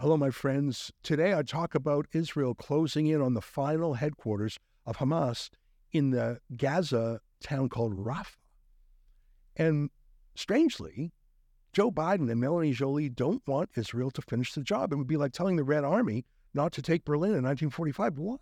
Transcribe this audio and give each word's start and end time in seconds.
Hello, 0.00 0.16
my 0.16 0.30
friends. 0.30 0.90
Today 1.02 1.34
I 1.34 1.42
talk 1.42 1.74
about 1.74 2.06
Israel 2.14 2.54
closing 2.54 3.06
in 3.06 3.20
on 3.20 3.34
the 3.34 3.42
final 3.42 3.92
headquarters 3.92 4.58
of 4.86 4.96
Hamas 4.96 5.50
in 5.92 6.08
the 6.08 6.40
Gaza 6.56 7.20
town 7.42 7.68
called 7.68 7.98
Rafah. 7.98 8.38
And 9.56 9.90
strangely, 10.34 11.12
Joe 11.74 11.90
Biden 11.90 12.30
and 12.30 12.40
Melanie 12.40 12.72
Joly 12.72 13.10
don't 13.10 13.46
want 13.46 13.72
Israel 13.76 14.10
to 14.12 14.22
finish 14.22 14.54
the 14.54 14.62
job. 14.62 14.90
It 14.90 14.96
would 14.96 15.06
be 15.06 15.18
like 15.18 15.32
telling 15.32 15.56
the 15.56 15.64
Red 15.64 15.84
Army 15.84 16.24
not 16.54 16.72
to 16.72 16.80
take 16.80 17.04
Berlin 17.04 17.32
in 17.32 17.44
1945. 17.44 18.16
Why? 18.16 18.36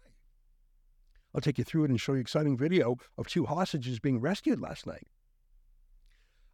I'll 1.35 1.41
take 1.41 1.59
you 1.59 1.65
through 1.65 1.87
it 1.87 1.91
and 1.91 2.01
show 2.01 2.13
you 2.15 2.21
exciting 2.21 2.57
video 2.57 2.99
of 3.17 3.27
two 3.27 3.47
hostages 3.47 3.99
being 3.99 4.21
rescued 4.21 4.61
last 4.61 4.87
night. 4.87 5.09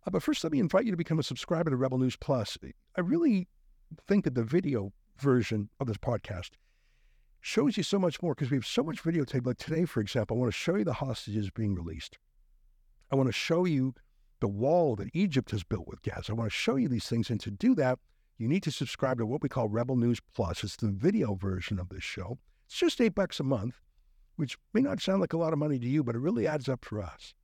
Uh, 0.07 0.13
but 0.13 0.23
first, 0.23 0.43
let 0.45 0.53
me 0.55 0.61
invite 0.61 0.87
you 0.87 0.93
to 0.93 0.97
become 0.97 1.19
a 1.19 1.23
subscriber 1.23 1.69
to 1.69 1.77
Rebel 1.77 1.99
News 1.99 2.17
Plus. 2.17 2.57
I 2.97 3.01
really 3.03 3.49
think 4.07 4.25
that 4.25 4.35
the 4.35 4.45
video 4.45 4.93
version 5.17 5.69
of 5.81 5.87
this 5.87 5.99
podcast 5.99 6.51
shows 7.41 7.77
you 7.77 7.83
so 7.83 7.99
much 7.99 8.23
more 8.23 8.35
because 8.35 8.51
we 8.51 8.57
have 8.57 8.67
so 8.67 8.83
much 8.83 9.03
videotape. 9.03 9.47
Like 9.47 9.59
today, 9.59 9.85
for 9.85 10.01
example, 10.01 10.37
I 10.37 10.41
want 10.41 10.53
to 10.53 10.59
show 10.59 10.77
you 10.77 10.85
the 10.85 10.95
hostages 10.95 11.51
being 11.51 11.75
released. 11.75 12.19
I 13.11 13.17
want 13.17 13.29
to 13.29 13.33
show 13.33 13.65
you 13.65 13.95
the 14.41 14.49
wall 14.49 14.97
that 14.97 15.11
Egypt 15.13 15.51
has 15.51 15.63
built 15.63 15.87
with 15.87 16.03
gas. 16.03 16.29
I 16.29 16.33
want 16.33 16.51
to 16.51 16.57
show 16.57 16.77
you 16.77 16.89
these 16.89 17.07
things. 17.07 17.31
And 17.31 17.41
to 17.41 17.51
do 17.51 17.75
that, 17.77 17.99
you 18.39 18.49
need 18.49 18.63
to 18.65 18.73
subscribe 18.73 19.19
to 19.19 19.27
what 19.27 19.43
we 19.43 19.49
call 19.49 19.69
Rebel 19.69 19.97
News 19.97 20.21
Plus. 20.35 20.65
It's 20.65 20.77
the 20.77 20.89
video 20.89 21.35
version 21.35 21.79
of 21.79 21.89
this 21.89 22.03
show. 22.03 22.39
It's 22.67 22.77
just 22.77 23.01
eight 23.01 23.15
bucks 23.15 23.39
a 23.41 23.45
month, 23.45 23.77
which 24.37 24.59
may 24.73 24.81
not 24.81 25.01
sound 25.01 25.21
like 25.21 25.33
a 25.33 25.39
lot 25.39 25.53
of 25.53 25.59
money 25.59 25.79
to 25.79 25.87
you, 25.87 26.03
but 26.03 26.17
it 26.17 26.21
really 26.21 26.47
adds 26.47 26.69
up 26.69 26.85
for 26.85 27.01
us. 27.01 27.35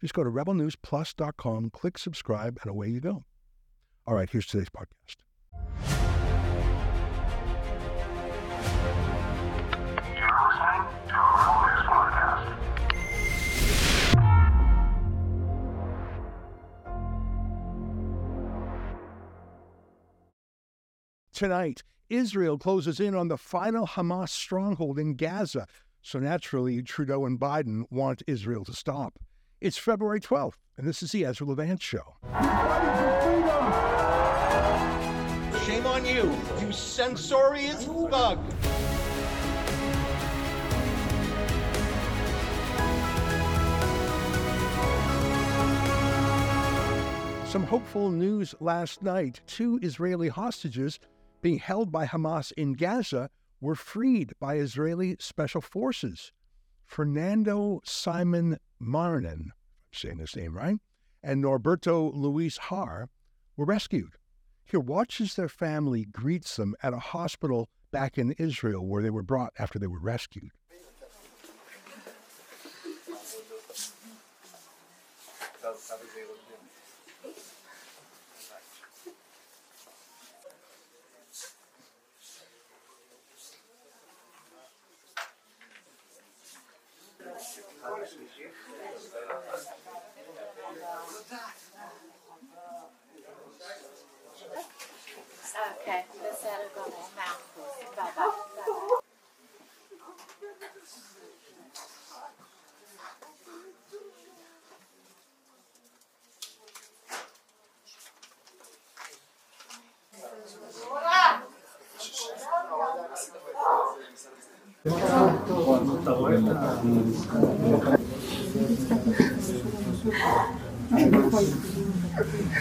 Just 0.00 0.14
go 0.14 0.22
to 0.22 0.30
rebelnewsplus.com, 0.30 1.70
click 1.70 1.98
subscribe, 1.98 2.58
and 2.62 2.70
away 2.70 2.88
you 2.88 3.00
go. 3.00 3.24
All 4.06 4.14
right, 4.14 4.30
here's 4.30 4.46
today's 4.46 4.68
podcast. 4.68 5.25
Tonight, 21.36 21.82
Israel 22.08 22.56
closes 22.56 22.98
in 22.98 23.14
on 23.14 23.28
the 23.28 23.36
final 23.36 23.86
Hamas 23.86 24.30
stronghold 24.30 24.98
in 24.98 25.16
Gaza. 25.16 25.66
So 26.00 26.18
naturally, 26.18 26.82
Trudeau 26.82 27.26
and 27.26 27.38
Biden 27.38 27.84
want 27.90 28.22
Israel 28.26 28.64
to 28.64 28.72
stop. 28.72 29.18
It's 29.60 29.76
February 29.76 30.20
12th, 30.20 30.56
and 30.78 30.88
this 30.88 31.02
is 31.02 31.12
the 31.12 31.26
Ezra 31.26 31.46
Levant 31.46 31.82
Show. 31.82 32.16
You, 36.16 36.34
you 36.62 36.72
censorious 36.72 37.84
thug. 37.84 38.38
Some 47.46 47.64
hopeful 47.64 48.10
news 48.10 48.54
last 48.60 49.02
night. 49.02 49.42
Two 49.46 49.78
Israeli 49.82 50.28
hostages 50.28 50.98
being 51.42 51.58
held 51.58 51.92
by 51.92 52.06
Hamas 52.06 52.50
in 52.56 52.72
Gaza 52.72 53.28
were 53.60 53.74
freed 53.74 54.32
by 54.40 54.56
Israeli 54.56 55.16
special 55.20 55.60
forces. 55.60 56.32
Fernando 56.86 57.82
Simon 57.84 58.56
Marman, 58.80 59.50
I'm 59.50 59.52
saying 59.92 60.20
his 60.20 60.34
name 60.34 60.56
right, 60.56 60.78
and 61.22 61.44
Norberto 61.44 62.10
Luis 62.14 62.56
Har 62.56 63.10
were 63.54 63.66
rescued. 63.66 64.14
Here, 64.68 64.80
watches 64.80 65.34
their 65.34 65.48
family 65.48 66.04
greets 66.04 66.56
them 66.56 66.74
at 66.82 66.92
a 66.92 66.98
hospital 66.98 67.68
back 67.92 68.18
in 68.18 68.32
Israel 68.32 68.84
where 68.84 69.00
they 69.00 69.10
were 69.10 69.22
brought 69.22 69.52
after 69.58 69.78
they 69.78 69.86
were 69.86 70.00
rescued. 70.00 70.50
Okay, 95.56 96.04
let's 96.22 96.40
set 96.42 96.60
it 96.60 96.76
on 96.76 96.92
our 96.92 97.10
mouth. 97.16 97.42
Bye 97.96 98.10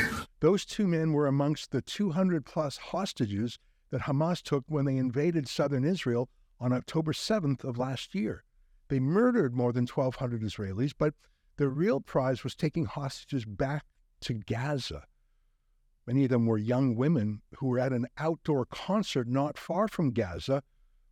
bye. 0.10 0.22
Those 0.46 0.64
two 0.64 0.88
men 0.88 1.12
were 1.12 1.26
amongst 1.26 1.72
the 1.72 1.82
200 1.82 2.46
plus 2.46 2.78
hostages 2.78 3.58
that 3.90 4.02
Hamas 4.02 4.44
took 4.44 4.64
when 4.68 4.86
they 4.86 4.98
invaded 4.98 5.48
southern 5.48 5.84
Israel 5.84 6.30
on 6.60 6.72
October 6.72 7.14
7th 7.14 7.64
of 7.64 7.80
last 7.80 8.14
year. 8.14 8.44
They 8.88 9.00
murdered 9.00 9.56
more 9.56 9.74
than 9.74 9.88
1,200 9.88 10.44
Israelis, 10.44 10.94
but 10.96 11.16
the 11.58 11.68
real 11.68 12.00
prize 12.00 12.44
was 12.44 12.54
taking 12.54 12.86
hostages 12.86 13.44
back 13.44 13.86
to 14.22 14.36
Gaza. 14.36 15.06
Many 16.06 16.26
of 16.26 16.30
them 16.30 16.46
were 16.46 16.60
young 16.60 16.96
women 16.96 17.42
who 17.58 17.66
were 17.66 17.80
at 17.80 17.92
an 17.92 18.06
outdoor 18.20 18.68
concert 18.68 19.28
not 19.28 19.58
far 19.58 19.88
from 19.88 20.12
Gaza 20.12 20.62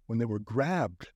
when 0.06 0.20
they 0.20 0.26
were 0.26 0.38
grabbed. 0.38 1.08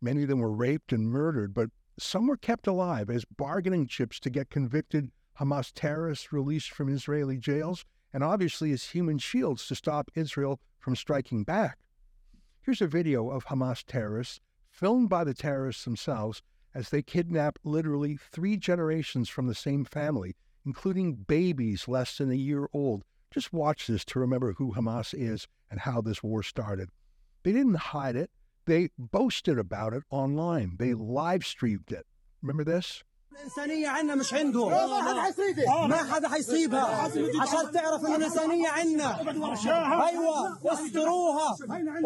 Many 0.00 0.22
of 0.22 0.30
them 0.30 0.38
were 0.38 0.50
raped 0.50 0.90
and 0.90 1.06
murdered, 1.06 1.52
but 1.52 1.68
some 1.98 2.28
were 2.28 2.38
kept 2.38 2.66
alive 2.66 3.10
as 3.10 3.26
bargaining 3.26 3.86
chips 3.86 4.18
to 4.20 4.30
get 4.30 4.48
convicted 4.48 5.10
Hamas 5.42 5.72
terrorists 5.74 6.32
released 6.32 6.70
from 6.70 6.88
Israeli 6.88 7.36
jails, 7.36 7.84
and 8.12 8.22
obviously 8.22 8.70
as 8.72 8.90
human 8.90 9.18
shields 9.18 9.66
to 9.66 9.74
stop 9.74 10.10
Israel 10.14 10.60
from 10.78 10.94
striking 10.94 11.42
back. 11.42 11.78
Here's 12.60 12.80
a 12.80 12.86
video 12.86 13.28
of 13.28 13.46
Hamas 13.46 13.82
terrorists 13.84 14.40
filmed 14.70 15.08
by 15.08 15.24
the 15.24 15.34
terrorists 15.34 15.84
themselves 15.84 16.42
as 16.74 16.90
they 16.90 17.02
kidnap 17.02 17.58
literally 17.64 18.16
three 18.16 18.56
generations 18.56 19.28
from 19.28 19.48
the 19.48 19.54
same 19.54 19.84
family, 19.84 20.36
including 20.64 21.14
babies 21.14 21.88
less 21.88 22.16
than 22.18 22.30
a 22.30 22.34
year 22.34 22.68
old. 22.72 23.02
Just 23.32 23.52
watch 23.52 23.88
this 23.88 24.04
to 24.04 24.20
remember 24.20 24.52
who 24.52 24.74
Hamas 24.74 25.12
is 25.12 25.48
and 25.70 25.80
how 25.80 26.00
this 26.00 26.22
war 26.22 26.42
started. 26.42 26.88
They 27.42 27.52
didn't 27.52 27.74
hide 27.74 28.14
it, 28.14 28.30
they 28.66 28.90
boasted 28.96 29.58
about 29.58 29.92
it 29.92 30.04
online. 30.10 30.76
They 30.78 30.90
hmm. 30.90 31.02
live 31.02 31.44
streamed 31.44 31.90
it. 31.90 32.06
Remember 32.40 32.64
this? 32.64 33.02
الإنسانية 33.40 33.88
عنا 33.88 34.14
مش 34.14 34.34
عندهم. 34.34 34.70
ما 34.72 35.02
حدا 35.02 35.20
حيصيبها. 35.22 35.86
ما 35.86 35.96
حدا 35.96 36.28
حيصيبها 36.28 37.10
عشان 37.40 37.72
تعرف 37.72 38.06
إن 38.06 38.14
الإنسانية 38.14 38.68
عنا. 38.68 39.16
أيوة 40.08 40.58
استروها 40.66 41.56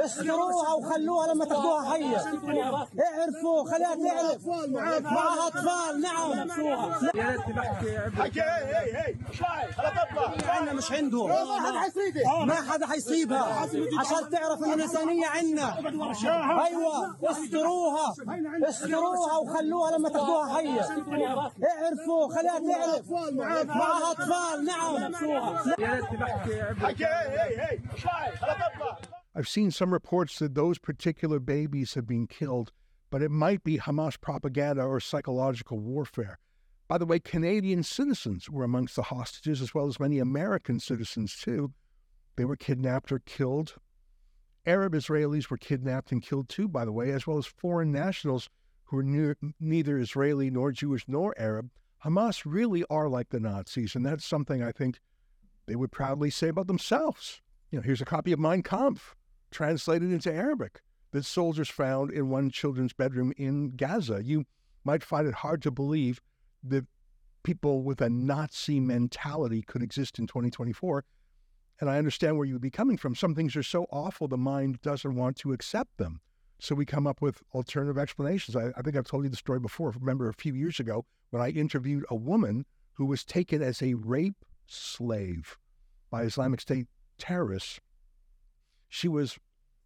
استروها 0.04 0.72
وخلوها 0.74 1.34
لما 1.34 1.44
تاخدوها 1.44 1.90
حية. 1.92 2.16
اعرفوا 2.16 3.70
خليها 3.70 3.94
تعرف. 3.94 4.46
معها 5.02 5.46
أطفال. 5.46 6.00
نعم. 6.00 6.50
عنا 10.48 10.72
مش 10.72 10.92
عندهم. 10.92 11.30
ما 12.46 12.54
حدا 12.54 12.86
حيصيبها. 12.86 13.68
عشان 13.98 14.30
تعرف 14.30 14.64
إن 14.64 14.72
الإنسانية 14.72 15.26
عنا. 15.26 15.74
أيوة 16.66 17.16
استروها 17.30 18.14
استروها 18.68 19.36
وخلوها 19.36 19.98
لما 19.98 20.08
تاخدوها 20.08 20.54
حية. 20.54 20.86
اعرفوا 21.15 22.27
خليها 22.35 22.59
تعرف 22.59 23.11
معها 23.73 24.11
اطفال 24.11 24.65
نعم 24.65 25.11
I've 29.33 29.47
seen 29.47 29.71
some 29.71 29.93
reports 29.93 30.39
that 30.39 30.55
those 30.55 30.77
particular 30.77 31.39
babies 31.39 31.93
have 31.93 32.05
been 32.05 32.27
killed, 32.27 32.73
but 33.09 33.21
it 33.21 33.31
might 33.31 33.63
be 33.63 33.77
Hamas 33.77 34.19
propaganda 34.19 34.83
or 34.83 34.99
psychological 34.99 35.79
warfare. 35.79 36.37
By 36.89 36.97
the 36.97 37.05
way, 37.05 37.19
Canadian 37.19 37.83
citizens 37.83 38.49
were 38.49 38.65
amongst 38.65 38.97
the 38.97 39.03
hostages, 39.03 39.61
as 39.61 39.73
well 39.73 39.87
as 39.87 40.01
many 40.01 40.19
American 40.19 40.81
citizens, 40.81 41.37
too. 41.37 41.71
They 42.35 42.43
were 42.43 42.57
kidnapped 42.57 43.13
or 43.13 43.19
killed. 43.19 43.75
Arab 44.65 44.93
Israelis 44.93 45.49
were 45.49 45.57
kidnapped 45.57 46.11
and 46.11 46.21
killed, 46.21 46.49
too, 46.49 46.67
by 46.67 46.83
the 46.83 46.91
way, 46.91 47.11
as 47.11 47.25
well 47.25 47.37
as 47.37 47.45
foreign 47.45 47.93
nationals 47.93 48.49
who 48.86 48.98
are 48.98 49.02
near, 49.02 49.36
neither 49.60 49.98
Israeli 49.98 50.50
nor 50.50 50.72
Jewish 50.72 51.04
nor 51.06 51.34
Arab. 51.38 51.70
Hamas 52.04 52.42
really 52.44 52.84
are 52.88 53.08
like 53.08 53.30
the 53.30 53.40
Nazis, 53.40 53.94
and 53.94 54.04
that's 54.04 54.24
something 54.24 54.62
I 54.62 54.72
think 54.72 55.00
they 55.66 55.76
would 55.76 55.92
proudly 55.92 56.30
say 56.30 56.48
about 56.48 56.66
themselves. 56.68 57.40
You 57.70 57.78
know, 57.78 57.82
here's 57.82 58.00
a 58.00 58.06
copy 58.06 58.32
of 58.32 58.38
Mein 58.38 58.62
Kampf. 58.62 59.14
translated 59.50 60.12
into 60.12 60.32
Arabic 60.32 60.82
that 61.12 61.24
soldiers 61.24 61.68
found 61.68 62.10
in 62.10 62.28
one 62.28 62.50
children's 62.50 62.92
bedroom 62.92 63.32
in 63.36 63.70
Gaza. 63.76 64.22
You 64.22 64.44
might 64.84 65.02
find 65.02 65.26
it 65.26 65.34
hard 65.34 65.62
to 65.62 65.70
believe 65.70 66.20
that 66.62 66.86
people 67.42 67.82
with 67.82 68.00
a 68.00 68.10
Nazi 68.10 68.80
mentality 68.80 69.62
could 69.62 69.82
exist 69.82 70.18
in 70.18 70.26
2024. 70.26 71.04
And 71.80 71.90
I 71.90 71.98
understand 71.98 72.36
where 72.36 72.46
you 72.46 72.54
would 72.54 72.62
be 72.62 72.70
coming 72.70 72.96
from. 72.96 73.14
Some 73.14 73.34
things 73.34 73.56
are 73.56 73.62
so 73.62 73.86
awful, 73.90 74.28
the 74.28 74.36
mind 74.36 74.80
doesn't 74.82 75.14
want 75.14 75.36
to 75.38 75.52
accept 75.52 75.96
them. 75.98 76.20
So 76.58 76.74
we 76.74 76.86
come 76.86 77.06
up 77.06 77.20
with 77.20 77.42
alternative 77.54 77.98
explanations. 77.98 78.56
I, 78.56 78.68
I 78.76 78.82
think 78.82 78.96
I've 78.96 79.06
told 79.06 79.24
you 79.24 79.30
the 79.30 79.36
story 79.36 79.60
before. 79.60 79.90
Remember 79.90 80.28
a 80.28 80.34
few 80.34 80.54
years 80.54 80.80
ago 80.80 81.04
when 81.30 81.42
I 81.42 81.50
interviewed 81.50 82.04
a 82.10 82.16
woman 82.16 82.64
who 82.94 83.04
was 83.04 83.24
taken 83.24 83.62
as 83.62 83.82
a 83.82 83.94
rape 83.94 84.44
slave 84.66 85.58
by 86.10 86.20
mm-hmm. 86.20 86.28
Islamic 86.28 86.60
State 86.60 86.86
terrorists. 87.18 87.80
She 88.88 89.08
was, 89.08 89.38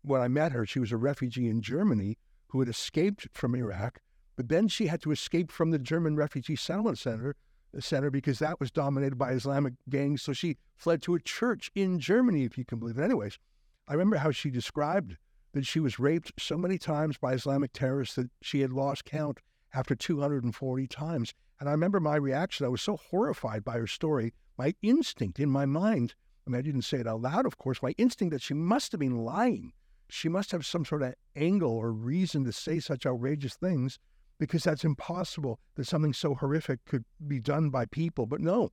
when 0.02 0.20
I 0.20 0.28
met 0.28 0.52
her, 0.52 0.64
she 0.64 0.78
was 0.78 0.92
a 0.92 0.96
refugee 0.96 1.48
in 1.48 1.62
Germany 1.62 2.18
who 2.48 2.60
had 2.60 2.68
escaped 2.68 3.28
from 3.32 3.54
Iraq, 3.54 4.00
but 4.36 4.48
then 4.48 4.68
she 4.68 4.86
had 4.86 5.02
to 5.02 5.10
escape 5.10 5.50
from 5.50 5.70
the 5.70 5.78
German 5.78 6.16
refugee 6.16 6.56
settlement 6.56 6.98
center, 6.98 7.34
center 7.78 8.10
because 8.10 8.38
that 8.38 8.60
was 8.60 8.70
dominated 8.70 9.16
by 9.16 9.32
Islamic 9.32 9.74
gangs. 9.88 10.22
So 10.22 10.32
she 10.32 10.56
fled 10.76 11.02
to 11.02 11.14
a 11.14 11.20
church 11.20 11.70
in 11.74 11.98
Germany, 11.98 12.44
if 12.44 12.58
you 12.58 12.64
can 12.64 12.78
believe 12.78 12.98
it. 12.98 13.04
Anyways, 13.04 13.38
I 13.88 13.92
remember 13.92 14.16
how 14.16 14.30
she 14.30 14.50
described 14.50 15.16
that 15.52 15.66
she 15.66 15.80
was 15.80 15.98
raped 15.98 16.32
so 16.38 16.56
many 16.56 16.78
times 16.78 17.18
by 17.18 17.32
Islamic 17.32 17.72
terrorists 17.72 18.14
that 18.16 18.30
she 18.40 18.60
had 18.60 18.72
lost 18.72 19.04
count 19.04 19.40
after 19.74 19.94
240 19.94 20.86
times. 20.86 21.34
And 21.58 21.68
I 21.68 21.72
remember 21.72 22.00
my 22.00 22.16
reaction. 22.16 22.66
I 22.66 22.70
was 22.70 22.82
so 22.82 22.96
horrified 22.96 23.64
by 23.64 23.74
her 23.74 23.86
story. 23.86 24.32
My 24.56 24.74
instinct 24.82 25.38
in 25.38 25.50
my 25.50 25.66
mind, 25.66 26.14
I 26.46 26.50
mean, 26.50 26.58
I 26.58 26.62
didn't 26.62 26.82
say 26.82 26.98
it 26.98 27.06
out 27.06 27.20
loud, 27.20 27.46
of 27.46 27.58
course, 27.58 27.82
my 27.82 27.94
instinct 27.98 28.32
that 28.32 28.42
she 28.42 28.54
must 28.54 28.92
have 28.92 29.00
been 29.00 29.24
lying. 29.24 29.72
She 30.08 30.28
must 30.28 30.52
have 30.52 30.66
some 30.66 30.84
sort 30.84 31.02
of 31.02 31.14
angle 31.36 31.72
or 31.72 31.92
reason 31.92 32.44
to 32.44 32.52
say 32.52 32.80
such 32.80 33.06
outrageous 33.06 33.54
things 33.54 33.98
because 34.38 34.64
that's 34.64 34.84
impossible 34.84 35.60
that 35.76 35.86
something 35.86 36.12
so 36.12 36.34
horrific 36.34 36.84
could 36.84 37.04
be 37.26 37.38
done 37.38 37.70
by 37.70 37.84
people. 37.86 38.26
But 38.26 38.40
no, 38.40 38.70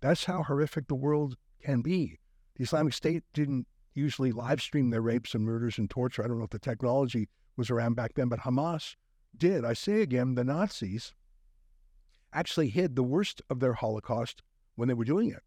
that's 0.00 0.26
how 0.26 0.42
horrific 0.42 0.86
the 0.86 0.94
world 0.94 1.36
can 1.62 1.80
be. 1.80 2.18
The 2.56 2.64
Islamic 2.64 2.92
State 2.92 3.24
didn't 3.32 3.66
usually 3.94 4.32
live 4.32 4.60
stream 4.60 4.90
their 4.90 5.02
rapes 5.02 5.34
and 5.34 5.44
murders 5.44 5.78
and 5.78 5.88
torture. 5.88 6.24
I 6.24 6.28
don't 6.28 6.38
know 6.38 6.44
if 6.44 6.50
the 6.50 6.58
technology 6.58 7.28
was 7.56 7.70
around 7.70 7.94
back 7.94 8.14
then, 8.14 8.28
but 8.28 8.40
Hamas 8.40 8.96
did. 9.36 9.64
I 9.64 9.72
say 9.72 10.02
again, 10.02 10.34
the 10.34 10.44
Nazis 10.44 11.14
actually 12.32 12.68
hid 12.68 12.96
the 12.96 13.02
worst 13.02 13.42
of 13.50 13.60
their 13.60 13.74
Holocaust 13.74 14.42
when 14.74 14.88
they 14.88 14.94
were 14.94 15.04
doing 15.04 15.30
it, 15.30 15.42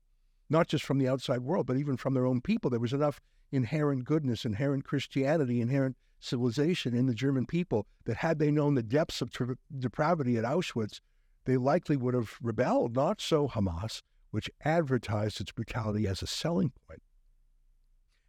not 0.50 0.68
just 0.68 0.84
from 0.84 1.00
the 1.00 1.08
outside 1.08 1.42
world, 1.42 1.66
but 1.66 1.78
even 1.78 1.98
from 1.98 2.14
their 2.14 2.26
own 2.26 2.42
people. 2.42 2.70
There 2.70 2.80
was 2.80 2.94
enough 2.94 3.20
inherent 3.52 4.06
goodness, 4.06 4.46
inherent 4.46 4.84
Christianity, 4.84 5.62
inherent 5.62 5.98
civilization 6.20 6.96
in 6.96 7.06
the 7.06 7.14
German 7.14 7.46
people 7.46 7.88
that 8.06 8.18
had 8.18 8.40
they 8.40 8.52
known 8.52 8.76
the 8.76 8.84
depths 8.84 9.22
of 9.22 9.32
tra- 9.32 9.58
depravity 9.78 10.38
at 10.38 10.44
Auschwitz, 10.44 11.00
they 11.46 11.58
likely 11.58 11.98
would 11.98 12.14
have 12.14 12.38
rebelled. 12.42 12.96
Not 12.96 13.22
so 13.22 13.48
Hamas, 13.48 14.02
which 14.32 14.50
advertised 14.64 15.40
its 15.40 15.52
brutality 15.52 16.08
as 16.08 16.22
a 16.22 16.28
selling 16.28 16.72
point. 16.88 17.02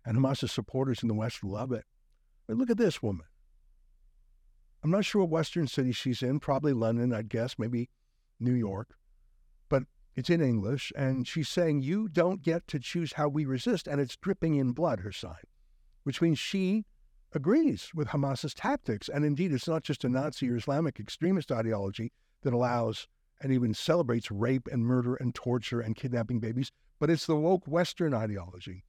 And 0.07 0.17
Hamas's 0.17 0.53
supporters 0.53 1.03
in 1.03 1.09
the 1.09 1.15
West 1.15 1.43
love 1.43 1.73
it. 1.73 1.85
But 2.47 2.57
look 2.57 2.71
at 2.71 2.79
this 2.79 3.03
woman. 3.03 3.27
I'm 4.83 4.91
not 4.93 5.05
sure 5.05 5.23
what 5.23 5.31
Western 5.31 5.67
city 5.67 5.91
she's 5.91 6.23
in, 6.23 6.39
probably 6.39 6.73
London, 6.73 7.13
I'd 7.13 7.29
guess, 7.29 7.57
maybe 7.59 7.91
New 8.39 8.53
York, 8.53 8.95
but 9.69 9.83
it's 10.15 10.31
in 10.31 10.41
English. 10.41 10.93
And 10.97 11.27
she's 11.27 11.49
saying, 11.49 11.83
You 11.83 12.09
don't 12.09 12.41
get 12.41 12.69
to 12.69 12.79
choose 12.79 13.15
how 13.15 13.29
we 13.29 13.45
resist. 13.45 13.89
And 13.89 14.01
it's 14.01 14.17
dripping 14.17 14.55
in 14.55 14.73
blood, 14.73 15.01
her 15.01 15.11
sign, 15.11 15.45
which 16.05 16.23
means 16.23 16.39
she 16.39 16.85
agrees 17.33 17.91
with 17.95 18.09
Hamas's 18.09 18.55
tactics. 18.55 19.09
And 19.09 19.25
indeed, 19.25 19.53
it's 19.53 19.67
not 19.67 19.83
just 19.83 20.05
a 20.05 20.09
Nazi 20.09 20.49
or 20.49 20.57
Islamic 20.57 21.01
extremist 21.01 21.51
ideology 21.51 22.13
that 22.43 22.55
allows 22.55 23.09
and 23.41 23.53
even 23.53 23.75
celebrates 23.75 24.31
rape 24.31 24.69
and 24.71 24.85
murder 24.87 25.17
and 25.17 25.35
torture 25.35 25.81
and 25.81 25.97
kidnapping 25.97 26.39
babies, 26.39 26.71
but 27.01 27.11
it's 27.11 27.27
the 27.27 27.37
woke 27.37 27.67
Western 27.67 28.15
ideology 28.15 28.85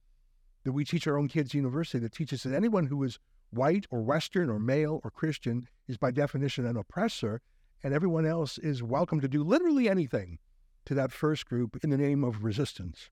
that 0.68 0.72
we 0.72 0.84
teach 0.84 1.06
our 1.06 1.16
own 1.16 1.28
kids 1.28 1.54
university 1.54 1.98
that 1.98 2.12
teaches 2.12 2.42
that 2.42 2.54
anyone 2.54 2.88
who 2.88 3.02
is 3.02 3.18
white 3.48 3.86
or 3.90 4.02
Western 4.02 4.50
or 4.50 4.58
male 4.58 5.00
or 5.02 5.10
Christian 5.10 5.66
is 5.86 5.96
by 5.96 6.10
definition 6.10 6.66
an 6.66 6.76
oppressor, 6.76 7.40
and 7.82 7.94
everyone 7.94 8.26
else 8.26 8.58
is 8.58 8.82
welcome 8.82 9.18
to 9.22 9.28
do 9.28 9.42
literally 9.42 9.88
anything 9.88 10.38
to 10.84 10.92
that 10.92 11.10
first 11.10 11.46
group 11.46 11.78
in 11.82 11.88
the 11.88 11.96
name 11.96 12.22
of 12.22 12.44
resistance. 12.44 13.08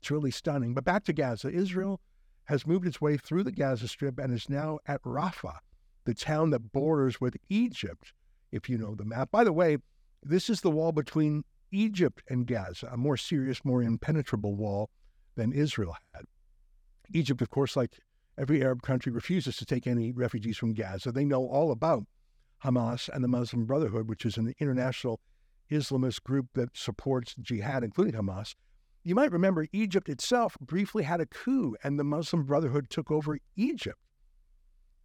It's 0.00 0.10
really 0.10 0.30
stunning. 0.30 0.72
But 0.72 0.84
back 0.84 1.04
to 1.04 1.12
Gaza. 1.12 1.50
Israel 1.50 2.00
has 2.44 2.66
moved 2.66 2.86
its 2.86 3.02
way 3.02 3.18
through 3.18 3.42
the 3.42 3.52
Gaza 3.52 3.86
Strip 3.86 4.18
and 4.18 4.32
is 4.32 4.48
now 4.48 4.78
at 4.86 5.02
Rafah, 5.02 5.58
the 6.06 6.14
town 6.14 6.48
that 6.52 6.72
borders 6.72 7.20
with 7.20 7.36
Egypt, 7.50 8.14
if 8.50 8.66
you 8.66 8.78
know 8.78 8.94
the 8.94 9.04
map. 9.04 9.30
By 9.30 9.44
the 9.44 9.52
way, 9.52 9.76
this 10.22 10.48
is 10.48 10.62
the 10.62 10.70
wall 10.70 10.92
between 10.92 11.44
Egypt 11.70 12.22
and 12.30 12.46
Gaza, 12.46 12.88
a 12.90 12.96
more 12.96 13.18
serious, 13.18 13.62
more 13.62 13.82
impenetrable 13.82 14.54
wall 14.54 14.88
than 15.40 15.52
Israel 15.52 15.96
had. 16.12 16.26
Egypt, 17.12 17.40
of 17.40 17.48
course, 17.50 17.74
like 17.76 17.98
every 18.38 18.62
Arab 18.62 18.82
country, 18.82 19.10
refuses 19.10 19.56
to 19.56 19.64
take 19.64 19.86
any 19.86 20.12
refugees 20.12 20.58
from 20.58 20.74
Gaza. 20.74 21.10
They 21.10 21.24
know 21.24 21.46
all 21.46 21.72
about 21.72 22.04
Hamas 22.62 23.08
and 23.08 23.24
the 23.24 23.28
Muslim 23.28 23.64
Brotherhood, 23.64 24.06
which 24.06 24.26
is 24.26 24.36
an 24.36 24.54
international 24.60 25.20
Islamist 25.70 26.22
group 26.24 26.48
that 26.54 26.76
supports 26.76 27.34
jihad, 27.40 27.82
including 27.82 28.14
Hamas. 28.14 28.54
You 29.02 29.14
might 29.14 29.32
remember 29.32 29.66
Egypt 29.72 30.10
itself 30.10 30.56
briefly 30.60 31.04
had 31.04 31.22
a 31.22 31.26
coup, 31.26 31.74
and 31.82 31.98
the 31.98 32.04
Muslim 32.04 32.44
Brotherhood 32.44 32.90
took 32.90 33.10
over 33.10 33.38
Egypt. 33.56 33.98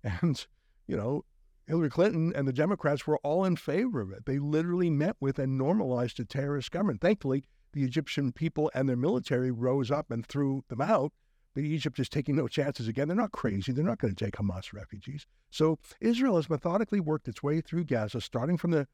And, 0.22 0.46
you 0.86 0.96
know, 0.96 1.24
Hillary 1.66 1.90
Clinton 1.90 2.32
and 2.36 2.48
the 2.48 2.54
Democrats 2.54 3.08
were 3.08 3.18
all 3.24 3.44
in 3.44 3.56
favor 3.56 4.02
of 4.02 4.12
it. 4.12 4.28
They 4.28 4.38
literally 4.38 4.92
met 4.92 5.16
with 5.20 5.40
and 5.40 5.58
normalized 5.58 6.20
a 6.20 6.26
terrorist 6.26 6.70
government. 6.70 7.02
Thankfully, 7.02 7.44
the 7.76 7.84
Egyptian 7.84 8.32
people 8.32 8.72
and 8.74 8.90
their 8.90 8.96
military 8.96 9.52
rose 9.52 9.92
up 9.92 10.10
and 10.10 10.26
threw 10.26 10.64
them 10.70 10.82
out. 10.82 11.12
But 11.54 11.66
Egypt 11.66 12.00
is 12.00 12.10
taking 12.10 12.36
no 12.36 12.48
chances 12.48 12.88
again. 12.88 13.08
They're 13.08 13.16
not 13.16 13.32
crazy. 13.32 13.72
They're 13.72 13.84
not 13.84 14.00
going 14.00 14.16
to 14.16 14.26
take 14.26 14.36
Hamas 14.36 14.74
refugees. 14.74 15.26
So 15.52 15.78
Israel 16.02 16.38
has 16.38 16.50
methodically 16.50 17.00
worked 17.00 17.28
its 17.28 17.44
way 17.44 17.62
through 17.62 17.86
Gaza, 17.86 18.20
starting 18.22 18.58
from 18.58 18.72
the 18.72 18.88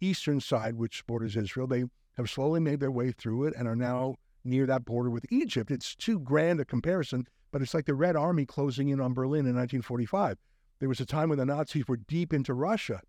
eastern 0.00 0.40
side, 0.40 0.74
which 0.74 1.06
borders 1.06 1.36
Israel. 1.36 1.66
They 1.66 1.84
have 2.16 2.28
slowly 2.28 2.60
made 2.60 2.80
their 2.80 2.90
way 2.90 3.12
through 3.12 3.44
it 3.44 3.54
and 3.56 3.68
are 3.68 3.76
now 3.76 4.16
near 4.44 4.66
that 4.66 4.84
border 4.84 5.10
with 5.10 5.26
Egypt. 5.30 5.70
It's 5.70 5.94
too 5.94 6.18
grand 6.18 6.60
a 6.60 6.64
comparison, 6.64 7.26
but 7.52 7.62
it's 7.62 7.74
like 7.74 7.86
the 7.86 7.94
Red 7.94 8.16
Army 8.16 8.46
closing 8.46 8.88
in 8.88 9.00
on 9.00 9.14
Berlin 9.14 9.46
in 9.46 9.54
1945. 9.54 10.38
There 10.80 10.88
was 10.88 11.00
a 11.00 11.06
time 11.06 11.28
when 11.28 11.38
the 11.38 11.46
Nazis 11.46 11.86
were 11.86 11.98
deep 11.98 12.32
into 12.32 12.54
Russia. 12.54 13.02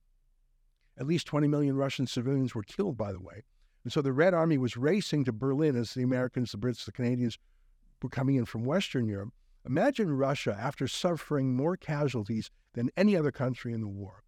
At 0.98 1.08
least 1.08 1.28
20 1.28 1.48
million 1.48 1.78
Russian 1.78 2.08
civilians 2.08 2.54
were 2.54 2.64
killed, 2.64 2.98
by 2.98 3.14
the 3.14 3.22
way. 3.22 3.44
And 3.84 3.92
so 3.92 4.02
the 4.02 4.14
Red 4.14 4.34
Army 4.34 4.58
was 4.58 4.78
racing 4.78 5.26
to 5.26 5.34
Berlin 5.34 5.76
as 5.76 5.94
the 5.94 6.04
Americans, 6.04 6.52
the 6.52 6.58
Brits, 6.58 6.86
the 6.86 6.92
Canadians 6.92 7.38
were 8.02 8.10
coming 8.10 8.36
in 8.36 8.46
from 8.46 8.64
Western 8.64 9.08
Europe. 9.08 9.34
Imagine 9.66 10.18
Russia 10.18 10.58
after 10.60 10.88
suffering 10.88 11.56
more 11.56 11.78
casualties 11.78 12.50
than 12.74 12.90
any 12.98 13.16
other 13.16 13.32
country 13.32 13.74
in 13.74 13.82
the 13.82 13.88
war, 13.88 14.24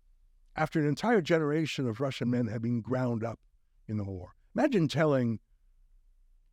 after 0.55 0.79
an 0.79 0.87
entire 0.87 1.21
generation 1.21 1.87
of 1.87 1.99
Russian 1.99 2.29
men 2.29 2.47
had 2.47 2.61
been 2.61 2.81
ground 2.81 3.23
up 3.23 3.39
in 3.87 3.97
the 3.97 4.03
war. 4.03 4.33
Imagine 4.55 4.87
telling 4.87 5.39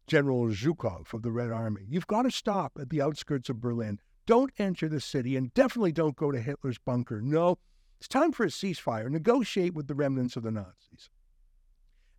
General 0.06 0.48
Zhukov 0.48 1.12
of 1.12 1.22
the 1.22 1.30
Red 1.30 1.50
Army, 1.50 1.82
you've 1.88 2.06
got 2.06 2.22
to 2.22 2.30
stop 2.30 2.72
at 2.80 2.90
the 2.90 3.02
outskirts 3.02 3.48
of 3.48 3.60
Berlin. 3.60 4.00
Don't 4.26 4.52
enter 4.58 4.88
the 4.88 5.00
city 5.00 5.36
and 5.36 5.52
definitely 5.54 5.92
don't 5.92 6.16
go 6.16 6.30
to 6.30 6.40
Hitler's 6.40 6.78
bunker. 6.78 7.20
No, 7.20 7.58
it's 7.98 8.08
time 8.08 8.32
for 8.32 8.44
a 8.44 8.48
ceasefire. 8.48 9.10
Negotiate 9.10 9.74
with 9.74 9.88
the 9.88 9.94
remnants 9.94 10.36
of 10.36 10.42
the 10.42 10.50
Nazis. 10.50 11.10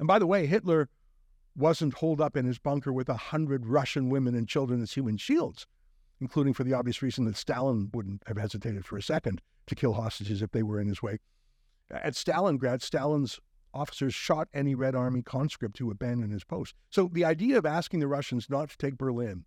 And 0.01 0.07
by 0.07 0.17
the 0.17 0.25
way, 0.25 0.47
Hitler 0.47 0.89
wasn't 1.55 1.93
holed 1.93 2.19
up 2.19 2.35
in 2.35 2.47
his 2.47 2.57
bunker 2.57 2.91
with 2.91 3.07
a 3.07 3.13
hundred 3.13 3.67
Russian 3.67 4.09
women 4.09 4.33
and 4.33 4.49
children 4.49 4.81
as 4.81 4.93
human 4.93 5.15
shields, 5.15 5.67
including 6.19 6.55
for 6.55 6.63
the 6.63 6.73
obvious 6.73 7.03
reason 7.03 7.25
that 7.25 7.37
Stalin 7.37 7.91
wouldn't 7.93 8.23
have 8.25 8.37
hesitated 8.37 8.83
for 8.83 8.97
a 8.97 9.03
second 9.03 9.43
to 9.67 9.75
kill 9.75 9.93
hostages 9.93 10.41
if 10.41 10.49
they 10.53 10.63
were 10.63 10.81
in 10.81 10.87
his 10.87 11.03
way. 11.03 11.19
At 11.91 12.15
Stalingrad, 12.15 12.81
Stalin's 12.81 13.39
officers 13.75 14.15
shot 14.15 14.47
any 14.55 14.73
Red 14.73 14.95
Army 14.95 15.21
conscript 15.21 15.77
who 15.77 15.91
abandoned 15.91 16.33
his 16.33 16.45
post. 16.45 16.73
So 16.89 17.07
the 17.13 17.23
idea 17.23 17.59
of 17.59 17.67
asking 17.67 17.99
the 17.99 18.07
Russians 18.07 18.49
not 18.49 18.71
to 18.71 18.77
take 18.77 18.97
Berlin 18.97 19.45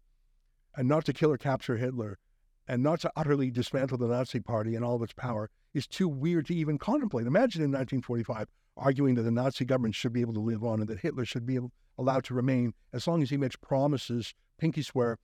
and 0.76 0.86
not 0.86 1.04
to 1.06 1.12
kill 1.12 1.32
or 1.32 1.36
capture 1.36 1.78
Hitler 1.78 2.20
and 2.68 2.80
not 2.80 3.00
to 3.00 3.10
utterly 3.16 3.50
dismantle 3.50 3.98
the 3.98 4.06
Nazi 4.06 4.38
Party 4.38 4.76
and 4.76 4.84
all 4.84 4.94
of 4.94 5.02
its 5.02 5.14
power 5.14 5.50
is 5.72 5.88
too 5.88 6.06
weird 6.06 6.46
to 6.46 6.54
even 6.54 6.78
contemplate. 6.78 7.26
Imagine 7.26 7.60
in 7.60 7.72
1945 7.72 8.46
arguing 8.76 9.14
that 9.14 9.22
the 9.22 9.30
Nazi 9.30 9.64
government 9.64 9.94
should 9.94 10.12
be 10.12 10.20
able 10.20 10.34
to 10.34 10.40
live 10.40 10.64
on 10.64 10.80
and 10.80 10.88
that 10.88 11.00
Hitler 11.00 11.24
should 11.24 11.46
be 11.46 11.54
able, 11.54 11.72
allowed 11.98 12.24
to 12.24 12.34
remain 12.34 12.74
as 12.92 13.06
long 13.06 13.22
as 13.22 13.30
he 13.30 13.36
makes 13.36 13.56
promises, 13.56 14.34
pinky 14.58 14.82
swear, 14.82 15.18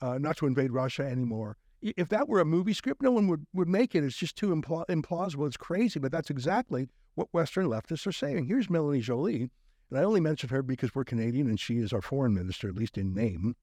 uh, 0.00 0.18
not 0.18 0.36
to 0.38 0.46
invade 0.46 0.72
Russia 0.72 1.02
anymore. 1.02 1.56
If 1.82 2.08
that 2.08 2.28
were 2.28 2.40
a 2.40 2.46
movie 2.46 2.72
script, 2.72 3.02
no 3.02 3.10
one 3.10 3.28
would, 3.28 3.46
would 3.52 3.68
make 3.68 3.94
it. 3.94 4.04
It's 4.04 4.16
just 4.16 4.36
too 4.36 4.54
impl- 4.54 4.86
implausible. 4.86 5.46
It's 5.46 5.58
crazy, 5.58 6.00
but 6.00 6.12
that's 6.12 6.30
exactly 6.30 6.88
what 7.14 7.28
Western 7.32 7.66
leftists 7.66 8.06
are 8.06 8.12
saying. 8.12 8.46
Here's 8.46 8.70
Melanie 8.70 9.00
Joly, 9.00 9.50
and 9.90 9.98
I 9.98 10.02
only 10.02 10.20
mention 10.20 10.48
her 10.48 10.62
because 10.62 10.94
we're 10.94 11.04
Canadian 11.04 11.46
and 11.46 11.60
she 11.60 11.78
is 11.78 11.92
our 11.92 12.00
foreign 12.00 12.34
minister, 12.34 12.68
at 12.68 12.74
least 12.74 12.96
in 12.96 13.14
name. 13.14 13.54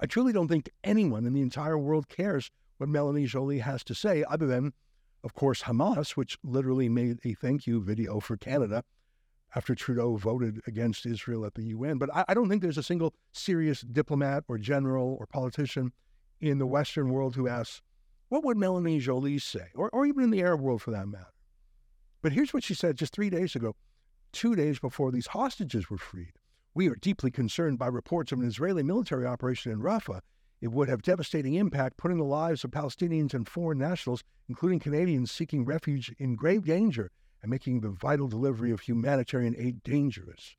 I 0.00 0.06
truly 0.06 0.32
don't 0.32 0.48
think 0.48 0.70
anyone 0.84 1.26
in 1.26 1.34
the 1.34 1.42
entire 1.42 1.76
world 1.76 2.08
cares 2.08 2.50
what 2.78 2.88
Melanie 2.88 3.26
Joly 3.26 3.58
has 3.58 3.84
to 3.84 3.94
say, 3.94 4.24
other 4.28 4.46
than, 4.46 4.72
of 5.24 5.34
course, 5.34 5.62
Hamas, 5.62 6.10
which 6.10 6.38
literally 6.42 6.88
made 6.88 7.18
a 7.24 7.34
thank 7.34 7.66
you 7.66 7.80
video 7.80 8.20
for 8.20 8.36
Canada 8.36 8.84
after 9.54 9.74
Trudeau 9.74 10.16
voted 10.16 10.60
against 10.66 11.06
Israel 11.06 11.44
at 11.44 11.54
the 11.54 11.64
UN. 11.64 11.98
But 11.98 12.14
I, 12.14 12.24
I 12.28 12.34
don't 12.34 12.48
think 12.48 12.62
there's 12.62 12.78
a 12.78 12.82
single 12.82 13.14
serious 13.32 13.80
diplomat 13.80 14.44
or 14.48 14.58
general 14.58 15.16
or 15.18 15.26
politician 15.26 15.92
in 16.40 16.58
the 16.58 16.66
Western 16.66 17.10
world 17.10 17.34
who 17.34 17.48
asks, 17.48 17.82
what 18.28 18.44
would 18.44 18.58
Melanie 18.58 19.00
Joly 19.00 19.38
say? 19.38 19.68
Or, 19.74 19.88
or 19.90 20.04
even 20.06 20.24
in 20.24 20.30
the 20.30 20.42
Arab 20.42 20.60
world 20.60 20.82
for 20.82 20.90
that 20.90 21.08
matter. 21.08 21.32
But 22.20 22.32
here's 22.32 22.52
what 22.52 22.64
she 22.64 22.74
said 22.74 22.96
just 22.96 23.14
three 23.14 23.30
days 23.30 23.56
ago, 23.56 23.74
two 24.32 24.54
days 24.54 24.78
before 24.78 25.10
these 25.10 25.28
hostages 25.28 25.88
were 25.88 25.98
freed. 25.98 26.34
We 26.74 26.88
are 26.88 26.96
deeply 26.96 27.30
concerned 27.30 27.78
by 27.78 27.86
reports 27.86 28.32
of 28.32 28.40
an 28.40 28.46
Israeli 28.46 28.82
military 28.82 29.26
operation 29.26 29.72
in 29.72 29.80
Rafah. 29.80 30.20
It 30.60 30.72
would 30.72 30.88
have 30.88 31.02
devastating 31.02 31.54
impact, 31.54 31.96
putting 31.96 32.18
the 32.18 32.24
lives 32.24 32.64
of 32.64 32.72
Palestinians 32.72 33.32
and 33.32 33.48
foreign 33.48 33.78
nationals, 33.78 34.24
including 34.48 34.80
Canadians 34.80 35.30
seeking 35.30 35.64
refuge, 35.64 36.12
in 36.18 36.34
grave 36.34 36.64
danger 36.64 37.10
and 37.42 37.50
making 37.50 37.80
the 37.80 37.90
vital 37.90 38.28
delivery 38.28 38.72
of 38.72 38.80
humanitarian 38.80 39.54
aid 39.56 39.82
dangerous. 39.82 40.56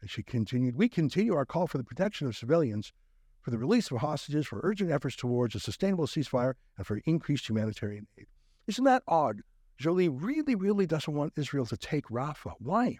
And 0.00 0.10
she 0.10 0.22
continued, 0.22 0.76
We 0.76 0.88
continue 0.88 1.34
our 1.34 1.46
call 1.46 1.66
for 1.66 1.78
the 1.78 1.84
protection 1.84 2.26
of 2.26 2.36
civilians, 2.36 2.92
for 3.40 3.50
the 3.50 3.58
release 3.58 3.90
of 3.90 3.98
hostages, 3.98 4.46
for 4.46 4.60
urgent 4.62 4.90
efforts 4.90 5.16
towards 5.16 5.54
a 5.54 5.60
sustainable 5.60 6.06
ceasefire, 6.06 6.54
and 6.76 6.86
for 6.86 7.00
increased 7.04 7.48
humanitarian 7.48 8.06
aid. 8.18 8.26
Isn't 8.68 8.84
that 8.84 9.02
odd? 9.08 9.40
Joly 9.78 10.08
really, 10.08 10.54
really 10.54 10.86
doesn't 10.86 11.12
want 11.12 11.32
Israel 11.36 11.66
to 11.66 11.76
take 11.76 12.06
Rafah. 12.06 12.54
Why? 12.58 12.98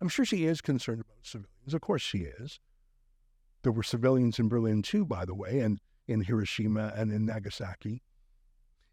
I'm 0.00 0.08
sure 0.08 0.24
she 0.24 0.44
is 0.44 0.60
concerned 0.60 1.00
about 1.00 1.16
civilians. 1.22 1.74
Of 1.74 1.80
course 1.80 2.02
she 2.02 2.18
is. 2.18 2.60
There 3.62 3.72
were 3.72 3.82
civilians 3.82 4.38
in 4.38 4.48
Berlin 4.48 4.82
too, 4.82 5.04
by 5.04 5.24
the 5.24 5.34
way, 5.34 5.60
and 5.60 5.80
in 6.06 6.22
Hiroshima 6.22 6.92
and 6.96 7.12
in 7.12 7.26
Nagasaki. 7.26 8.02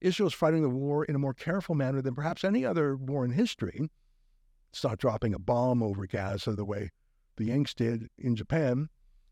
Israel 0.01 0.27
is 0.27 0.33
fighting 0.33 0.61
the 0.61 0.69
war 0.69 1.05
in 1.05 1.15
a 1.15 1.19
more 1.19 1.33
careful 1.33 1.75
manner 1.75 2.01
than 2.01 2.15
perhaps 2.15 2.43
any 2.43 2.65
other 2.65 2.95
war 2.95 3.23
in 3.25 3.31
history. 3.31 3.89
It's 4.71 4.83
not 4.83 4.99
dropping 4.99 5.33
a 5.33 5.39
bomb 5.39 5.81
over 5.81 6.05
Gaza 6.05 6.53
the 6.53 6.65
way 6.65 6.91
the 7.37 7.45
Yanks 7.45 7.73
did 7.73 8.09
in 8.17 8.35
Japan. 8.35 8.89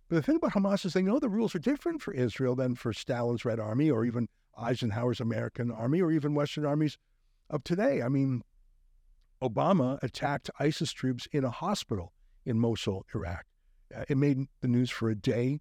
But 0.07 0.15
the 0.17 0.21
thing 0.21 0.37
about 0.37 0.53
Hamas 0.53 0.85
is 0.85 0.93
they 0.93 1.01
know 1.01 1.19
the 1.19 1.29
rules 1.29 1.55
are 1.55 1.59
different 1.59 2.01
for 2.01 2.13
Israel 2.13 2.55
than 2.55 2.75
for 2.75 2.93
Stalin's 2.93 3.45
Red 3.45 3.59
Army 3.59 3.89
or 3.89 4.05
even 4.05 4.29
Eisenhower's 4.57 5.19
American 5.19 5.71
Army 5.71 6.01
or 6.01 6.11
even 6.11 6.33
Western 6.33 6.65
armies 6.65 6.97
of 7.49 7.63
today. 7.63 8.01
I 8.01 8.09
mean, 8.09 8.43
Obama 9.41 10.01
attacked 10.01 10.49
ISIS 10.59 10.93
troops 10.93 11.27
in 11.31 11.43
a 11.43 11.49
hospital 11.49 12.13
in 12.45 12.59
Mosul, 12.59 13.05
Iraq. 13.13 13.45
Uh, 13.95 14.03
it 14.07 14.17
made 14.17 14.47
the 14.62 14.67
news 14.67 14.89
for 14.89 15.09
a 15.09 15.15
day. 15.15 15.59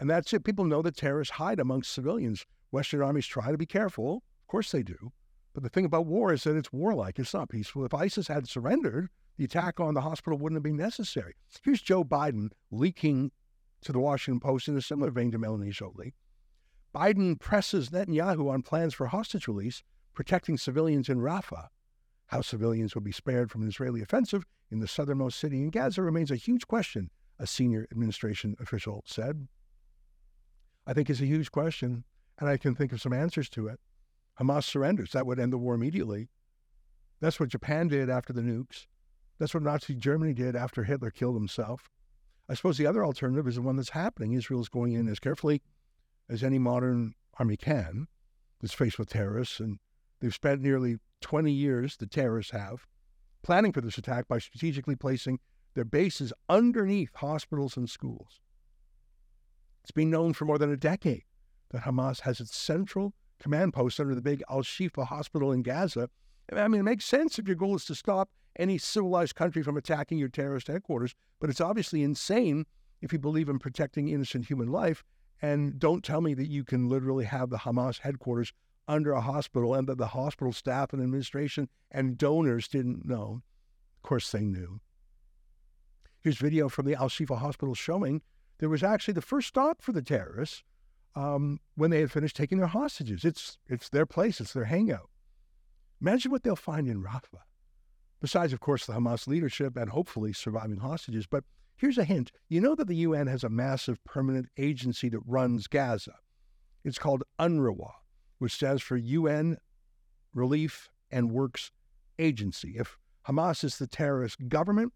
And 0.00 0.10
that's 0.10 0.32
it. 0.32 0.44
People 0.44 0.64
know 0.64 0.82
that 0.82 0.96
terrorists 0.96 1.34
hide 1.34 1.60
amongst 1.60 1.92
civilians. 1.92 2.44
Western 2.70 3.02
armies 3.02 3.26
try 3.26 3.50
to 3.50 3.58
be 3.58 3.66
careful. 3.66 4.16
Of 4.42 4.48
course 4.48 4.72
they 4.72 4.82
do. 4.82 5.12
But 5.52 5.62
the 5.62 5.68
thing 5.68 5.84
about 5.84 6.06
war 6.06 6.32
is 6.32 6.42
that 6.44 6.56
it's 6.56 6.72
warlike, 6.72 7.18
it's 7.18 7.32
not 7.32 7.48
peaceful. 7.48 7.84
If 7.84 7.94
ISIS 7.94 8.26
had 8.26 8.48
surrendered, 8.48 9.08
the 9.36 9.44
attack 9.44 9.78
on 9.78 9.94
the 9.94 10.00
hospital 10.00 10.38
wouldn't 10.38 10.56
have 10.56 10.64
been 10.64 10.76
necessary. 10.76 11.34
Here's 11.62 11.80
Joe 11.80 12.04
Biden 12.04 12.50
leaking 12.72 13.30
to 13.82 13.92
the 13.92 14.00
Washington 14.00 14.40
Post 14.40 14.66
in 14.66 14.76
a 14.76 14.82
similar 14.82 15.10
vein 15.10 15.30
to 15.30 15.38
Melanie 15.38 15.70
Joly. 15.70 16.14
Biden 16.94 17.38
presses 17.38 17.90
Netanyahu 17.90 18.50
on 18.50 18.62
plans 18.62 18.94
for 18.94 19.06
hostage 19.06 19.46
release, 19.46 19.82
protecting 20.12 20.56
civilians 20.56 21.08
in 21.08 21.18
Rafah. 21.18 21.68
How 22.26 22.40
civilians 22.40 22.94
will 22.94 23.02
be 23.02 23.12
spared 23.12 23.50
from 23.50 23.62
an 23.62 23.68
Israeli 23.68 24.00
offensive 24.02 24.44
in 24.70 24.80
the 24.80 24.88
southernmost 24.88 25.38
city 25.38 25.62
in 25.62 25.70
Gaza 25.70 26.02
remains 26.02 26.30
a 26.30 26.36
huge 26.36 26.66
question, 26.66 27.10
a 27.38 27.46
senior 27.46 27.86
administration 27.90 28.56
official 28.60 29.02
said. 29.06 29.48
I 30.86 30.92
think 30.92 31.10
it's 31.10 31.20
a 31.20 31.26
huge 31.26 31.50
question, 31.50 32.04
and 32.38 32.48
I 32.48 32.56
can 32.56 32.74
think 32.74 32.92
of 32.92 33.00
some 33.00 33.12
answers 33.12 33.48
to 33.50 33.68
it. 33.68 33.80
Hamas 34.38 34.64
surrenders. 34.64 35.12
That 35.12 35.26
would 35.26 35.38
end 35.38 35.52
the 35.52 35.58
war 35.58 35.74
immediately. 35.74 36.28
That's 37.20 37.40
what 37.40 37.48
Japan 37.48 37.88
did 37.88 38.10
after 38.10 38.32
the 38.32 38.42
nukes. 38.42 38.86
That's 39.38 39.54
what 39.54 39.62
Nazi 39.62 39.94
Germany 39.94 40.34
did 40.34 40.54
after 40.54 40.84
Hitler 40.84 41.10
killed 41.10 41.36
himself. 41.36 41.90
I 42.48 42.54
suppose 42.54 42.76
the 42.76 42.86
other 42.86 43.04
alternative 43.04 43.48
is 43.48 43.54
the 43.56 43.62
one 43.62 43.76
that's 43.76 43.90
happening. 43.90 44.32
Israel 44.32 44.60
is 44.60 44.68
going 44.68 44.92
in 44.92 45.08
as 45.08 45.18
carefully 45.18 45.62
as 46.28 46.42
any 46.42 46.58
modern 46.58 47.14
army 47.38 47.56
can, 47.56 48.06
that's 48.60 48.74
faced 48.74 48.98
with 48.98 49.10
terrorists, 49.10 49.60
and 49.60 49.78
they've 50.20 50.34
spent 50.34 50.60
nearly 50.60 50.98
20 51.20 51.50
years, 51.52 51.96
the 51.96 52.06
terrorists 52.06 52.52
have, 52.52 52.86
planning 53.42 53.72
for 53.72 53.80
this 53.80 53.98
attack 53.98 54.28
by 54.28 54.38
strategically 54.38 54.96
placing 54.96 55.38
their 55.74 55.84
bases 55.84 56.32
underneath 56.48 57.14
hospitals 57.14 57.76
and 57.76 57.88
schools. 57.88 58.40
It's 59.82 59.90
been 59.90 60.10
known 60.10 60.32
for 60.32 60.44
more 60.44 60.58
than 60.58 60.72
a 60.72 60.76
decade 60.76 61.24
that 61.70 61.82
Hamas 61.82 62.20
has 62.20 62.40
its 62.40 62.56
central 62.56 63.12
command 63.40 63.74
post 63.74 64.00
under 64.00 64.14
the 64.14 64.22
big 64.22 64.42
Al 64.48 64.62
Shifa 64.62 65.06
hospital 65.06 65.52
in 65.52 65.62
Gaza. 65.62 66.08
I 66.52 66.68
mean, 66.68 66.80
it 66.80 66.84
makes 66.84 67.04
sense 67.04 67.38
if 67.38 67.46
your 67.46 67.56
goal 67.56 67.76
is 67.76 67.84
to 67.86 67.94
stop 67.94 68.30
any 68.56 68.78
civilized 68.78 69.34
country 69.34 69.62
from 69.62 69.76
attacking 69.76 70.18
your 70.18 70.28
terrorist 70.28 70.68
headquarters, 70.68 71.14
but 71.40 71.50
it's 71.50 71.60
obviously 71.60 72.02
insane 72.02 72.66
if 73.02 73.12
you 73.12 73.18
believe 73.18 73.48
in 73.48 73.58
protecting 73.58 74.08
innocent 74.08 74.46
human 74.46 74.70
life. 74.70 75.02
And 75.42 75.78
don't 75.78 76.04
tell 76.04 76.20
me 76.20 76.32
that 76.34 76.48
you 76.48 76.64
can 76.64 76.88
literally 76.88 77.24
have 77.24 77.50
the 77.50 77.58
Hamas 77.58 78.00
headquarters 78.00 78.52
under 78.86 79.12
a 79.12 79.20
hospital 79.20 79.74
and 79.74 79.88
that 79.88 79.98
the 79.98 80.08
hospital 80.08 80.52
staff 80.52 80.92
and 80.92 81.02
administration 81.02 81.68
and 81.90 82.16
donors 82.16 82.68
didn't 82.68 83.04
know. 83.04 83.42
Of 83.98 84.08
course, 84.08 84.30
they 84.30 84.44
knew. 84.44 84.80
Here's 86.24 86.38
video 86.38 86.70
from 86.70 86.86
the 86.86 86.94
Al 86.94 87.10
Shifa 87.10 87.38
hospital 87.38 87.74
showing 87.74 88.22
there 88.58 88.70
was 88.70 88.82
actually 88.82 89.12
the 89.12 89.20
first 89.20 89.46
stop 89.46 89.82
for 89.82 89.92
the 89.92 90.00
terrorists 90.00 90.64
um, 91.14 91.60
when 91.74 91.90
they 91.90 92.00
had 92.00 92.10
finished 92.10 92.34
taking 92.34 92.56
their 92.56 92.66
hostages. 92.66 93.26
It's, 93.26 93.58
it's 93.68 93.90
their 93.90 94.06
place, 94.06 94.40
it's 94.40 94.54
their 94.54 94.64
hangout. 94.64 95.10
Imagine 96.00 96.32
what 96.32 96.42
they'll 96.42 96.56
find 96.56 96.88
in 96.88 97.02
Rafah. 97.02 97.42
Besides, 98.22 98.54
of 98.54 98.60
course, 98.60 98.86
the 98.86 98.94
Hamas 98.94 99.26
leadership 99.26 99.76
and 99.76 99.90
hopefully 99.90 100.32
surviving 100.32 100.78
hostages. 100.78 101.26
But 101.26 101.44
here's 101.76 101.98
a 101.98 102.04
hint 102.04 102.32
you 102.48 102.58
know 102.58 102.74
that 102.74 102.88
the 102.88 102.96
UN 102.96 103.26
has 103.26 103.44
a 103.44 103.50
massive 103.50 104.02
permanent 104.04 104.48
agency 104.56 105.10
that 105.10 105.20
runs 105.26 105.66
Gaza. 105.66 106.14
It's 106.84 106.98
called 106.98 107.24
UNRWA 107.38 107.90
which 108.38 108.54
stands 108.54 108.82
for 108.82 108.96
UN 108.96 109.58
Relief 110.32 110.88
and 111.10 111.30
Works 111.30 111.70
Agency. 112.18 112.76
If 112.78 112.98
Hamas 113.28 113.62
is 113.62 113.78
the 113.78 113.86
terrorist 113.86 114.48
government 114.48 114.92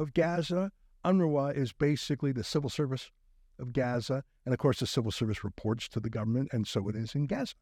of 0.00 0.14
Gaza, 0.14 0.72
UNRWA 1.04 1.56
is 1.56 1.72
basically 1.72 2.32
the 2.32 2.44
civil 2.44 2.70
service 2.70 3.10
of 3.58 3.72
Gaza. 3.72 4.24
And 4.44 4.52
of 4.52 4.58
course, 4.58 4.80
the 4.80 4.86
civil 4.86 5.10
service 5.10 5.44
reports 5.44 5.88
to 5.90 6.00
the 6.00 6.10
government, 6.10 6.48
and 6.52 6.66
so 6.66 6.88
it 6.88 6.96
is 6.96 7.14
in 7.14 7.26
Gaza. 7.26 7.54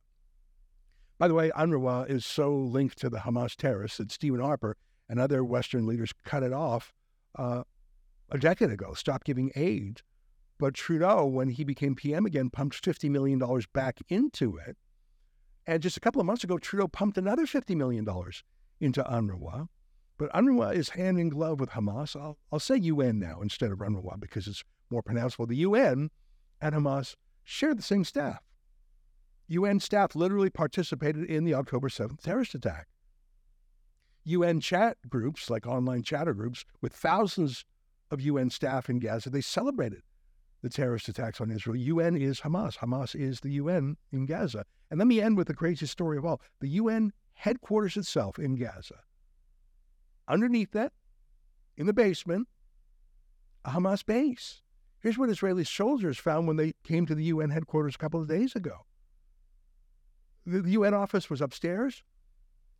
By 1.18 1.28
the 1.28 1.35
way, 1.35 1.50
UNRWA 1.50 2.09
is 2.09 2.25
so 2.25 2.54
linked 2.54 2.99
to 2.99 3.11
the 3.11 3.18
Hamas 3.18 3.57
terrorists 3.57 3.99
that 3.99 4.12
Stephen 4.12 4.40
Harper 4.40 4.76
and 5.09 5.18
other 5.18 5.45
Western 5.45 5.87
leaders 5.87 6.12
cut 6.25 6.42
it 6.42 6.52
off 6.52 6.92
uh, 7.37 7.64
a 8.30 8.38
decade 8.38 8.71
ago, 8.71 8.95
stopped 8.95 9.26
giving 9.26 9.50
aid. 9.57 10.02
But 10.59 10.75
Trudeau, 10.75 11.26
when 11.26 11.50
he 11.50 11.64
became 11.64 11.95
PM 11.95 12.25
again, 12.26 12.50
pumped 12.50 12.83
$50 12.83 13.11
million 13.11 13.42
back 13.73 14.00
into 14.09 14.57
it 14.57 14.76
and 15.68 15.83
just 15.83 15.99
a 15.99 16.00
couple 16.00 16.18
of 16.18 16.26
months 16.26 16.42
ago, 16.45 16.57
Trudeau 16.57 16.88
pumped 16.88 17.18
another 17.18 17.45
$50 17.45 17.76
million 17.76 18.09
into 18.80 19.02
UNRWA. 19.02 19.68
But 20.19 20.33
UNRWA 20.33 20.75
is 20.75 20.91
hand 20.91 21.19
in 21.19 21.29
glove 21.29 21.61
with 21.61 21.71
Hamas. 21.71 22.21
I'll, 22.21 22.37
I'll 22.53 22.59
say 22.59 22.77
UN 22.77 23.21
now 23.21 23.41
instead 23.41 23.71
of 23.71 23.79
UNRWA 23.79 24.19
because 24.19 24.49
it's 24.49 24.65
more 24.91 25.03
pronounceable. 25.03 25.49
The 25.49 25.57
UN 25.57 26.11
and 26.61 26.75
Hamas 26.75 27.15
share 27.45 27.75
the 27.75 27.83
same 27.83 28.05
staff. 28.05 28.41
UN 29.47 29.81
staff 29.81 30.15
literally 30.15 30.51
participated 30.51 31.25
in 31.25 31.45
the 31.45 31.55
October 31.55 31.89
7th 31.89 32.21
terrorist 32.21 32.55
attack. 32.55 32.89
UN 34.25 34.61
chat 34.61 34.99
groups, 35.09 35.49
like 35.49 35.67
online 35.67 36.03
chatter 36.03 36.35
groups, 36.35 36.65
with 36.83 36.93
thousands 36.93 37.65
of 38.11 38.21
UN 38.21 38.51
staff 38.51 38.91
in 38.91 38.99
Gaza, 38.99 39.31
they 39.31 39.41
celebrated 39.41 40.03
the 40.63 40.69
terrorist 40.69 41.09
attacks 41.09 41.41
on 41.41 41.51
Israel. 41.51 41.77
UN 41.77 42.17
is 42.17 42.41
Hamas. 42.41 42.77
Hamas 42.79 43.15
is 43.15 43.41
the 43.41 43.53
UN 43.53 43.97
in 44.13 44.27
Gaza. 44.27 44.65
And 44.91 44.99
let 44.99 45.07
me 45.07 45.21
end 45.21 45.37
with 45.37 45.47
the 45.47 45.55
craziest 45.55 45.93
story 45.93 46.19
of 46.19 46.27
all 46.27 46.43
the 46.61 46.69
UN 46.69 47.13
headquarters 47.35 47.97
itself 47.97 48.39
in 48.39 48.57
Gaza. 48.57 48.97
Underneath 50.28 50.73
that, 50.73 50.92
in 51.76 51.87
the 51.87 51.92
basement, 51.94 52.49
a 53.64 53.70
Hamas 53.70 54.04
base. 54.04 54.62
Here's 55.00 55.16
what 55.16 55.30
Israeli 55.30 55.64
soldiers 55.64 56.18
found 56.18 56.47
when 56.47 56.56
they 56.56 56.75
came 56.85 57.06
to 57.06 57.14
the 57.14 57.25
UN 57.25 57.50
headquarters 57.50 57.94
a 57.94 57.99
couple 57.99 58.20
of 58.20 58.28
days 58.28 58.54
ago. 58.54 58.85
The, 60.44 60.61
the 60.61 60.70
UN 60.73 60.94
office 60.94 61.30
was 61.30 61.40
upstairs. 61.40 62.02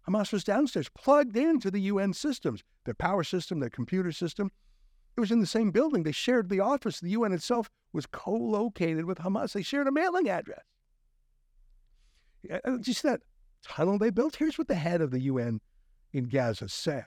Hamas 0.08 0.32
was 0.32 0.44
downstairs, 0.44 0.88
plugged 0.90 1.36
into 1.36 1.70
the 1.70 1.82
UN 1.82 2.12
systems, 2.12 2.62
their 2.84 2.94
power 2.94 3.22
system, 3.22 3.60
their 3.60 3.70
computer 3.70 4.12
system. 4.12 4.50
It 5.16 5.20
was 5.20 5.30
in 5.30 5.40
the 5.40 5.46
same 5.46 5.70
building. 5.70 6.02
They 6.02 6.12
shared 6.12 6.48
the 6.48 6.60
office. 6.60 7.00
The 7.00 7.10
UN 7.10 7.32
itself 7.32 7.68
was 7.92 8.06
co 8.06 8.32
located 8.32 9.04
with 9.04 9.18
Hamas. 9.18 9.52
They 9.52 9.62
shared 9.62 9.86
a 9.86 9.92
mailing 9.92 10.28
address. 10.28 10.64
Just 12.80 13.02
that 13.02 13.20
tunnel 13.62 13.98
they 13.98 14.10
built. 14.10 14.36
Here's 14.36 14.58
what 14.58 14.68
the 14.68 14.74
head 14.74 15.00
of 15.00 15.10
the 15.10 15.20
UN 15.20 15.60
in 16.12 16.28
Gaza 16.28 16.68
said 16.68 17.06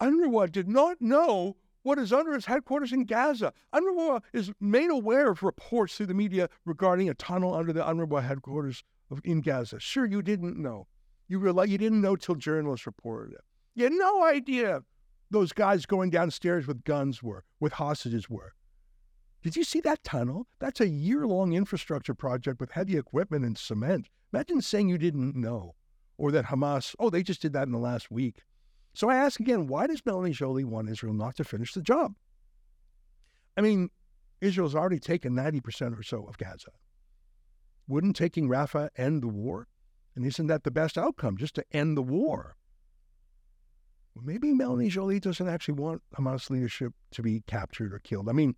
UNRWA 0.00 0.50
did 0.50 0.68
not 0.68 1.00
know 1.00 1.56
what 1.82 1.98
is 1.98 2.12
under 2.12 2.34
its 2.34 2.46
headquarters 2.46 2.92
in 2.92 3.04
Gaza. 3.04 3.52
UNRWA 3.74 4.22
is 4.32 4.52
made 4.60 4.90
aware 4.90 5.30
of 5.30 5.42
reports 5.42 5.96
through 5.96 6.06
the 6.06 6.14
media 6.14 6.48
regarding 6.64 7.08
a 7.08 7.14
tunnel 7.14 7.54
under 7.54 7.72
the 7.72 7.82
UNRWA 7.82 8.22
headquarters 8.22 8.84
of, 9.10 9.20
in 9.24 9.40
Gaza. 9.40 9.80
Sure, 9.80 10.04
you 10.04 10.22
didn't 10.22 10.56
know. 10.56 10.86
You 11.28 11.38
realize 11.38 11.68
you 11.68 11.78
didn't 11.78 12.00
know 12.00 12.16
till 12.16 12.34
journalists 12.34 12.86
reported 12.86 13.34
it. 13.34 13.40
You 13.74 13.84
had 13.84 13.92
no 13.92 14.24
idea 14.24 14.82
those 15.30 15.52
guys 15.52 15.86
going 15.86 16.10
downstairs 16.10 16.66
with 16.66 16.84
guns 16.84 17.22
were, 17.22 17.44
with 17.60 17.74
hostages 17.74 18.30
were. 18.30 18.54
Did 19.42 19.56
you 19.56 19.64
see 19.64 19.80
that 19.80 20.02
tunnel? 20.02 20.46
That's 20.58 20.80
a 20.80 20.88
year 20.88 21.26
long 21.26 21.52
infrastructure 21.52 22.14
project 22.14 22.60
with 22.60 22.72
heavy 22.72 22.96
equipment 22.96 23.44
and 23.44 23.56
cement. 23.56 24.08
Imagine 24.32 24.60
saying 24.62 24.88
you 24.88 24.98
didn't 24.98 25.36
know, 25.36 25.74
or 26.16 26.32
that 26.32 26.46
Hamas, 26.46 26.94
oh, 26.98 27.08
they 27.08 27.22
just 27.22 27.40
did 27.40 27.52
that 27.52 27.66
in 27.66 27.72
the 27.72 27.78
last 27.78 28.10
week. 28.10 28.42
So 28.98 29.08
I 29.08 29.14
ask 29.14 29.38
again, 29.38 29.68
why 29.68 29.86
does 29.86 30.04
Melanie 30.04 30.32
Joly 30.32 30.64
want 30.64 30.90
Israel 30.90 31.14
not 31.14 31.36
to 31.36 31.44
finish 31.44 31.72
the 31.72 31.80
job? 31.80 32.16
I 33.56 33.60
mean, 33.60 33.90
Israel's 34.40 34.74
already 34.74 34.98
taken 34.98 35.34
90% 35.34 35.96
or 35.96 36.02
so 36.02 36.24
of 36.24 36.36
Gaza. 36.36 36.72
Wouldn't 37.86 38.16
taking 38.16 38.48
Rafah 38.48 38.88
end 38.96 39.22
the 39.22 39.28
war? 39.28 39.68
And 40.16 40.26
isn't 40.26 40.48
that 40.48 40.64
the 40.64 40.72
best 40.72 40.98
outcome, 40.98 41.36
just 41.36 41.54
to 41.54 41.64
end 41.70 41.96
the 41.96 42.02
war? 42.02 42.56
Maybe 44.20 44.52
Melanie 44.52 44.88
Joly 44.88 45.20
doesn't 45.20 45.48
actually 45.48 45.74
want 45.74 46.02
Hamas 46.16 46.50
leadership 46.50 46.92
to 47.12 47.22
be 47.22 47.44
captured 47.46 47.94
or 47.94 48.00
killed. 48.00 48.28
I 48.28 48.32
mean, 48.32 48.56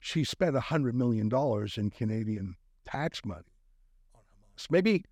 she 0.00 0.24
spent 0.24 0.56
$100 0.56 0.94
million 0.94 1.30
in 1.76 1.90
Canadian 1.90 2.56
tax 2.86 3.22
money 3.22 3.52
on 4.14 4.22
Hamas. 4.22 4.70
Maybe, 4.70 5.04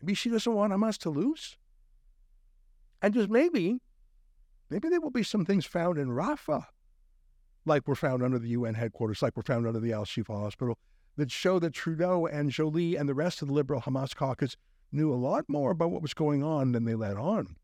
maybe 0.00 0.14
she 0.14 0.30
doesn't 0.30 0.54
want 0.54 0.72
Hamas 0.72 0.96
to 1.00 1.10
lose. 1.10 1.58
And 3.02 3.14
just 3.14 3.28
maybe, 3.28 3.78
maybe 4.70 4.88
there 4.88 5.00
will 5.00 5.10
be 5.10 5.22
some 5.22 5.44
things 5.44 5.66
found 5.66 5.98
in 5.98 6.08
Rafah, 6.08 6.66
like 7.64 7.86
were 7.86 7.94
found 7.94 8.22
under 8.22 8.38
the 8.38 8.48
UN 8.50 8.74
headquarters, 8.74 9.22
like 9.22 9.36
were 9.36 9.42
found 9.42 9.66
under 9.66 9.80
the 9.80 9.92
Al 9.92 10.04
Shifa 10.04 10.28
Hospital, 10.28 10.78
that 11.16 11.30
show 11.30 11.58
that 11.58 11.72
Trudeau 11.72 12.26
and 12.26 12.50
Joly 12.50 12.96
and 12.96 13.08
the 13.08 13.14
rest 13.14 13.42
of 13.42 13.48
the 13.48 13.54
liberal 13.54 13.80
Hamas 13.80 14.14
caucus 14.14 14.56
knew 14.92 15.12
a 15.12 15.16
lot 15.16 15.44
more 15.48 15.70
about 15.70 15.90
what 15.90 16.02
was 16.02 16.14
going 16.14 16.42
on 16.42 16.72
than 16.72 16.84
they 16.84 16.94
let 16.94 17.16
on. 17.16 17.56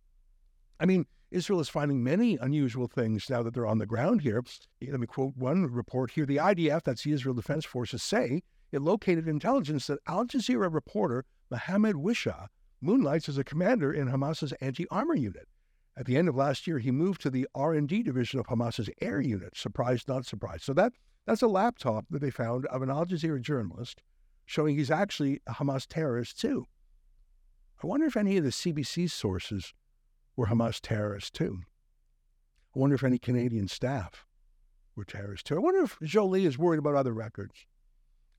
I 0.81 0.87
mean, 0.87 1.07
Israel 1.31 1.61
is 1.61 1.69
finding 1.69 2.03
many 2.03 2.37
unusual 2.37 2.89
things 2.89 3.31
now 3.31 3.43
that 3.43 3.55
they're 3.55 3.67
on 3.67 3.79
the 3.79 3.87
ground 3.87 4.21
here. 4.21 4.43
Let 4.87 5.01
me 5.01 5.07
quote 5.07 5.37
one 5.37 5.67
report 5.67 6.11
here. 6.11 6.27
The 6.27 6.37
IDF, 6.37 6.83
that's 6.83 7.05
the 7.05 7.13
Israel 7.13 7.35
Defense 7.35 7.65
Forces, 7.65 8.03
say 8.03 8.43
it 8.71 8.83
located 8.83 9.29
intelligence 9.29 9.87
that 9.87 9.99
Al 10.07 10.27
Jazeera 10.27 10.73
reporter 10.73 11.25
Mohammed 11.51 11.97
Wishah 11.97 12.49
moonlights 12.83 13.29
as 13.29 13.39
a 13.39 13.45
commander 13.45 13.93
in 13.93 14.09
Hamas's 14.09 14.53
anti-armor 14.61 15.15
unit. 15.15 15.49
At 15.97 16.07
the 16.07 16.17
end 16.17 16.29
of 16.29 16.37
last 16.37 16.67
year, 16.67 16.79
he 16.79 16.91
moved 16.91 17.21
to 17.23 17.31
the 17.31 17.47
R&D 17.55 18.03
division 18.03 18.41
of 18.41 18.47
Hamas's 18.47 18.91
air 19.01 19.21
unit. 19.21 19.57
Surprise, 19.57 20.05
not 20.09 20.27
surprise. 20.27 20.63
So 20.63 20.73
that 20.75 20.93
that's 21.27 21.43
a 21.43 21.49
laptop 21.49 22.07
that 22.11 22.21
they 22.21 22.31
found 22.31 22.67
of 22.67 22.83
an 22.83 22.91
Al 22.91 23.07
Jazeera 23.07 23.41
journalist 23.41 24.03
showing 24.45 24.77
he's 24.77 24.91
actually 24.91 25.41
a 25.47 25.55
Hamas 25.55 25.87
terrorist 25.87 26.41
too. 26.41 26.67
I 27.83 27.87
wonder 27.87 28.07
if 28.07 28.17
any 28.17 28.37
of 28.37 28.45
the 28.45 28.51
CBC 28.51 29.11
sources 29.11 29.73
were 30.37 30.47
Hamas 30.47 30.81
terrorists 30.81 31.31
too. 31.31 31.61
I 32.75 32.79
wonder 32.79 32.95
if 32.95 33.05
any 33.05 33.19
Canadian 33.19 33.69
staff 33.69 34.27
were 34.97 35.05
terrorists 35.05 35.45
too. 35.45 35.57
I 35.57 35.61
wonder 35.61 35.83
if 35.83 35.99
Joly 36.03 36.45
is 36.47 36.59
worried 36.59 36.79
about 36.79 36.95
other 36.95 37.13
records, 37.13 37.67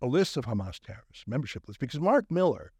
a 0.02 0.08
list 0.08 0.38
of 0.38 0.46
Hamas 0.46 0.80
terrorists, 0.80 1.26
membership 1.28 1.68
list, 1.68 1.80
because 1.80 2.00
Marc 2.00 2.30
Miller, 2.32 2.72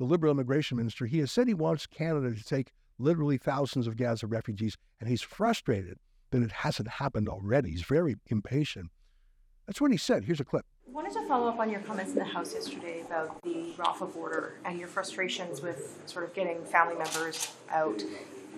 the 0.00 0.06
Liberal 0.06 0.32
immigration 0.32 0.78
minister, 0.78 1.04
he 1.04 1.18
has 1.18 1.30
said 1.30 1.46
he 1.46 1.52
wants 1.52 1.86
Canada 1.86 2.34
to 2.34 2.42
take 2.42 2.72
literally 2.98 3.36
thousands 3.36 3.86
of 3.86 3.98
Gaza 3.98 4.26
refugees, 4.26 4.78
and 4.98 5.10
he's 5.10 5.20
frustrated 5.20 5.98
that 6.30 6.42
it 6.42 6.50
hasn't 6.50 6.88
happened 6.88 7.28
already. 7.28 7.70
He's 7.70 7.82
very 7.82 8.16
impatient. 8.28 8.88
That's 9.66 9.78
what 9.78 9.90
he 9.90 9.98
said. 9.98 10.24
Here's 10.24 10.40
a 10.40 10.44
clip. 10.44 10.64
I 10.88 10.90
wanted 10.90 11.12
to 11.12 11.22
follow 11.26 11.48
up 11.48 11.58
on 11.58 11.68
your 11.68 11.80
comments 11.80 12.12
in 12.12 12.18
the 12.18 12.24
House 12.24 12.54
yesterday 12.54 13.02
about 13.02 13.42
the 13.42 13.74
Rafah 13.76 14.12
border 14.14 14.54
and 14.64 14.78
your 14.78 14.88
frustrations 14.88 15.60
with 15.60 16.02
sort 16.06 16.24
of 16.24 16.32
getting 16.32 16.64
family 16.64 16.96
members 16.96 17.52
out. 17.70 18.02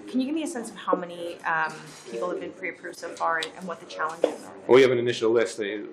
Can 0.09 0.21
you 0.21 0.27
give 0.27 0.37
me 0.37 0.45
a 0.45 0.47
sense 0.47 0.71
of 0.71 0.77
how 0.77 0.95
many 0.95 1.39
um, 1.43 1.73
people 2.11 2.31
have 2.31 2.39
been 2.39 2.53
pre-approved 2.53 2.97
so 2.97 3.09
far 3.09 3.39
and, 3.39 3.49
and 3.59 3.67
what 3.67 3.81
the 3.81 3.87
challenges 3.87 4.45
are? 4.45 4.53
Well, 4.69 4.77
we 4.77 4.83
have 4.83 4.93
an 4.93 4.99
initial 4.99 5.33
list. 5.33 5.57
The 5.59 5.89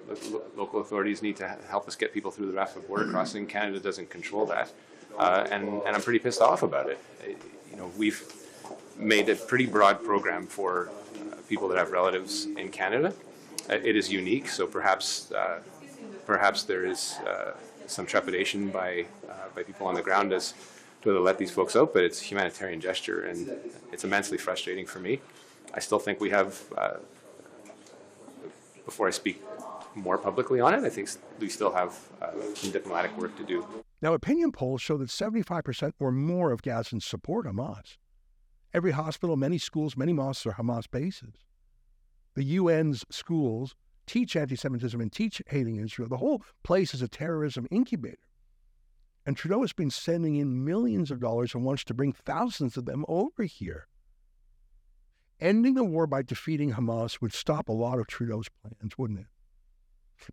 local 0.56 0.80
authorities 0.80 1.24
need 1.24 1.38
to 1.38 1.58
help 1.68 1.88
us 1.88 1.96
get 1.96 2.14
people 2.14 2.30
through 2.30 2.52
the 2.52 2.58
Rafah 2.58 2.88
border 2.88 3.10
crossing. 3.10 3.48
Canada 3.48 3.80
doesn't 3.80 4.12
control 4.12 4.46
that, 4.46 4.72
uh, 5.20 5.48
and 5.52 5.64
and 5.86 5.96
I'm 5.96 6.02
pretty 6.02 6.20
pissed 6.20 6.42
off 6.42 6.64
about 6.64 6.90
it. 6.90 7.00
Uh, 7.22 7.36
You 7.72 7.78
know, 7.78 7.92
we've 7.98 8.22
made 8.98 9.30
a 9.30 9.36
pretty 9.36 9.68
broad 9.68 9.98
program 10.04 10.48
for 10.48 10.72
uh, 10.90 11.36
people 11.48 11.68
that 11.70 11.78
have 11.78 11.92
relatives 11.92 12.48
in 12.62 12.70
Canada. 12.70 13.14
Uh, 13.70 13.90
it 13.90 13.96
is 13.96 14.12
unique, 14.12 14.48
so 14.50 14.68
perhaps 14.68 15.32
uh, 15.32 15.60
perhaps 16.26 16.64
there 16.64 16.84
is 16.94 17.20
some 17.88 18.06
trepidation 18.06 18.70
by 18.70 19.06
by 19.56 19.64
people 19.64 19.88
on 19.88 19.96
the 19.96 20.02
ground 20.02 20.34
as 20.34 20.54
to 21.02 21.10
whether 21.10 21.20
to 21.20 21.24
let 21.24 21.38
these 21.38 21.54
folks 21.54 21.76
out, 21.76 21.94
but 21.94 22.04
it's 22.04 22.22
a 22.22 22.26
humanitarian 22.26 22.82
gesture, 22.82 23.20
and 23.30 23.40
it's 23.94 24.04
immensely 24.04 24.38
frustrating 24.38 24.88
for 24.88 25.00
me. 25.00 25.14
I 25.78 25.80
still 25.80 26.00
think 26.00 26.20
we 26.20 26.32
have, 26.32 26.52
before 28.86 29.08
I 29.08 29.12
speak 29.12 29.38
more 29.96 30.18
publicly 30.18 30.60
on 30.60 30.74
it, 30.74 30.84
I 30.84 30.90
think 30.90 31.10
we 31.40 31.50
still 31.50 31.74
have 31.74 31.98
uh, 32.22 32.32
some 32.56 32.72
diplomatic 32.72 33.18
work 33.18 33.36
to 33.38 33.44
do. 33.44 33.66
Now, 34.02 34.14
opinion 34.14 34.52
polls 34.52 34.82
show 34.82 34.98
that 34.98 35.10
75% 35.10 35.94
or 36.00 36.12
more 36.12 36.52
of 36.52 36.62
Gazans 36.62 37.04
support 37.04 37.46
Hamas. 37.46 37.98
Every 38.74 38.92
hospital, 38.92 39.36
many 39.36 39.58
schools, 39.58 39.98
many 39.98 40.14
mosques 40.14 40.46
are 40.46 40.54
Hamas 40.54 40.90
bases. 40.90 41.46
The 42.36 42.58
UN's 42.58 43.04
schools 43.10 43.76
teach 44.06 44.36
anti 44.36 44.56
Semitism 44.56 45.00
and 45.00 45.12
teach 45.12 45.42
hating 45.48 45.78
Israel. 45.78 46.08
The 46.08 46.18
whole 46.18 46.44
place 46.64 46.94
is 46.94 47.02
a 47.02 47.08
terrorism 47.08 47.68
incubator. 47.72 48.18
And 49.26 49.36
Trudeau 49.36 49.62
has 49.62 49.74
been 49.74 49.92
sending 49.92 50.36
in 50.36 50.64
millions 50.64 51.12
of 51.12 51.20
dollars 51.20 51.54
and 51.54 51.64
wants 51.64 51.84
to 51.86 51.94
bring 51.94 52.14
thousands 52.14 52.78
of 52.78 52.86
them 52.86 53.06
over 53.08 53.44
here. 53.44 53.88
Ending 55.40 55.76
the 55.76 55.84
war 55.84 56.08
by 56.08 56.22
defeating 56.22 56.74
Hamas 56.74 57.22
would 57.22 57.34
stop 57.34 57.70
a 57.70 57.74
lot 57.74 58.00
of 58.00 58.08
Trudeau's 58.08 58.50
plans, 58.50 58.98
wouldn't 58.98 59.20
it? 59.20 59.28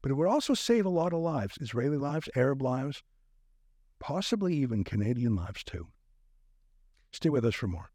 But 0.03 0.11
it 0.11 0.15
would 0.15 0.29
also 0.29 0.55
save 0.55 0.87
a 0.87 0.91
lot 0.91 1.13
of 1.13 1.21
lives 1.21 1.59
Israeli 1.61 1.97
lives, 1.97 2.29
Arab 2.37 2.63
lives, 2.63 3.03
possibly 3.99 4.55
even 4.55 4.85
Canadian 4.85 5.37
lives 5.37 5.65
too. 5.65 5.89
Stay 7.13 7.29
with 7.29 7.45
us 7.45 7.55
for 7.55 7.67
more. 7.67 7.91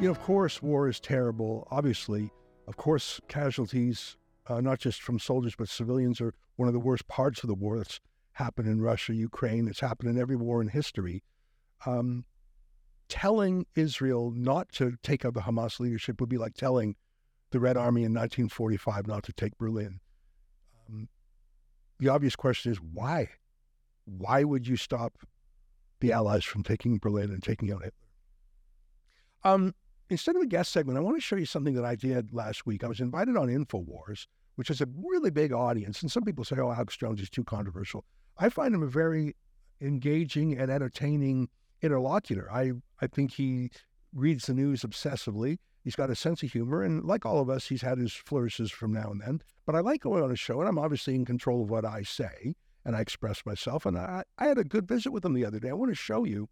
You 0.00 0.04
know, 0.04 0.12
of 0.12 0.20
course, 0.20 0.62
war 0.62 0.88
is 0.88 1.00
terrible. 1.00 1.66
Obviously, 1.72 2.30
of 2.68 2.76
course, 2.76 3.20
casualties, 3.26 4.16
uh, 4.46 4.60
not 4.60 4.78
just 4.78 5.02
from 5.02 5.18
soldiers, 5.18 5.56
but 5.56 5.68
civilians, 5.68 6.20
are 6.20 6.34
one 6.54 6.68
of 6.68 6.72
the 6.72 6.78
worst 6.78 7.08
parts 7.08 7.42
of 7.42 7.48
the 7.48 7.54
war 7.54 7.78
that's 7.78 7.98
happened 8.38 8.68
in 8.68 8.80
Russia, 8.80 9.14
Ukraine. 9.14 9.66
It's 9.66 9.80
happened 9.80 10.10
in 10.10 10.18
every 10.18 10.36
war 10.36 10.62
in 10.62 10.68
history. 10.68 11.24
Um, 11.84 12.24
telling 13.08 13.66
Israel 13.74 14.30
not 14.30 14.70
to 14.72 14.96
take 15.02 15.24
out 15.24 15.34
the 15.34 15.40
Hamas 15.40 15.80
leadership 15.80 16.20
would 16.20 16.28
be 16.28 16.38
like 16.38 16.54
telling 16.54 16.94
the 17.50 17.58
Red 17.58 17.76
Army 17.76 18.02
in 18.02 18.12
1945 18.12 19.06
not 19.06 19.24
to 19.24 19.32
take 19.32 19.56
Berlin. 19.58 20.00
Um, 20.88 21.08
the 21.98 22.08
obvious 22.08 22.36
question 22.36 22.70
is 22.70 22.78
why? 22.78 23.28
Why 24.04 24.44
would 24.44 24.68
you 24.68 24.76
stop 24.76 25.18
the 26.00 26.12
Allies 26.12 26.44
from 26.44 26.62
taking 26.62 26.98
Berlin 26.98 27.30
and 27.30 27.42
taking 27.42 27.72
out 27.72 27.82
Hitler? 27.82 27.92
Um, 29.44 29.74
instead 30.10 30.36
of 30.36 30.42
a 30.42 30.46
guest 30.46 30.72
segment, 30.72 30.98
I 30.98 31.00
want 31.00 31.16
to 31.16 31.20
show 31.20 31.36
you 31.36 31.46
something 31.46 31.74
that 31.74 31.84
I 31.84 31.96
did 31.96 32.32
last 32.32 32.66
week. 32.66 32.84
I 32.84 32.88
was 32.88 33.00
invited 33.00 33.36
on 33.36 33.48
InfoWars, 33.48 34.26
which 34.56 34.70
is 34.70 34.80
a 34.80 34.88
really 35.02 35.30
big 35.30 35.52
audience. 35.52 36.02
And 36.02 36.10
some 36.10 36.24
people 36.24 36.44
say, 36.44 36.56
oh, 36.58 36.70
Alex 36.70 36.96
Jones 36.96 37.20
is 37.20 37.30
too 37.30 37.44
controversial. 37.44 38.04
I 38.38 38.48
find 38.48 38.74
him 38.74 38.82
a 38.82 38.88
very 38.88 39.34
engaging 39.80 40.58
and 40.58 40.70
entertaining 40.70 41.48
interlocutor. 41.82 42.50
I, 42.52 42.72
I 43.00 43.06
think 43.06 43.32
he 43.32 43.70
reads 44.12 44.46
the 44.46 44.54
news 44.54 44.82
obsessively. 44.82 45.58
He's 45.84 45.96
got 45.96 46.10
a 46.10 46.16
sense 46.16 46.42
of 46.42 46.52
humor. 46.52 46.82
And 46.82 47.04
like 47.04 47.24
all 47.24 47.40
of 47.40 47.50
us, 47.50 47.66
he's 47.66 47.82
had 47.82 47.98
his 47.98 48.12
flourishes 48.12 48.70
from 48.70 48.92
now 48.92 49.10
and 49.10 49.20
then. 49.20 49.40
But 49.66 49.74
I 49.74 49.80
like 49.80 50.02
going 50.02 50.22
on 50.22 50.30
a 50.30 50.36
show, 50.36 50.60
and 50.60 50.68
I'm 50.68 50.78
obviously 50.78 51.14
in 51.14 51.24
control 51.24 51.62
of 51.62 51.70
what 51.70 51.84
I 51.84 52.02
say 52.02 52.54
and 52.84 52.96
I 52.96 53.00
express 53.00 53.44
myself. 53.44 53.86
And 53.86 53.98
I, 53.98 54.24
I 54.38 54.46
had 54.46 54.58
a 54.58 54.64
good 54.64 54.88
visit 54.88 55.12
with 55.12 55.24
him 55.24 55.34
the 55.34 55.44
other 55.44 55.60
day. 55.60 55.70
I 55.70 55.74
want 55.74 55.90
to 55.90 55.96
show 55.96 56.24
you. 56.24 56.48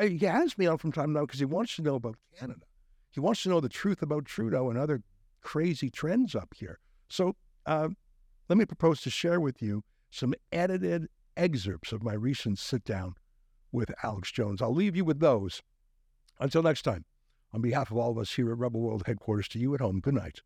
He 0.00 0.18
has 0.18 0.56
me 0.56 0.66
on 0.66 0.78
from 0.78 0.92
time 0.92 1.08
to 1.08 1.14
time 1.14 1.26
because 1.26 1.38
he 1.38 1.44
wants 1.44 1.76
to 1.76 1.82
know 1.82 1.96
about 1.96 2.16
Canada. 2.38 2.62
He 3.10 3.20
wants 3.20 3.42
to 3.42 3.50
know 3.50 3.60
the 3.60 3.68
truth 3.68 4.02
about 4.02 4.24
Trudeau 4.24 4.70
and 4.70 4.78
other 4.78 5.02
crazy 5.42 5.90
trends 5.90 6.34
up 6.34 6.54
here. 6.56 6.78
So 7.08 7.36
uh, 7.66 7.88
let 8.48 8.58
me 8.58 8.64
propose 8.64 9.02
to 9.02 9.10
share 9.10 9.38
with 9.38 9.60
you 9.60 9.82
some 10.12 10.34
edited 10.52 11.08
excerpts 11.36 11.90
of 11.90 12.02
my 12.02 12.12
recent 12.12 12.58
sit 12.58 12.84
down 12.84 13.14
with 13.72 13.90
Alex 14.02 14.30
Jones. 14.30 14.60
I'll 14.60 14.74
leave 14.74 14.94
you 14.94 15.04
with 15.04 15.20
those. 15.20 15.62
Until 16.38 16.62
next 16.62 16.82
time, 16.82 17.06
on 17.52 17.62
behalf 17.62 17.90
of 17.90 17.96
all 17.96 18.10
of 18.10 18.18
us 18.18 18.34
here 18.34 18.52
at 18.52 18.58
Rebel 18.58 18.80
World 18.80 19.04
headquarters, 19.06 19.48
to 19.48 19.58
you 19.58 19.74
at 19.74 19.80
home, 19.80 20.00
good 20.00 20.14
night, 20.14 20.42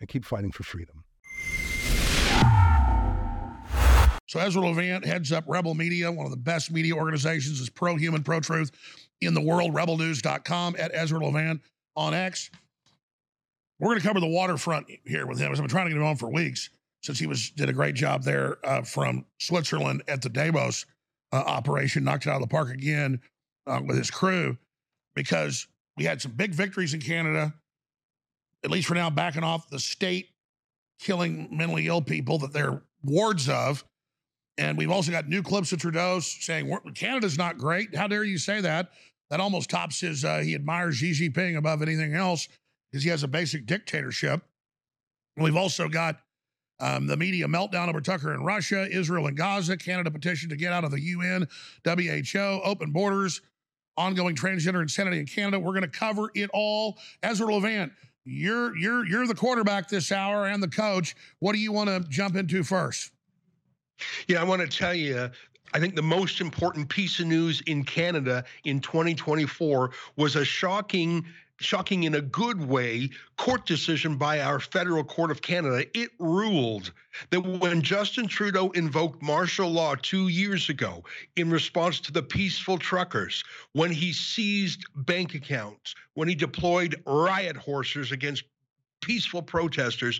and 0.00 0.08
keep 0.08 0.24
fighting 0.24 0.50
for 0.50 0.62
freedom. 0.62 1.04
So 4.26 4.38
Ezra 4.38 4.62
Levant 4.62 5.04
heads 5.04 5.30
up 5.30 5.44
Rebel 5.46 5.74
Media, 5.74 6.10
one 6.10 6.24
of 6.24 6.30
the 6.30 6.38
best 6.38 6.70
media 6.70 6.94
organizations, 6.94 7.60
is 7.60 7.68
pro 7.68 7.96
human, 7.96 8.22
pro 8.22 8.40
truth 8.40 8.70
in 9.20 9.34
the 9.34 9.40
world. 9.42 9.74
Rebelnews.com 9.74 10.76
at 10.78 10.90
Ezra 10.94 11.22
Levant 11.22 11.60
on 11.96 12.14
X. 12.14 12.50
We're 13.78 13.88
going 13.88 14.00
to 14.00 14.06
cover 14.06 14.20
the 14.20 14.26
waterfront 14.26 14.86
here 15.04 15.26
with 15.26 15.38
him. 15.38 15.50
I've 15.50 15.58
been 15.58 15.68
trying 15.68 15.86
to 15.86 15.90
get 15.90 15.98
him 15.98 16.06
on 16.06 16.16
for 16.16 16.30
weeks 16.30 16.70
since 17.02 17.18
he 17.18 17.26
was 17.26 17.50
did 17.50 17.68
a 17.68 17.72
great 17.72 17.94
job 17.94 18.22
there 18.22 18.58
uh, 18.64 18.82
from 18.82 19.24
Switzerland 19.38 20.02
at 20.08 20.22
the 20.22 20.28
Davos 20.28 20.86
uh, 21.32 21.36
operation, 21.36 22.04
knocked 22.04 22.26
it 22.26 22.30
out 22.30 22.36
of 22.36 22.42
the 22.42 22.46
park 22.48 22.70
again 22.70 23.20
uh, 23.66 23.80
with 23.84 23.96
his 23.96 24.10
crew 24.10 24.56
because 25.14 25.66
we 25.96 26.04
had 26.04 26.20
some 26.20 26.32
big 26.32 26.54
victories 26.54 26.94
in 26.94 27.00
Canada, 27.00 27.54
at 28.64 28.70
least 28.70 28.88
for 28.88 28.94
now, 28.94 29.10
backing 29.10 29.44
off 29.44 29.68
the 29.68 29.78
state 29.78 30.28
killing 31.00 31.48
mentally 31.50 31.86
ill 31.86 32.02
people 32.02 32.38
that 32.38 32.52
they're 32.52 32.82
wards 33.02 33.48
of. 33.48 33.84
And 34.58 34.76
we've 34.76 34.90
also 34.90 35.10
got 35.10 35.28
new 35.28 35.42
clips 35.42 35.72
of 35.72 35.78
Trudeau 35.80 36.20
saying 36.20 36.70
Canada's 36.94 37.38
not 37.38 37.56
great. 37.56 37.94
How 37.94 38.06
dare 38.06 38.24
you 38.24 38.36
say 38.36 38.60
that? 38.60 38.90
That 39.30 39.40
almost 39.40 39.70
tops 39.70 40.00
his, 40.00 40.24
uh, 40.24 40.40
he 40.40 40.54
admires 40.54 40.96
Xi 40.96 41.12
Jinping 41.12 41.56
above 41.56 41.82
anything 41.82 42.14
else 42.14 42.48
because 42.90 43.02
he 43.02 43.10
has 43.10 43.22
a 43.22 43.28
basic 43.28 43.64
dictatorship. 43.64 44.42
We've 45.36 45.56
also 45.56 45.88
got 45.88 46.20
um, 46.80 47.06
the 47.06 47.16
media 47.16 47.46
meltdown 47.46 47.88
over 47.88 48.00
Tucker 48.00 48.34
in 48.34 48.42
Russia, 48.42 48.88
Israel 48.90 49.26
and 49.26 49.36
Gaza, 49.36 49.76
Canada 49.76 50.10
petition 50.10 50.48
to 50.50 50.56
get 50.56 50.72
out 50.72 50.84
of 50.84 50.90
the 50.90 51.00
UN, 51.00 51.46
WHO, 51.84 52.60
open 52.64 52.90
borders, 52.90 53.40
ongoing 53.96 54.34
transgender 54.34 54.82
insanity 54.82 55.18
in 55.18 55.26
Canada. 55.26 55.58
We're 55.58 55.72
going 55.72 55.82
to 55.82 55.88
cover 55.88 56.30
it 56.34 56.50
all. 56.52 56.98
Ezra 57.22 57.52
Levant, 57.52 57.92
you're 58.24 58.76
you're 58.76 59.06
you're 59.06 59.26
the 59.26 59.34
quarterback 59.34 59.88
this 59.88 60.12
hour 60.12 60.46
and 60.46 60.62
the 60.62 60.68
coach. 60.68 61.16
What 61.38 61.52
do 61.52 61.58
you 61.58 61.72
want 61.72 61.88
to 61.88 62.00
jump 62.08 62.36
into 62.36 62.62
first? 62.62 63.12
Yeah, 64.28 64.40
I 64.40 64.44
want 64.44 64.62
to 64.62 64.68
tell 64.68 64.94
you 64.94 65.30
I 65.72 65.78
think 65.78 65.94
the 65.94 66.02
most 66.02 66.40
important 66.40 66.88
piece 66.88 67.20
of 67.20 67.26
news 67.26 67.60
in 67.66 67.84
Canada 67.84 68.44
in 68.64 68.80
2024 68.80 69.90
was 70.16 70.36
a 70.36 70.44
shocking 70.44 71.24
shocking 71.60 72.04
in 72.04 72.14
a 72.14 72.20
good 72.20 72.66
way, 72.66 73.10
court 73.36 73.66
decision 73.66 74.16
by 74.16 74.40
our 74.40 74.58
federal 74.58 75.04
court 75.04 75.30
of 75.30 75.42
Canada. 75.42 75.84
It 75.94 76.10
ruled 76.18 76.92
that 77.30 77.40
when 77.40 77.82
Justin 77.82 78.26
Trudeau 78.26 78.70
invoked 78.70 79.22
martial 79.22 79.70
law 79.70 79.94
two 79.94 80.28
years 80.28 80.68
ago 80.70 81.04
in 81.36 81.50
response 81.50 82.00
to 82.00 82.12
the 82.12 82.22
peaceful 82.22 82.78
truckers, 82.78 83.44
when 83.72 83.90
he 83.90 84.12
seized 84.12 84.84
bank 84.96 85.34
accounts, 85.34 85.94
when 86.14 86.28
he 86.28 86.34
deployed 86.34 87.02
riot 87.06 87.56
horses 87.56 88.10
against 88.10 88.44
peaceful 89.02 89.42
protesters, 89.42 90.18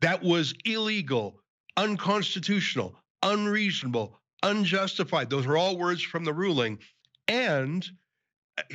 that 0.00 0.22
was 0.22 0.54
illegal, 0.64 1.40
unconstitutional, 1.76 2.96
unreasonable, 3.22 4.20
unjustified. 4.42 5.30
Those 5.30 5.46
are 5.46 5.56
all 5.56 5.76
words 5.76 6.02
from 6.02 6.24
the 6.24 6.32
ruling. 6.32 6.78
And 7.28 7.88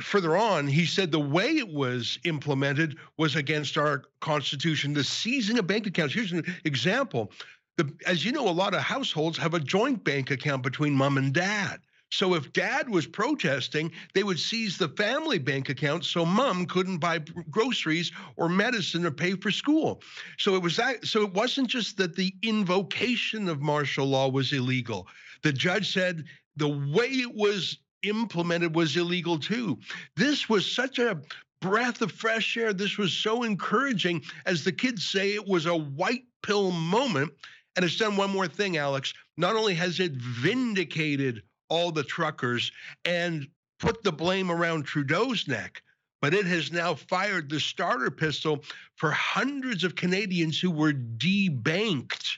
further 0.00 0.36
on, 0.36 0.66
he 0.66 0.86
said 0.86 1.10
the 1.10 1.20
way 1.20 1.56
it 1.56 1.68
was 1.68 2.18
implemented 2.24 2.96
was 3.18 3.36
against 3.36 3.76
our 3.76 4.04
Constitution. 4.20 4.92
The 4.92 5.04
seizing 5.04 5.58
of 5.58 5.66
bank 5.66 5.86
accounts. 5.86 6.14
Here's 6.14 6.32
an 6.32 6.44
example. 6.64 7.32
The, 7.76 7.92
as 8.06 8.24
you 8.24 8.32
know, 8.32 8.48
a 8.48 8.50
lot 8.50 8.74
of 8.74 8.80
households 8.80 9.38
have 9.38 9.54
a 9.54 9.60
joint 9.60 10.04
bank 10.04 10.30
account 10.30 10.62
between 10.62 10.92
mom 10.92 11.18
and 11.18 11.32
dad. 11.32 11.80
So 12.10 12.34
if 12.34 12.52
dad 12.52 12.90
was 12.90 13.06
protesting, 13.06 13.90
they 14.12 14.22
would 14.22 14.38
seize 14.38 14.76
the 14.76 14.90
family 14.90 15.38
bank 15.38 15.70
account 15.70 16.04
so 16.04 16.26
mom 16.26 16.66
couldn't 16.66 16.98
buy 16.98 17.20
groceries 17.50 18.12
or 18.36 18.50
medicine 18.50 19.06
or 19.06 19.10
pay 19.10 19.32
for 19.34 19.50
school. 19.50 20.02
So 20.36 20.54
it 20.54 20.62
was 20.62 20.76
that 20.76 21.06
so 21.06 21.22
it 21.22 21.32
wasn't 21.32 21.68
just 21.68 21.96
that 21.96 22.14
the 22.14 22.34
invocation 22.42 23.48
of 23.48 23.62
martial 23.62 24.04
law 24.04 24.28
was 24.28 24.52
illegal. 24.52 25.08
The 25.42 25.54
judge 25.54 25.90
said 25.90 26.24
the 26.56 26.68
way 26.68 27.08
it 27.08 27.34
was 27.34 27.78
implemented 28.02 28.74
was 28.74 28.96
illegal 28.96 29.38
too. 29.38 29.78
This 30.16 30.48
was 30.48 30.70
such 30.70 30.98
a 30.98 31.20
breath 31.60 32.02
of 32.02 32.12
fresh 32.12 32.56
air. 32.56 32.72
This 32.72 32.98
was 32.98 33.12
so 33.12 33.44
encouraging. 33.44 34.22
As 34.46 34.64
the 34.64 34.72
kids 34.72 35.04
say, 35.04 35.34
it 35.34 35.46
was 35.46 35.66
a 35.66 35.76
white 35.76 36.24
pill 36.42 36.70
moment. 36.72 37.32
And 37.76 37.84
it's 37.84 37.96
done 37.96 38.16
one 38.16 38.30
more 38.30 38.48
thing, 38.48 38.76
Alex. 38.76 39.14
Not 39.36 39.56
only 39.56 39.74
has 39.74 39.98
it 40.00 40.12
vindicated 40.12 41.42
all 41.70 41.90
the 41.90 42.04
truckers 42.04 42.70
and 43.04 43.46
put 43.78 44.02
the 44.02 44.12
blame 44.12 44.50
around 44.50 44.84
Trudeau's 44.84 45.48
neck, 45.48 45.82
but 46.20 46.34
it 46.34 46.46
has 46.46 46.70
now 46.70 46.94
fired 46.94 47.48
the 47.48 47.58
starter 47.58 48.10
pistol 48.10 48.62
for 48.96 49.10
hundreds 49.10 49.82
of 49.82 49.96
Canadians 49.96 50.60
who 50.60 50.70
were 50.70 50.92
debanked 50.92 52.36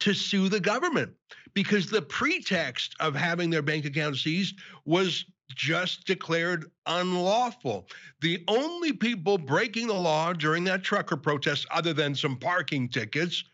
to 0.00 0.14
sue 0.14 0.48
the 0.48 0.60
government 0.60 1.12
because 1.54 1.88
the 1.88 2.02
pretext 2.02 2.94
of 3.00 3.14
having 3.14 3.50
their 3.50 3.62
bank 3.62 3.84
account 3.84 4.16
seized 4.16 4.56
was 4.84 5.24
just 5.54 6.06
declared 6.06 6.70
unlawful. 6.86 7.86
The 8.20 8.42
only 8.48 8.92
people 8.92 9.38
breaking 9.38 9.86
the 9.86 9.94
law 9.94 10.32
during 10.32 10.64
that 10.64 10.82
trucker 10.82 11.16
protest, 11.16 11.66
other 11.70 11.92
than 11.92 12.14
some 12.14 12.36
parking 12.36 12.88
tickets, 12.88 13.44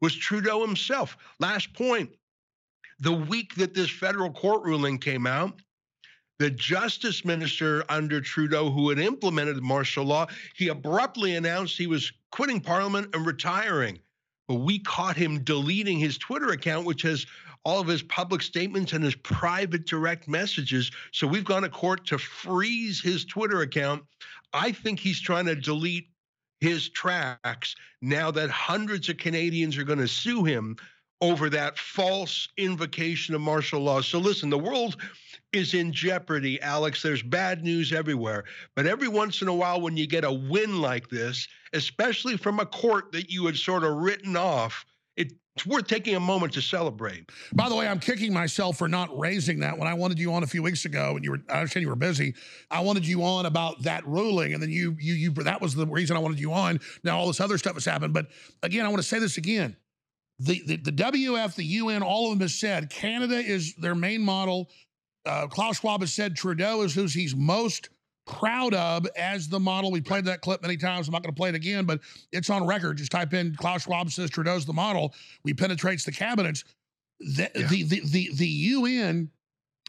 was 0.00 0.14
Trudeau 0.14 0.60
himself. 0.64 1.16
Last 1.40 1.72
point 1.72 2.10
the 3.00 3.12
week 3.12 3.54
that 3.56 3.74
this 3.74 3.90
federal 3.90 4.30
court 4.30 4.64
ruling 4.64 4.98
came 4.98 5.26
out, 5.26 5.60
the 6.38 6.50
justice 6.50 7.24
minister 7.24 7.84
under 7.88 8.20
Trudeau, 8.20 8.70
who 8.70 8.90
had 8.90 8.98
implemented 8.98 9.62
martial 9.62 10.04
law, 10.04 10.26
he 10.54 10.68
abruptly 10.68 11.36
announced 11.36 11.76
he 11.76 11.86
was 11.86 12.12
quitting 12.30 12.60
parliament 12.60 13.14
and 13.14 13.26
retiring. 13.26 13.98
But 14.48 14.56
we 14.56 14.78
caught 14.78 15.16
him 15.16 15.42
deleting 15.42 15.98
his 15.98 16.18
Twitter 16.18 16.50
account, 16.50 16.86
which 16.86 17.02
has 17.02 17.26
all 17.66 17.80
of 17.80 17.88
his 17.88 18.02
public 18.02 18.42
statements 18.42 18.92
and 18.92 19.02
his 19.02 19.16
private 19.16 19.86
direct 19.86 20.28
messages. 20.28 20.92
So 21.10 21.26
we've 21.26 21.44
gone 21.44 21.62
to 21.62 21.68
court 21.68 22.06
to 22.06 22.16
freeze 22.16 23.00
his 23.00 23.24
Twitter 23.24 23.62
account. 23.62 24.04
I 24.52 24.70
think 24.70 25.00
he's 25.00 25.20
trying 25.20 25.46
to 25.46 25.56
delete 25.56 26.08
his 26.60 26.88
tracks 26.90 27.74
now 28.00 28.30
that 28.30 28.50
hundreds 28.50 29.08
of 29.08 29.16
Canadians 29.16 29.76
are 29.76 29.82
going 29.82 29.98
to 29.98 30.06
sue 30.06 30.44
him 30.44 30.76
over 31.20 31.50
that 31.50 31.76
false 31.76 32.48
invocation 32.56 33.34
of 33.34 33.40
martial 33.40 33.80
law. 33.80 34.00
So 34.00 34.20
listen, 34.20 34.48
the 34.48 34.56
world 34.56 34.96
is 35.52 35.74
in 35.74 35.92
jeopardy, 35.92 36.62
Alex. 36.62 37.02
There's 37.02 37.22
bad 37.22 37.64
news 37.64 37.92
everywhere. 37.92 38.44
But 38.76 38.86
every 38.86 39.08
once 39.08 39.42
in 39.42 39.48
a 39.48 39.54
while, 39.54 39.80
when 39.80 39.96
you 39.96 40.06
get 40.06 40.22
a 40.22 40.32
win 40.32 40.80
like 40.80 41.08
this, 41.08 41.48
especially 41.72 42.36
from 42.36 42.60
a 42.60 42.66
court 42.66 43.10
that 43.10 43.28
you 43.28 43.44
had 43.46 43.56
sort 43.56 43.82
of 43.82 43.96
written 43.96 44.36
off, 44.36 44.86
it's 45.56 45.66
worth 45.66 45.86
taking 45.86 46.14
a 46.14 46.20
moment 46.20 46.52
to 46.52 46.62
celebrate. 46.62 47.30
By 47.54 47.70
the 47.70 47.74
way, 47.74 47.88
I'm 47.88 47.98
kicking 47.98 48.32
myself 48.32 48.76
for 48.76 48.88
not 48.88 49.16
raising 49.18 49.60
that 49.60 49.78
when 49.78 49.88
I 49.88 49.94
wanted 49.94 50.18
you 50.18 50.34
on 50.34 50.42
a 50.42 50.46
few 50.46 50.62
weeks 50.62 50.84
ago, 50.84 51.16
and 51.16 51.24
you 51.24 51.30
were 51.30 51.40
I 51.48 51.60
understand 51.60 51.82
you 51.82 51.88
were 51.88 51.96
busy. 51.96 52.34
I 52.70 52.80
wanted 52.80 53.06
you 53.06 53.24
on 53.24 53.46
about 53.46 53.82
that 53.84 54.06
ruling, 54.06 54.52
and 54.52 54.62
then 54.62 54.70
you 54.70 54.96
you 55.00 55.14
you 55.14 55.30
that 55.30 55.62
was 55.62 55.74
the 55.74 55.86
reason 55.86 56.14
I 56.14 56.20
wanted 56.20 56.40
you 56.40 56.52
on. 56.52 56.80
Now 57.02 57.18
all 57.18 57.26
this 57.26 57.40
other 57.40 57.56
stuff 57.56 57.74
has 57.74 57.86
happened, 57.86 58.12
but 58.12 58.26
again, 58.62 58.84
I 58.84 58.88
want 58.88 58.98
to 58.98 59.08
say 59.08 59.18
this 59.18 59.38
again. 59.38 59.76
The, 60.38 60.62
the, 60.66 60.76
the 60.76 60.92
WF, 60.92 61.54
the 61.54 61.64
UN, 61.64 62.02
all 62.02 62.26
of 62.26 62.38
them 62.38 62.40
has 62.40 62.54
said 62.54 62.90
Canada 62.90 63.36
is 63.36 63.74
their 63.76 63.94
main 63.94 64.22
model. 64.22 64.68
Uh, 65.24 65.46
Klaus 65.46 65.78
Schwab 65.78 66.02
has 66.02 66.12
said 66.12 66.36
Trudeau 66.36 66.82
is 66.82 66.94
who 66.94 67.06
he's 67.06 67.34
most 67.34 67.88
proud 68.26 68.74
of 68.74 69.06
as 69.16 69.48
the 69.48 69.60
model. 69.60 69.90
We 69.90 70.00
played 70.00 70.24
that 70.26 70.40
clip 70.40 70.62
many 70.62 70.76
times. 70.76 71.08
I'm 71.08 71.12
not 71.12 71.22
going 71.22 71.34
to 71.34 71.38
play 71.38 71.48
it 71.48 71.54
again, 71.54 71.84
but 71.84 72.00
it's 72.32 72.50
on 72.50 72.66
record. 72.66 72.98
Just 72.98 73.12
type 73.12 73.32
in 73.32 73.54
Klaus 73.54 73.82
Schwab 73.82 74.10
says 74.10 74.30
Trudeau's 74.30 74.66
the 74.66 74.72
model. 74.72 75.14
We 75.44 75.54
penetrates 75.54 76.04
the 76.04 76.12
cabinets. 76.12 76.64
The, 77.20 77.50
yeah. 77.54 77.66
the, 77.68 77.82
the, 77.84 78.00
the, 78.04 78.30
the 78.34 78.46
UN 78.46 79.30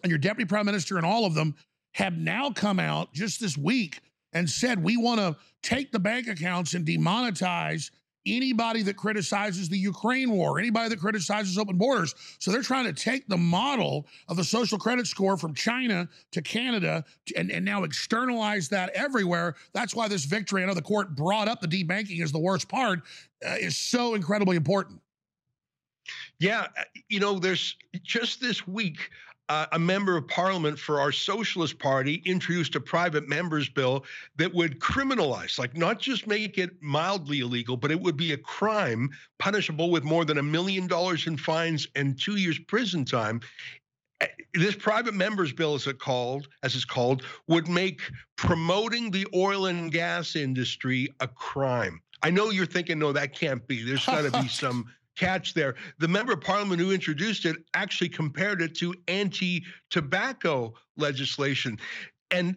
and 0.04 0.10
your 0.10 0.20
deputy 0.20 0.48
prime 0.48 0.66
minister 0.66 0.98
and 0.98 1.06
all 1.06 1.26
of 1.26 1.34
them 1.34 1.56
have 1.94 2.14
now 2.14 2.52
come 2.52 2.80
out 2.80 3.12
just 3.14 3.42
this 3.42 3.58
week 3.58 4.00
and 4.34 4.50
said 4.50 4.84
we 4.84 4.98
want 4.98 5.20
to 5.20 5.36
take 5.64 5.92
the 5.92 6.00
bank 6.00 6.28
accounts 6.28 6.74
and 6.74 6.86
demonetize 6.86 7.92
anybody 8.36 8.82
that 8.84 8.98
criticizes 8.98 9.70
the 9.70 9.78
Ukraine 9.78 10.32
war, 10.32 10.60
anybody 10.60 10.90
that 10.90 11.00
criticizes 11.00 11.58
open 11.58 11.78
borders. 11.78 12.16
So 12.40 12.52
they're 12.52 12.62
trying 12.62 12.86
to 12.86 12.94
take 12.94 13.28
the 13.28 13.38
model 13.38 14.08
of 14.28 14.38
the 14.38 14.44
social 14.44 14.78
credit 14.78 15.08
score 15.08 15.38
from 15.38 15.54
China 15.54 16.08
to 16.32 16.42
Canada 16.42 17.06
and, 17.36 17.52
and 17.52 17.64
now 17.64 17.84
externalize 17.84 18.70
that 18.70 18.90
everywhere. 18.90 19.56
That's 19.74 19.96
why 19.96 20.08
this 20.08 20.26
victory, 20.26 20.64
I 20.64 20.66
know 20.66 20.74
the 20.74 20.82
court 20.82 21.16
brought 21.16 21.48
up 21.48 21.62
the 21.62 21.68
debanking 21.68 22.22
as 22.22 22.32
the 22.32 22.40
worst 22.40 22.68
part, 22.68 23.02
uh, 23.46 23.56
is 23.60 23.78
so 23.78 24.16
incredibly 24.16 24.58
important. 24.58 25.02
Yeah, 26.40 26.68
uh, 26.78 26.84
you 27.10 27.20
know, 27.20 27.40
there's 27.40 27.76
just 28.04 28.40
this 28.40 28.68
week, 28.68 29.10
uh, 29.50 29.66
a 29.72 29.80
member 29.80 30.18
of 30.18 30.28
parliament 30.28 30.78
for 30.78 31.00
our 31.00 31.12
Socialist 31.12 31.80
Party 31.80 32.22
introduced 32.26 32.76
a 32.76 32.82
private 32.82 33.30
members 33.30 33.70
bill 33.70 34.06
that 34.38 34.54
would 34.54 34.80
criminalize, 34.80 35.58
like 35.58 35.76
not 35.78 36.00
just 36.00 36.28
make 36.28 36.58
it 36.58 36.72
mildly 36.82 37.40
illegal, 37.40 37.78
but 37.78 37.92
it 37.92 38.00
would 38.00 38.18
be 38.18 38.34
a 38.34 38.38
crime 38.38 39.10
punishable 39.40 39.90
with 39.90 40.04
more 40.04 40.26
than 40.26 40.38
a 40.38 40.44
million 40.44 40.88
dollars 40.88 41.28
in 41.28 41.38
fines 41.38 41.88
and 41.96 42.20
two 42.20 42.36
years 42.36 42.60
prison 42.60 43.06
time. 43.06 43.40
Eh, 44.20 44.28
this 44.54 44.76
private 44.76 45.14
members 45.14 45.54
bill, 45.54 45.76
as 45.76 45.88
it 45.88 46.00
called, 46.00 46.48
as 46.64 46.76
it's 46.76 46.86
called, 46.86 47.24
would 47.48 47.70
make 47.70 48.02
promoting 48.36 49.12
the 49.12 49.28
oil 49.34 49.68
and 49.68 49.92
gas 49.92 50.36
industry 50.36 51.08
a 51.22 51.28
crime. 51.28 52.02
I 52.24 52.32
know 52.32 52.50
you're 52.50 52.66
thinking, 52.66 53.00
no, 53.00 53.14
that 53.14 53.34
can't 53.34 53.66
be. 53.68 53.84
There's 53.84 54.06
got 54.06 54.30
to 54.30 54.42
be 54.42 54.48
some 54.50 54.92
catch 55.18 55.54
there. 55.54 55.76
The 56.00 56.08
member 56.08 56.34
of 56.34 56.42
parliament 56.42 56.80
who 56.80 56.92
introduced 56.92 57.46
it 57.46 57.58
actually 57.74 58.10
compared 58.10 58.62
it 58.62 58.76
to 58.76 58.94
anti-tobacco 59.08 60.74
legislation. 60.96 61.78
And 62.32 62.56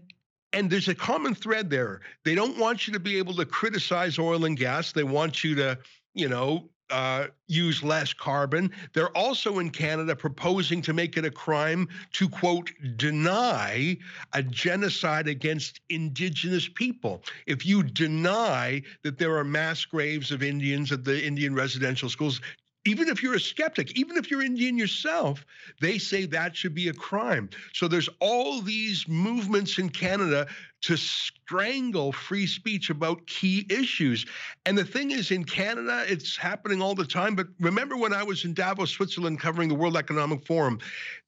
and 0.52 0.68
there's 0.68 0.88
a 0.88 0.94
common 0.94 1.34
thread 1.34 1.70
there. 1.70 2.00
They 2.24 2.34
don't 2.34 2.58
want 2.58 2.86
you 2.86 2.92
to 2.92 2.98
be 2.98 3.18
able 3.18 3.34
to 3.34 3.46
criticize 3.46 4.18
oil 4.18 4.44
and 4.44 4.56
gas. 4.56 4.90
They 4.90 5.04
want 5.04 5.44
you 5.44 5.54
to, 5.54 5.78
you 6.14 6.28
know, 6.28 6.68
uh, 6.90 7.26
use 7.46 7.82
less 7.82 8.12
carbon. 8.12 8.70
They're 8.92 9.16
also 9.16 9.58
in 9.58 9.70
Canada 9.70 10.14
proposing 10.16 10.82
to 10.82 10.92
make 10.92 11.16
it 11.16 11.24
a 11.24 11.30
crime 11.30 11.88
to, 12.12 12.28
quote, 12.28 12.70
deny 12.96 13.96
a 14.32 14.42
genocide 14.42 15.28
against 15.28 15.80
Indigenous 15.88 16.68
people. 16.68 17.22
If 17.46 17.66
you 17.66 17.82
deny 17.82 18.82
that 19.02 19.18
there 19.18 19.36
are 19.36 19.44
mass 19.44 19.84
graves 19.84 20.30
of 20.30 20.42
Indians 20.42 20.92
at 20.92 21.04
the 21.04 21.24
Indian 21.24 21.54
residential 21.54 22.08
schools, 22.08 22.40
even 22.86 23.08
if 23.08 23.22
you're 23.22 23.34
a 23.34 23.40
skeptic, 23.40 23.96
even 23.98 24.16
if 24.16 24.30
you're 24.30 24.42
Indian 24.42 24.78
yourself, 24.78 25.44
they 25.80 25.98
say 25.98 26.24
that 26.26 26.56
should 26.56 26.74
be 26.74 26.88
a 26.88 26.94
crime. 26.94 27.50
So 27.74 27.88
there's 27.88 28.08
all 28.20 28.62
these 28.62 29.06
movements 29.06 29.78
in 29.78 29.90
Canada 29.90 30.46
to 30.82 30.96
strangle 30.96 32.12
free 32.12 32.46
speech 32.46 32.90
about 32.90 33.26
key 33.26 33.66
issues. 33.68 34.24
And 34.64 34.76
the 34.78 34.84
thing 34.84 35.10
is, 35.10 35.30
in 35.30 35.44
Canada, 35.44 36.04
it's 36.08 36.36
happening 36.36 36.80
all 36.80 36.94
the 36.94 37.04
time. 37.04 37.34
But 37.34 37.48
remember 37.60 37.96
when 37.96 38.14
I 38.14 38.22
was 38.22 38.44
in 38.44 38.54
Davos, 38.54 38.90
Switzerland, 38.90 39.40
covering 39.40 39.68
the 39.68 39.74
World 39.74 39.96
Economic 39.96 40.46
Forum, 40.46 40.78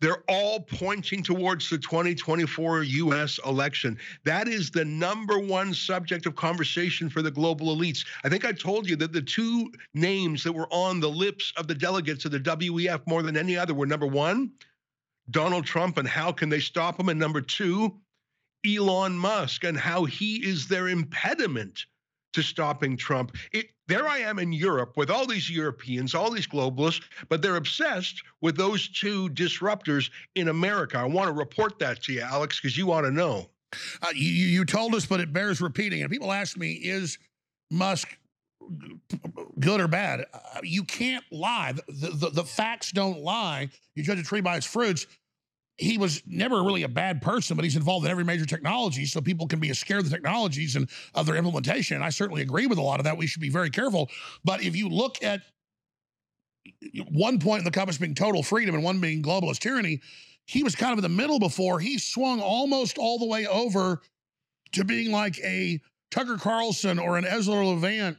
they're 0.00 0.24
all 0.28 0.60
pointing 0.60 1.22
towards 1.22 1.68
the 1.68 1.78
2024 1.78 2.82
US 2.82 3.38
election. 3.46 3.98
That 4.24 4.48
is 4.48 4.70
the 4.70 4.84
number 4.84 5.38
one 5.38 5.74
subject 5.74 6.26
of 6.26 6.34
conversation 6.34 7.10
for 7.10 7.20
the 7.20 7.30
global 7.30 7.76
elites. 7.76 8.06
I 8.24 8.28
think 8.28 8.44
I 8.44 8.52
told 8.52 8.88
you 8.88 8.96
that 8.96 9.12
the 9.12 9.22
two 9.22 9.70
names 9.92 10.42
that 10.44 10.52
were 10.52 10.72
on 10.72 11.00
the 11.00 11.10
lips 11.10 11.52
of 11.56 11.68
the 11.68 11.74
delegates 11.74 12.24
of 12.24 12.30
the 12.30 12.40
WEF 12.40 13.06
more 13.06 13.22
than 13.22 13.36
any 13.36 13.56
other 13.56 13.74
were 13.74 13.86
number 13.86 14.06
one, 14.06 14.52
Donald 15.30 15.64
Trump 15.64 15.98
and 15.98 16.08
how 16.08 16.32
can 16.32 16.48
they 16.48 16.60
stop 16.60 16.98
him? 16.98 17.08
And 17.08 17.20
number 17.20 17.40
two, 17.40 18.00
Elon 18.66 19.16
Musk 19.16 19.64
and 19.64 19.77
how 19.77 20.05
he 20.05 20.37
is 20.37 20.68
their 20.68 20.88
impediment 20.88 21.87
to 22.33 22.42
stopping 22.42 22.96
Trump. 22.96 23.37
It, 23.53 23.70
there 23.88 24.09
I 24.09 24.18
am 24.18 24.38
in 24.38 24.53
Europe 24.53 24.96
with 24.96 25.11
all 25.11 25.27
these 25.27 25.51
Europeans, 25.51 26.14
all 26.14 26.31
these 26.31 26.46
globalists, 26.46 27.03
but 27.29 27.42
they're 27.42 27.57
obsessed 27.57 28.22
with 28.40 28.57
those 28.57 28.88
two 28.88 29.29
disruptors 29.31 30.11
in 30.35 30.48
America. 30.48 30.98
I 30.98 31.05
want 31.05 31.29
to 31.29 31.35
report 31.35 31.79
that 31.81 32.03
to 32.05 32.12
you, 32.12 32.20
Alex, 32.20 32.61
because 32.61 32.77
you 32.77 32.87
want 32.87 33.07
to 33.07 33.12
know. 33.12 33.51
Uh, 34.03 34.09
you, 34.14 34.31
you 34.31 34.64
told 34.64 34.94
us, 34.94 35.07
but 35.07 35.20
it 35.20 35.33
bears 35.33 35.61
repeating. 35.61 36.03
And 36.03 36.11
people 36.11 36.33
ask 36.33 36.57
me, 36.57 36.72
is 36.72 37.18
Musk 37.70 38.16
good 39.61 39.81
or 39.81 39.88
bad? 39.88 40.27
Uh, 40.33 40.61
you 40.62 40.85
can't 40.85 41.25
lie. 41.31 41.72
The, 41.72 42.11
the, 42.11 42.31
the 42.31 42.44
facts 42.44 42.92
don't 42.92 43.20
lie. 43.20 43.68
You 43.94 44.03
judge 44.03 44.20
a 44.20 44.22
tree 44.22 44.40
by 44.40 44.57
its 44.57 44.66
fruits 44.66 45.07
he 45.78 45.98
was 45.98 46.22
never 46.26 46.62
really 46.62 46.82
a 46.82 46.88
bad 46.88 47.22
person, 47.22 47.56
but 47.56 47.64
he's 47.64 47.76
involved 47.76 48.04
in 48.04 48.11
every 48.11 48.24
major 48.24 48.44
technology, 48.44 49.06
so 49.06 49.20
people 49.20 49.46
can 49.46 49.58
be 49.58 49.72
scared 49.72 50.00
of 50.00 50.11
the 50.11 50.14
technologies 50.14 50.76
and 50.76 50.88
of 51.14 51.26
their 51.26 51.37
implementation. 51.37 51.96
And 51.96 52.04
I 52.04 52.11
certainly 52.11 52.42
agree 52.42 52.66
with 52.66 52.78
a 52.78 52.82
lot 52.82 53.00
of 53.00 53.04
that. 53.04 53.16
We 53.16 53.26
should 53.26 53.42
be 53.42 53.48
very 53.48 53.70
careful. 53.70 54.11
But 54.44 54.62
if 54.62 54.76
you 54.76 54.88
look 54.88 55.22
at 55.22 55.40
one 57.11 57.38
point 57.38 57.61
in 57.61 57.64
the 57.64 57.70
compass 57.70 57.98
being 57.98 58.14
total 58.14 58.42
freedom 58.42 58.74
and 58.74 58.85
one 58.85 59.00
being 59.00 59.22
globalist 59.22 59.61
tyranny, 59.61 60.00
he 60.44 60.62
was 60.62 60.76
kind 60.76 60.92
of 60.92 60.98
in 60.98 61.02
the 61.02 61.08
middle 61.08 61.38
before. 61.38 61.80
He 61.80 61.98
swung 61.98 62.40
almost 62.40 62.98
all 62.98 63.18
the 63.18 63.26
way 63.26 63.46
over 63.46 64.02
to 64.72 64.85
being 64.85 65.11
like 65.11 65.38
a 65.40 65.80
Tucker 66.11 66.37
Carlson 66.37 66.98
or 66.98 67.16
an 67.16 67.24
Ezra 67.24 67.66
Levant 67.66 68.18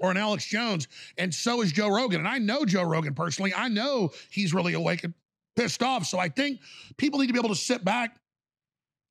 or 0.00 0.10
an 0.10 0.16
Alex 0.16 0.46
Jones, 0.46 0.88
and 1.16 1.34
so 1.34 1.62
is 1.62 1.72
Joe 1.72 1.88
Rogan. 1.88 2.20
And 2.20 2.28
I 2.28 2.38
know 2.38 2.64
Joe 2.64 2.82
Rogan 2.82 3.14
personally. 3.14 3.54
I 3.54 3.68
know 3.68 4.10
he's 4.30 4.52
really 4.52 4.74
awakened 4.74 5.14
pissed 5.56 5.82
off. 5.82 6.06
So 6.06 6.18
I 6.18 6.28
think 6.28 6.60
people 6.96 7.18
need 7.20 7.26
to 7.28 7.32
be 7.32 7.38
able 7.38 7.48
to 7.48 7.54
sit 7.54 7.84
back 7.84 8.16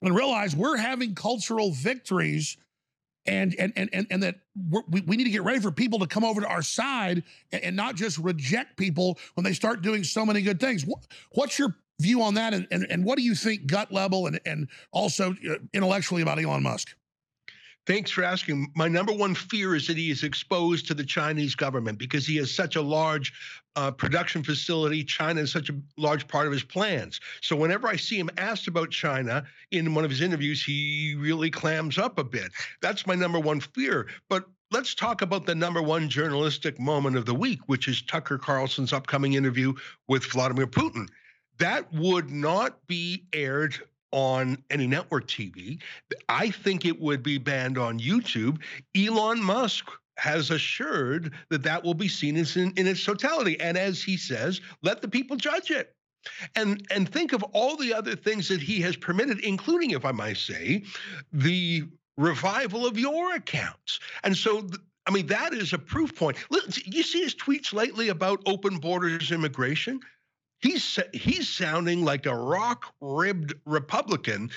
and 0.02 0.16
realize 0.16 0.56
we're 0.56 0.78
having 0.78 1.16
cultural 1.16 1.72
victories 1.72 2.58
and 3.26 3.56
and 3.58 3.74
and 3.76 3.90
and, 3.92 4.08
and 4.12 4.24
that 4.24 4.36
we, 4.88 5.02
we 5.02 5.18
need 5.18 5.24
to 5.24 5.32
get 5.32 5.44
ready 5.44 5.60
for 5.60 5.72
people 5.72 6.00
to 6.00 6.08
come 6.08 6.24
over 6.24 6.42
to 6.42 6.48
our 6.48 6.62
side 6.62 7.24
and, 7.52 7.64
and, 7.64 7.76
not 7.76 7.96
just 7.96 8.20
reject 8.20 8.78
people 8.78 9.18
when 9.34 9.44
they 9.44 9.54
start 9.54 9.82
doing 9.82 10.04
so 10.04 10.26
many 10.26 10.42
good 10.42 10.60
things. 10.60 10.86
What's 11.32 11.58
your 11.58 11.76
view 12.00 12.22
on 12.22 12.36
that, 12.36 12.54
and, 12.54 12.68
and, 12.72 12.86
and 12.90 13.04
what 13.04 13.18
do 13.18 13.24
you 13.24 13.34
think 13.34 13.68
gut 13.68 13.92
level 13.92 14.28
and, 14.28 14.40
and 14.46 14.68
also 14.92 15.32
uh, 15.32 15.56
intellectually 15.74 16.22
about 16.22 16.40
Elon 16.40 16.62
Musk? 16.62 16.96
Thanks 17.88 18.10
for 18.10 18.24
asking. 18.24 18.72
My 18.76 18.88
number 18.88 19.14
one 19.14 19.36
fear 19.36 19.76
is 19.76 19.86
that 19.88 19.98
he 19.98 20.10
is 20.10 20.24
exposed 20.24 20.88
to 20.88 20.96
the 20.96 21.04
Chinese 21.04 21.54
government 21.54 22.00
because 22.00 22.26
he 22.26 22.36
has 22.38 22.54
such 22.54 22.76
a 22.76 22.82
large 22.82 23.32
uh, 23.76 23.92
production 23.92 24.44
facility. 24.44 25.04
China 25.04 25.42
is 25.42 25.52
such 25.52 25.70
a 25.70 25.76
large 25.96 26.28
part 26.28 26.48
of 26.48 26.54
his 26.54 26.64
plans. 26.64 27.20
So 27.42 27.56
whenever 27.56 27.88
I 27.88 27.96
see 27.96 28.18
him 28.18 28.32
asked 28.38 28.68
about 28.68 28.90
China 28.90 29.44
in 29.70 29.94
one 29.94 30.04
of 30.04 30.10
his 30.10 30.22
interviews, 30.22 30.64
he 30.64 31.16
really 31.20 31.52
clams 31.52 32.00
up 32.00 32.18
a 32.18 32.24
bit. 32.24 32.52
That's 32.82 33.06
my 33.06 33.14
number 33.14 33.40
one 33.40 33.60
fear. 33.60 34.08
But 34.30 34.46
let's 34.72 34.96
talk 34.96 35.22
about 35.22 35.46
the 35.46 35.54
number 35.54 35.82
one 35.82 36.10
journalistic 36.10 36.80
moment 36.80 37.18
of 37.18 37.28
the 37.28 37.36
week, 37.36 37.60
which 37.68 37.88
is 37.88 38.02
Tucker 38.02 38.40
Carlson's 38.40 38.94
upcoming 38.94 39.34
interview 39.34 39.74
with 40.08 40.26
Vladimir 40.26 40.68
Putin. 40.68 41.08
That 41.60 41.94
would 41.94 42.32
not 42.32 42.88
be 42.88 43.26
aired 43.32 43.78
on 44.16 44.58
any 44.70 44.88
network 44.88 45.28
TV. 45.28 45.82
I 46.30 46.50
think 46.50 46.86
it 46.86 47.02
would 47.02 47.22
be 47.22 47.38
banned 47.38 47.78
on 47.78 48.00
YouTube. 48.00 48.62
Elon 48.98 49.44
Musk 49.44 49.90
has 50.18 50.52
assured 50.52 51.34
that 51.50 51.64
that 51.64 51.84
will 51.84 51.94
be 51.94 52.08
seen 52.08 52.38
in, 52.38 52.72
in 52.78 52.88
its 52.88 53.04
totality. 53.04 53.60
And 53.60 53.78
as 53.78 54.02
he 54.02 54.16
says, 54.16 54.62
let 54.82 55.02
the 55.02 55.10
people 55.10 55.36
judge 55.36 55.70
it. 55.70 55.94
And, 56.56 56.82
and 56.90 57.12
think 57.12 57.34
of 57.34 57.44
all 57.52 57.76
the 57.76 57.94
other 57.94 58.16
things 58.16 58.48
that 58.48 58.62
he 58.62 58.80
has 58.82 58.96
permitted, 58.96 59.42
including, 59.42 59.92
if 59.92 60.06
I 60.06 60.14
might 60.14 60.38
say, 60.38 60.84
the 61.34 61.84
revival 62.18 62.88
of 62.88 62.98
your 62.98 63.36
accounts. 63.36 64.00
And 64.24 64.36
so 64.36 64.66
I 65.08 65.12
mean, 65.12 65.28
that 65.28 65.54
is 65.54 65.72
a 65.74 65.78
proof 65.78 66.16
point. 66.16 66.38
You 66.86 67.04
see 67.04 67.22
his 67.22 67.36
tweets 67.36 67.74
lately 67.74 68.10
about 68.10 68.42
open 68.48 68.78
borders 68.78 69.32
immigration? 69.32 70.00
He's 70.66 71.00
he's 71.14 71.48
sounding 71.48 72.04
like 72.04 72.26
a 72.26 72.36
rock-ribbed 72.36 73.54
Republican, 73.66 74.50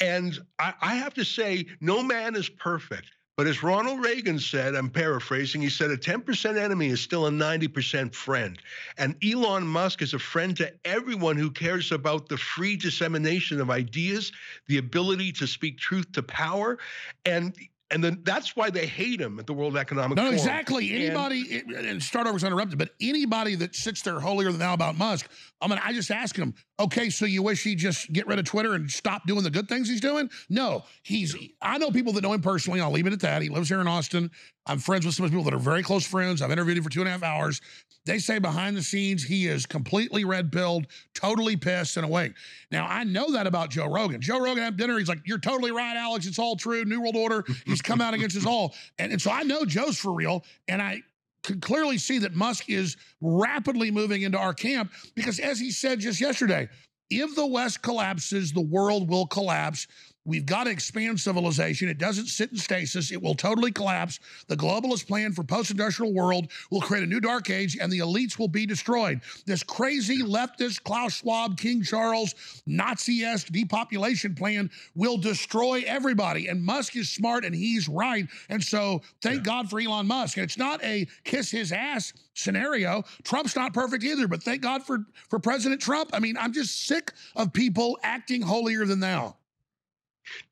and 0.00 0.38
I, 0.58 0.74
I 0.80 0.94
have 0.94 1.14
to 1.14 1.24
say, 1.24 1.66
no 1.80 2.02
man 2.02 2.36
is 2.36 2.48
perfect. 2.48 3.10
But 3.36 3.46
as 3.46 3.62
Ronald 3.62 4.02
Reagan 4.02 4.38
said, 4.38 4.74
I'm 4.74 4.88
paraphrasing, 4.88 5.60
he 5.60 5.68
said 5.68 5.90
a 5.90 5.96
10% 5.98 6.56
enemy 6.56 6.86
is 6.86 7.02
still 7.02 7.26
a 7.26 7.30
90% 7.30 8.14
friend. 8.14 8.58
And 8.96 9.14
Elon 9.22 9.66
Musk 9.66 10.00
is 10.00 10.14
a 10.14 10.18
friend 10.18 10.56
to 10.56 10.72
everyone 10.86 11.36
who 11.36 11.50
cares 11.50 11.92
about 11.92 12.30
the 12.30 12.38
free 12.38 12.76
dissemination 12.76 13.60
of 13.60 13.68
ideas, 13.68 14.32
the 14.68 14.78
ability 14.78 15.32
to 15.32 15.46
speak 15.46 15.76
truth 15.76 16.10
to 16.12 16.22
power. 16.22 16.78
And 17.26 17.54
and 17.90 18.02
then 18.02 18.20
that's 18.24 18.56
why 18.56 18.70
they 18.70 18.86
hate 18.86 19.20
him 19.20 19.38
at 19.38 19.46
the 19.46 19.52
World 19.52 19.76
Economic 19.76 20.16
no, 20.16 20.22
Forum. 20.22 20.34
exactly. 20.34 20.92
Anybody, 20.92 21.62
and, 21.68 21.72
and 21.72 22.16
over 22.26 22.46
interrupted, 22.46 22.78
but 22.78 22.90
anybody 23.00 23.54
that 23.56 23.76
sits 23.76 24.02
there 24.02 24.18
holier 24.18 24.50
than 24.50 24.58
thou 24.58 24.74
about 24.74 24.98
Musk, 24.98 25.30
I 25.60 25.68
mean, 25.68 25.80
I 25.82 25.92
just 25.92 26.10
ask 26.10 26.36
him, 26.36 26.54
okay, 26.78 27.08
so 27.08 27.24
you 27.24 27.42
wish 27.42 27.64
he'd 27.64 27.78
just 27.78 28.12
get 28.12 28.26
rid 28.26 28.38
of 28.38 28.44
Twitter 28.44 28.74
and 28.74 28.90
stop 28.90 29.26
doing 29.26 29.42
the 29.42 29.50
good 29.50 29.68
things 29.68 29.88
he's 29.88 30.02
doing? 30.02 30.28
No, 30.50 30.84
he's, 31.02 31.34
I 31.62 31.78
know 31.78 31.90
people 31.90 32.12
that 32.12 32.22
know 32.22 32.34
him 32.34 32.42
personally. 32.42 32.80
I'll 32.80 32.90
leave 32.90 33.06
it 33.06 33.14
at 33.14 33.20
that. 33.20 33.40
He 33.40 33.48
lives 33.48 33.68
here 33.68 33.80
in 33.80 33.88
Austin. 33.88 34.30
I'm 34.66 34.78
friends 34.78 35.06
with 35.06 35.14
some 35.14 35.28
people 35.28 35.44
that 35.44 35.54
are 35.54 35.58
very 35.58 35.82
close 35.82 36.06
friends. 36.06 36.42
I've 36.42 36.50
interviewed 36.50 36.76
him 36.76 36.84
for 36.84 36.90
two 36.90 37.00
and 37.00 37.08
a 37.08 37.12
half 37.12 37.22
hours. 37.22 37.62
They 38.04 38.18
say 38.18 38.38
behind 38.38 38.76
the 38.76 38.82
scenes, 38.82 39.24
he 39.24 39.46
is 39.48 39.64
completely 39.64 40.24
red 40.24 40.52
pilled, 40.52 40.86
totally 41.14 41.56
pissed 41.56 41.96
and 41.96 42.04
awake. 42.04 42.34
Now, 42.70 42.86
I 42.86 43.04
know 43.04 43.32
that 43.32 43.46
about 43.46 43.70
Joe 43.70 43.86
Rogan. 43.86 44.20
Joe 44.20 44.40
Rogan 44.40 44.62
at 44.62 44.76
dinner, 44.76 44.98
he's 44.98 45.08
like, 45.08 45.22
You're 45.24 45.38
totally 45.38 45.72
right, 45.72 45.96
Alex. 45.96 46.26
It's 46.26 46.38
all 46.38 46.56
true. 46.56 46.84
New 46.84 47.00
World 47.00 47.16
Order. 47.16 47.44
He's 47.64 47.82
come 47.82 48.00
out 48.00 48.14
against 48.14 48.36
us 48.36 48.46
all. 48.46 48.74
And, 48.98 49.10
and 49.10 49.20
so 49.20 49.30
I 49.30 49.42
know 49.42 49.64
Joe's 49.64 49.98
for 49.98 50.12
real. 50.12 50.44
And 50.68 50.82
I 50.82 51.02
can 51.46 51.60
clearly 51.60 51.96
see 51.96 52.18
that 52.18 52.34
Musk 52.34 52.68
is 52.68 52.96
rapidly 53.20 53.90
moving 53.90 54.22
into 54.22 54.36
our 54.36 54.52
camp 54.52 54.92
because, 55.14 55.38
as 55.38 55.58
he 55.58 55.70
said 55.70 56.00
just 56.00 56.20
yesterday, 56.20 56.68
if 57.08 57.34
the 57.36 57.46
West 57.46 57.82
collapses, 57.82 58.52
the 58.52 58.60
world 58.60 59.08
will 59.08 59.26
collapse. 59.26 59.86
We've 60.26 60.44
got 60.44 60.64
to 60.64 60.70
expand 60.70 61.20
civilization. 61.20 61.88
It 61.88 61.98
doesn't 61.98 62.26
sit 62.26 62.50
in 62.50 62.58
stasis. 62.58 63.12
It 63.12 63.22
will 63.22 63.36
totally 63.36 63.70
collapse. 63.70 64.18
The 64.48 64.56
globalist 64.56 65.06
plan 65.06 65.32
for 65.32 65.44
post-industrial 65.44 66.12
world 66.12 66.50
will 66.70 66.80
create 66.80 67.04
a 67.04 67.06
new 67.06 67.20
dark 67.20 67.48
age, 67.48 67.78
and 67.80 67.90
the 67.90 68.00
elites 68.00 68.38
will 68.38 68.48
be 68.48 68.66
destroyed. 68.66 69.20
This 69.46 69.62
crazy 69.62 70.22
leftist 70.22 70.82
Klaus 70.82 71.14
Schwab, 71.14 71.56
King 71.56 71.82
Charles, 71.82 72.34
Nazi-esque 72.66 73.48
depopulation 73.48 74.34
plan 74.34 74.70
will 74.96 75.16
destroy 75.16 75.84
everybody. 75.86 76.48
And 76.48 76.62
Musk 76.62 76.96
is 76.96 77.08
smart, 77.08 77.44
and 77.44 77.54
he's 77.54 77.88
right. 77.88 78.26
And 78.48 78.62
so, 78.62 79.02
thank 79.22 79.38
yeah. 79.38 79.42
God 79.44 79.70
for 79.70 79.80
Elon 79.80 80.06
Musk. 80.06 80.36
And 80.36 80.44
it's 80.44 80.58
not 80.58 80.82
a 80.82 81.06
kiss 81.24 81.50
his 81.50 81.70
ass 81.70 82.12
scenario. 82.34 83.04
Trump's 83.22 83.54
not 83.54 83.72
perfect 83.72 84.04
either, 84.04 84.28
but 84.28 84.42
thank 84.42 84.60
God 84.60 84.82
for 84.82 85.04
for 85.28 85.38
President 85.38 85.80
Trump. 85.80 86.10
I 86.12 86.18
mean, 86.18 86.36
I'm 86.36 86.52
just 86.52 86.86
sick 86.86 87.12
of 87.34 87.52
people 87.52 87.98
acting 88.02 88.42
holier 88.42 88.84
than 88.84 89.00
thou. 89.00 89.36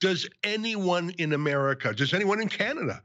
Does 0.00 0.28
anyone 0.42 1.10
in 1.18 1.32
America, 1.32 1.92
does 1.94 2.14
anyone 2.14 2.40
in 2.40 2.48
Canada 2.48 3.02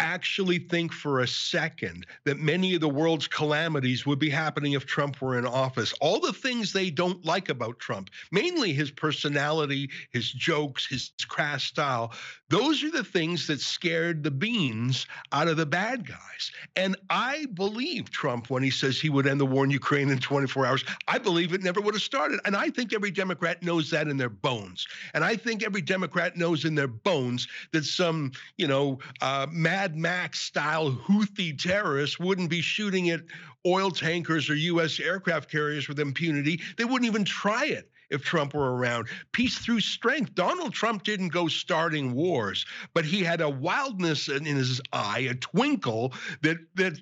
actually 0.00 0.58
think 0.58 0.92
for 0.92 1.20
a 1.20 1.26
second 1.28 2.06
that 2.24 2.38
many 2.38 2.74
of 2.74 2.80
the 2.80 2.88
world's 2.88 3.26
calamities 3.26 4.06
would 4.06 4.18
be 4.18 4.30
happening 4.30 4.72
if 4.72 4.86
Trump 4.86 5.20
were 5.20 5.38
in 5.38 5.46
office. 5.46 5.92
All 6.00 6.20
the 6.20 6.32
things 6.32 6.72
they 6.72 6.90
don't 6.90 7.24
like 7.24 7.48
about 7.48 7.78
Trump, 7.78 8.10
mainly 8.30 8.72
his 8.72 8.90
personality, 8.90 9.90
his 10.10 10.30
jokes, 10.30 10.86
his 10.86 11.12
crass 11.28 11.64
style, 11.64 12.12
those 12.50 12.82
are 12.82 12.90
the 12.90 13.04
things 13.04 13.46
that 13.46 13.60
scared 13.60 14.22
the 14.22 14.30
beans 14.30 15.06
out 15.32 15.48
of 15.48 15.58
the 15.58 15.66
bad 15.66 16.08
guys. 16.08 16.50
And 16.76 16.96
I 17.10 17.46
believe 17.52 18.10
Trump 18.10 18.48
when 18.48 18.62
he 18.62 18.70
says 18.70 18.98
he 18.98 19.10
would 19.10 19.26
end 19.26 19.40
the 19.40 19.46
war 19.46 19.64
in 19.64 19.70
Ukraine 19.70 20.08
in 20.08 20.18
24 20.18 20.64
hours. 20.64 20.84
I 21.06 21.18
believe 21.18 21.52
it 21.52 21.62
never 21.62 21.80
would 21.82 21.94
have 21.94 22.02
started. 22.02 22.40
And 22.46 22.56
I 22.56 22.70
think 22.70 22.94
every 22.94 23.10
Democrat 23.10 23.62
knows 23.62 23.90
that 23.90 24.08
in 24.08 24.16
their 24.16 24.30
bones. 24.30 24.86
And 25.12 25.24
I 25.24 25.36
think 25.36 25.62
every 25.62 25.82
Democrat 25.82 26.36
knows 26.36 26.64
in 26.64 26.74
their 26.74 26.88
bones 26.88 27.48
that 27.72 27.84
some, 27.84 28.32
you 28.56 28.66
know, 28.66 28.98
uh, 29.20 29.46
Mad 29.50 29.96
Max 29.96 30.40
style 30.40 30.92
Houthi 30.92 31.58
terrorists 31.58 32.18
wouldn't 32.18 32.48
be 32.48 32.62
shooting 32.62 33.10
at 33.10 33.20
oil 33.66 33.90
tankers 33.90 34.48
or 34.48 34.54
U.S. 34.54 34.98
aircraft 35.00 35.50
carriers 35.50 35.86
with 35.86 36.00
impunity. 36.00 36.60
They 36.78 36.84
wouldn't 36.84 37.06
even 37.06 37.24
try 37.24 37.66
it 37.66 37.90
if 38.10 38.22
Trump 38.22 38.54
were 38.54 38.74
around. 38.76 39.08
Peace 39.32 39.58
through 39.58 39.80
strength. 39.80 40.34
Donald 40.34 40.72
Trump 40.72 41.02
didn't 41.04 41.28
go 41.28 41.48
starting 41.48 42.12
wars, 42.14 42.64
but 42.94 43.04
he 43.04 43.22
had 43.22 43.40
a 43.40 43.48
wildness 43.48 44.28
in, 44.28 44.46
in 44.46 44.56
his 44.56 44.80
eye, 44.92 45.26
a 45.30 45.34
twinkle 45.34 46.12
that 46.42 46.58
that 46.76 46.98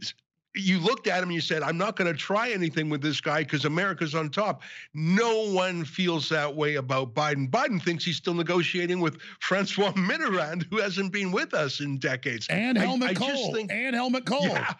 you 0.58 0.78
looked 0.78 1.06
at 1.06 1.18
him 1.18 1.24
and 1.24 1.34
you 1.34 1.40
said, 1.42 1.62
I'm 1.62 1.76
not 1.76 1.96
going 1.96 2.10
to 2.10 2.18
try 2.18 2.50
anything 2.50 2.88
with 2.88 3.02
this 3.02 3.20
guy 3.20 3.42
because 3.42 3.66
America's 3.66 4.14
on 4.14 4.30
top. 4.30 4.62
No 4.94 5.52
one 5.52 5.84
feels 5.84 6.30
that 6.30 6.56
way 6.56 6.76
about 6.76 7.12
Biden. 7.12 7.50
Biden 7.50 7.80
thinks 7.82 8.06
he's 8.06 8.16
still 8.16 8.32
negotiating 8.32 9.00
with 9.00 9.20
Francois 9.40 9.92
Mitterrand, 9.92 10.64
who 10.70 10.80
hasn't 10.80 11.12
been 11.12 11.30
with 11.30 11.52
us 11.52 11.80
in 11.80 11.98
decades. 11.98 12.46
And 12.48 12.78
I- 12.78 12.86
Helmut 12.86 13.10
I 13.10 13.14
Kohl. 13.14 13.52
think- 13.52 13.70
and 13.70 13.94
Helmut 13.94 14.24
Kohl. 14.24 14.44
yeah. 14.46 14.72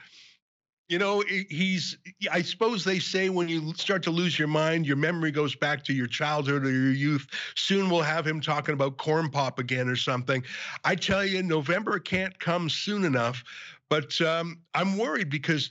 You 0.89 0.99
know, 0.99 1.25
he's, 1.49 1.99
I 2.31 2.43
suppose 2.43 2.85
they 2.85 3.01
say 3.01 3.29
when 3.29 3.49
you 3.49 3.75
start 3.75 4.05
to 4.05 4.11
lose 4.13 4.39
your 4.39 4.47
mind, 4.47 4.87
your 4.87 4.97
memory 4.97 5.33
goes 5.33 5.57
back 5.57 5.83
to 5.85 5.93
your 5.93 6.07
childhood 6.07 6.65
or 6.65 6.71
your 6.71 6.93
youth. 6.93 7.27
Soon 7.57 7.91
we'll 7.91 8.03
have 8.03 8.25
him 8.25 8.41
talking 8.41 8.73
about 8.73 8.97
corn 8.97 9.29
pop 9.29 9.59
again 9.59 9.89
or 9.89 9.97
something. 9.97 10.45
I 10.85 10.95
tell 10.95 11.25
you, 11.25 11.43
November 11.43 11.99
can't 11.99 12.39
come 12.39 12.71
soon 12.71 13.05
enough, 13.05 13.43
but 13.91 14.21
um, 14.21 14.61
I'm 14.75 14.97
worried 14.97 15.29
because 15.29 15.71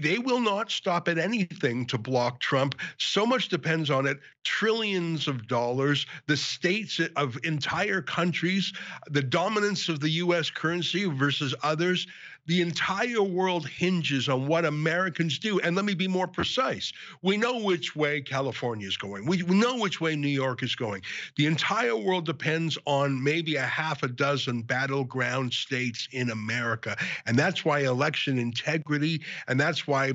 they 0.00 0.18
will 0.18 0.40
not 0.40 0.70
stop 0.70 1.08
at 1.08 1.18
anything 1.18 1.86
to 1.86 1.98
block 1.98 2.40
Trump. 2.40 2.74
So 2.98 3.24
much 3.24 3.48
depends 3.48 3.90
on 3.90 4.06
it. 4.06 4.18
Trillions 4.44 5.28
of 5.28 5.46
dollars, 5.46 6.06
the 6.26 6.36
states 6.36 7.00
of 7.16 7.38
entire 7.44 8.02
countries, 8.02 8.72
the 9.06 9.22
dominance 9.22 9.88
of 9.88 10.00
the 10.00 10.10
US 10.10 10.50
currency 10.50 11.04
versus 11.04 11.54
others. 11.62 12.06
The 12.46 12.60
entire 12.62 13.22
world 13.22 13.68
hinges 13.68 14.28
on 14.28 14.46
what 14.46 14.64
Americans 14.64 15.38
do. 15.38 15.60
And 15.60 15.76
let 15.76 15.84
me 15.84 15.94
be 15.94 16.08
more 16.08 16.26
precise. 16.26 16.92
We 17.22 17.36
know 17.36 17.58
which 17.58 17.94
way 17.94 18.20
California 18.20 18.88
is 18.88 18.96
going. 18.96 19.26
We 19.26 19.42
know 19.42 19.76
which 19.76 20.00
way 20.00 20.16
New 20.16 20.28
York 20.28 20.62
is 20.62 20.74
going. 20.74 21.02
The 21.36 21.46
entire 21.46 21.96
world 21.96 22.26
depends 22.26 22.76
on 22.86 23.22
maybe 23.22 23.56
a 23.56 23.62
half 23.62 24.02
a 24.02 24.08
dozen 24.08 24.62
battleground 24.62 25.52
states 25.52 26.08
in 26.12 26.30
America. 26.30 26.96
And 27.26 27.38
that's 27.38 27.64
why 27.64 27.80
election 27.80 28.38
integrity 28.38 29.22
and 29.46 29.58
that's 29.60 29.86
why 29.86 30.14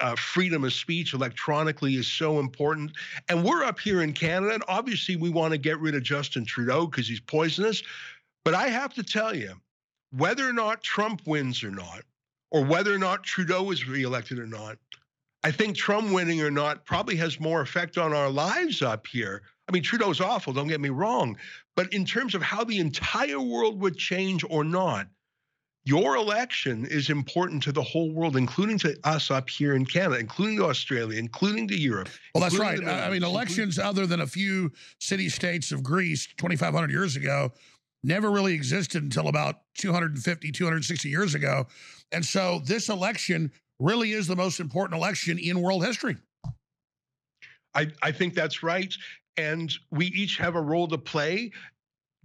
uh, 0.00 0.16
freedom 0.16 0.64
of 0.64 0.72
speech 0.72 1.14
electronically 1.14 1.94
is 1.94 2.08
so 2.08 2.40
important. 2.40 2.92
And 3.28 3.44
we're 3.44 3.64
up 3.64 3.78
here 3.78 4.02
in 4.02 4.12
Canada, 4.12 4.54
and 4.54 4.64
obviously 4.66 5.16
we 5.16 5.30
want 5.30 5.52
to 5.52 5.58
get 5.58 5.78
rid 5.78 5.94
of 5.94 6.02
Justin 6.02 6.44
Trudeau 6.44 6.86
because 6.86 7.08
he's 7.08 7.20
poisonous. 7.20 7.82
But 8.44 8.54
I 8.54 8.68
have 8.68 8.92
to 8.94 9.02
tell 9.02 9.34
you, 9.34 9.54
whether 10.16 10.48
or 10.48 10.52
not 10.52 10.82
Trump 10.82 11.22
wins 11.26 11.64
or 11.64 11.70
not, 11.70 12.02
or 12.50 12.64
whether 12.64 12.94
or 12.94 12.98
not 12.98 13.24
Trudeau 13.24 13.70
is 13.70 13.88
reelected 13.88 14.38
or 14.38 14.46
not, 14.46 14.78
I 15.44 15.50
think 15.50 15.76
Trump 15.76 16.12
winning 16.12 16.40
or 16.40 16.50
not 16.50 16.84
probably 16.84 17.16
has 17.16 17.40
more 17.40 17.62
effect 17.62 17.98
on 17.98 18.12
our 18.12 18.30
lives 18.30 18.82
up 18.82 19.06
here. 19.06 19.42
I 19.68 19.72
mean, 19.72 19.82
Trudeau's 19.82 20.20
awful, 20.20 20.52
don't 20.52 20.68
get 20.68 20.80
me 20.80 20.90
wrong. 20.90 21.36
But 21.74 21.92
in 21.92 22.04
terms 22.04 22.34
of 22.34 22.42
how 22.42 22.62
the 22.62 22.78
entire 22.78 23.40
world 23.40 23.80
would 23.80 23.96
change 23.96 24.44
or 24.48 24.62
not, 24.62 25.08
your 25.84 26.14
election 26.14 26.86
is 26.86 27.10
important 27.10 27.62
to 27.64 27.72
the 27.72 27.82
whole 27.82 28.12
world, 28.12 28.36
including 28.36 28.78
to 28.78 28.96
us 29.02 29.32
up 29.32 29.50
here 29.50 29.74
in 29.74 29.84
Canada, 29.84 30.20
including 30.20 30.58
to 30.58 30.66
Australia, 30.66 31.18
including 31.18 31.66
to 31.68 31.76
Europe. 31.76 32.08
Well, 32.34 32.42
that's 32.42 32.56
right. 32.56 32.82
I 32.84 33.06
I 33.06 33.10
mean, 33.10 33.24
elections 33.24 33.80
other 33.80 34.06
than 34.06 34.20
a 34.20 34.26
few 34.26 34.70
city 35.00 35.28
states 35.28 35.72
of 35.72 35.82
Greece 35.82 36.28
2,500 36.36 36.90
years 36.90 37.16
ago 37.16 37.50
never 38.02 38.30
really 38.30 38.54
existed 38.54 39.02
until 39.02 39.28
about 39.28 39.56
250, 39.78 40.52
260 40.52 41.08
years 41.08 41.34
ago. 41.34 41.66
And 42.10 42.24
so 42.24 42.60
this 42.64 42.88
election 42.88 43.50
really 43.78 44.12
is 44.12 44.26
the 44.26 44.36
most 44.36 44.60
important 44.60 44.98
election 44.98 45.38
in 45.38 45.60
world 45.60 45.84
history. 45.84 46.16
I, 47.74 47.88
I 48.02 48.12
think 48.12 48.34
that's 48.34 48.62
right. 48.62 48.92
And 49.36 49.72
we 49.90 50.06
each 50.06 50.36
have 50.38 50.56
a 50.56 50.60
role 50.60 50.88
to 50.88 50.98
play. 50.98 51.52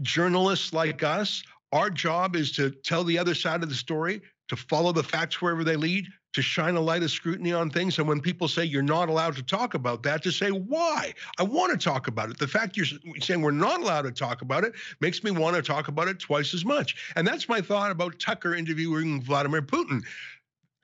Journalists 0.01 0.73
like 0.73 1.03
us, 1.03 1.41
our 1.71 1.89
job 1.89 2.35
is 2.35 2.51
to 2.53 2.69
tell 2.69 3.03
the 3.03 3.17
other 3.17 3.33
side 3.33 3.63
of 3.63 3.69
the 3.69 3.75
story, 3.75 4.21
to 4.49 4.55
follow 4.55 4.91
the 4.91 5.03
facts 5.03 5.41
wherever 5.41 5.63
they 5.63 5.75
lead, 5.75 6.05
to 6.37 6.43
shine 6.43 6.75
a 6.75 6.79
light 6.79 7.01
of 7.01 7.09
scrutiny 7.09 7.51
on 7.51 7.67
things. 7.67 7.97
And 7.97 8.07
when 8.07 8.21
people 8.21 8.47
say 8.47 8.63
you're 8.63 8.83
not 8.83 9.09
allowed 9.09 9.35
to 9.37 9.41
talk 9.41 9.73
about 9.73 10.03
that, 10.03 10.21
to 10.21 10.31
say 10.31 10.51
why. 10.51 11.11
I 11.39 11.43
want 11.43 11.71
to 11.71 11.83
talk 11.83 12.07
about 12.07 12.29
it. 12.29 12.37
The 12.37 12.47
fact 12.47 12.77
you're 12.77 12.85
saying 13.19 13.41
we're 13.41 13.49
not 13.49 13.81
allowed 13.81 14.03
to 14.03 14.11
talk 14.11 14.43
about 14.43 14.63
it 14.63 14.73
makes 15.01 15.23
me 15.23 15.31
want 15.31 15.55
to 15.55 15.63
talk 15.63 15.87
about 15.87 16.07
it 16.07 16.19
twice 16.19 16.53
as 16.53 16.63
much. 16.63 16.95
And 17.15 17.27
that's 17.27 17.49
my 17.49 17.59
thought 17.59 17.89
about 17.89 18.19
Tucker 18.19 18.53
interviewing 18.53 19.19
Vladimir 19.19 19.63
Putin 19.63 20.03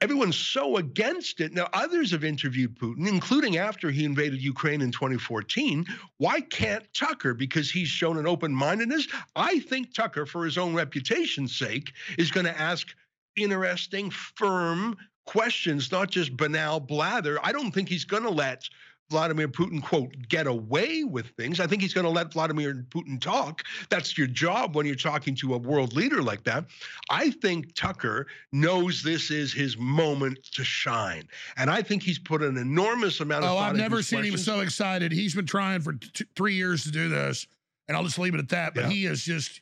everyone's 0.00 0.36
so 0.36 0.76
against 0.76 1.40
it. 1.40 1.54
Now, 1.54 1.66
others 1.72 2.10
have 2.10 2.24
interviewed 2.24 2.78
Putin, 2.78 3.08
including 3.08 3.56
after 3.56 3.90
he 3.90 4.04
invaded 4.04 4.42
Ukraine 4.42 4.82
in 4.82 4.90
2014. 4.90 5.86
Why 6.18 6.42
can't 6.42 6.84
Tucker? 6.92 7.32
Because 7.32 7.70
he's 7.70 7.88
shown 7.88 8.18
an 8.18 8.26
open 8.26 8.54
mindedness. 8.54 9.08
I 9.34 9.60
think 9.60 9.94
Tucker, 9.94 10.26
for 10.26 10.44
his 10.44 10.58
own 10.58 10.74
reputation's 10.74 11.56
sake, 11.56 11.92
is 12.18 12.30
going 12.30 12.44
to 12.44 12.60
ask 12.60 12.88
interesting, 13.36 14.10
firm 14.10 14.96
questions, 15.26 15.90
not 15.90 16.10
just 16.10 16.36
banal 16.36 16.80
blather. 16.80 17.38
I 17.42 17.52
don't 17.52 17.70
think 17.72 17.88
he's 17.88 18.04
going 18.04 18.22
to 18.24 18.30
let 18.30 18.68
Vladimir 19.10 19.48
Putin, 19.48 19.82
quote, 19.82 20.14
get 20.28 20.46
away 20.46 21.04
with 21.04 21.26
things. 21.36 21.60
I 21.60 21.66
think 21.66 21.82
he's 21.82 21.92
going 21.92 22.04
to 22.06 22.10
let 22.10 22.32
Vladimir 22.32 22.86
Putin 22.88 23.20
talk. 23.20 23.62
That's 23.90 24.16
your 24.16 24.26
job 24.26 24.74
when 24.74 24.86
you're 24.86 24.94
talking 24.94 25.34
to 25.36 25.54
a 25.54 25.58
world 25.58 25.92
leader 25.92 26.22
like 26.22 26.42
that. 26.44 26.64
I 27.10 27.30
think 27.30 27.74
Tucker 27.74 28.26
knows 28.52 29.02
this 29.02 29.30
is 29.30 29.52
his 29.52 29.76
moment 29.76 30.42
to 30.52 30.64
shine. 30.64 31.28
And 31.58 31.68
I 31.70 31.82
think 31.82 32.02
he's 32.02 32.18
put 32.18 32.42
an 32.42 32.56
enormous 32.56 33.20
amount 33.20 33.44
of 33.44 33.50
Oh, 33.52 33.58
I've 33.58 33.76
never 33.76 34.02
seen 34.02 34.24
him 34.24 34.38
so 34.38 34.60
excited. 34.60 35.12
He's 35.12 35.34
been 35.34 35.46
trying 35.46 35.82
for 35.82 35.92
t- 35.92 36.24
three 36.34 36.54
years 36.54 36.82
to 36.84 36.90
do 36.90 37.08
this, 37.10 37.46
and 37.88 37.96
I'll 37.96 38.04
just 38.04 38.18
leave 38.18 38.34
it 38.34 38.40
at 38.40 38.48
that. 38.48 38.74
But 38.74 38.84
Yeah. 38.84 38.90
he 38.90 39.04
is 39.06 39.22
just, 39.22 39.60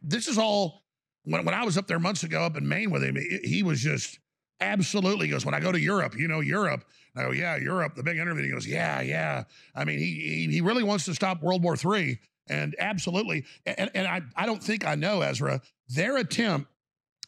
this 0.00 0.28
is 0.28 0.38
all, 0.38 0.82
when, 1.24 1.44
when 1.44 1.54
I 1.54 1.64
was 1.64 1.76
up 1.76 1.86
there 1.86 1.98
months 1.98 2.22
ago 2.22 2.42
up 2.42 2.56
in 2.56 2.66
Maine 2.66 2.90
with 2.90 3.04
him, 3.04 3.18
he 3.44 3.62
was 3.62 3.82
just 3.82 4.18
absolutely 4.60 5.26
he 5.26 5.32
goes, 5.32 5.44
when 5.44 5.54
I 5.54 5.60
go 5.60 5.72
to 5.72 5.80
Europe, 5.80 6.14
you 6.16 6.28
know, 6.28 6.40
Europe. 6.40 6.84
I 7.16 7.22
go, 7.22 7.32
yeah, 7.32 7.56
Europe, 7.56 7.96
the 7.96 8.02
big 8.02 8.18
interview. 8.18 8.44
He 8.44 8.50
goes, 8.50 8.66
yeah, 8.66 9.00
yeah. 9.00 9.44
I 9.74 9.84
mean, 9.84 9.98
he, 9.98 10.46
he, 10.46 10.52
he 10.52 10.60
really 10.60 10.84
wants 10.84 11.04
to 11.06 11.14
stop 11.14 11.42
World 11.42 11.62
War 11.62 11.76
III. 11.76 12.18
And 12.48 12.74
absolutely. 12.78 13.44
And, 13.66 13.90
and 13.94 14.06
I, 14.06 14.22
I 14.36 14.46
don't 14.46 14.62
think 14.62 14.86
I 14.86 14.94
know, 14.94 15.20
Ezra, 15.20 15.60
their 15.88 16.18
attempt 16.18 16.70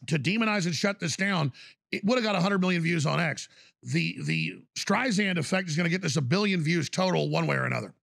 to 0.07 0.19
demonize 0.19 0.65
and 0.65 0.75
shut 0.75 0.99
this 0.99 1.15
down, 1.15 1.51
it 1.91 2.03
would 2.03 2.15
have 2.15 2.23
got 2.23 2.33
100 2.33 2.59
million 2.59 2.81
views 2.81 3.05
on 3.05 3.19
X. 3.19 3.47
The 3.83 4.17
the 4.23 4.63
Streisand 4.77 5.37
effect 5.37 5.69
is 5.69 5.75
going 5.75 5.85
to 5.85 5.89
get 5.89 6.01
this 6.01 6.15
a 6.15 6.21
billion 6.21 6.61
views 6.61 6.89
total, 6.89 7.29
one 7.29 7.47
way 7.47 7.55
or 7.55 7.65
another. 7.65 7.93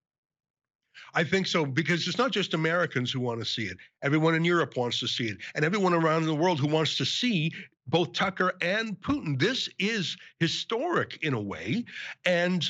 I 1.14 1.24
think 1.24 1.46
so 1.46 1.66
because 1.66 2.06
it's 2.06 2.18
not 2.18 2.30
just 2.30 2.54
Americans 2.54 3.10
who 3.10 3.20
want 3.20 3.40
to 3.40 3.44
see 3.44 3.64
it. 3.64 3.76
Everyone 4.02 4.34
in 4.34 4.44
Europe 4.44 4.76
wants 4.76 5.00
to 5.00 5.08
see 5.08 5.24
it, 5.24 5.38
and 5.54 5.64
everyone 5.64 5.94
around 5.94 6.26
the 6.26 6.34
world 6.34 6.60
who 6.60 6.68
wants 6.68 6.96
to 6.98 7.04
see 7.04 7.52
both 7.86 8.12
Tucker 8.12 8.52
and 8.60 9.00
Putin. 9.00 9.38
This 9.38 9.68
is 9.78 10.16
historic 10.38 11.18
in 11.22 11.34
a 11.34 11.40
way, 11.40 11.84
and 12.24 12.64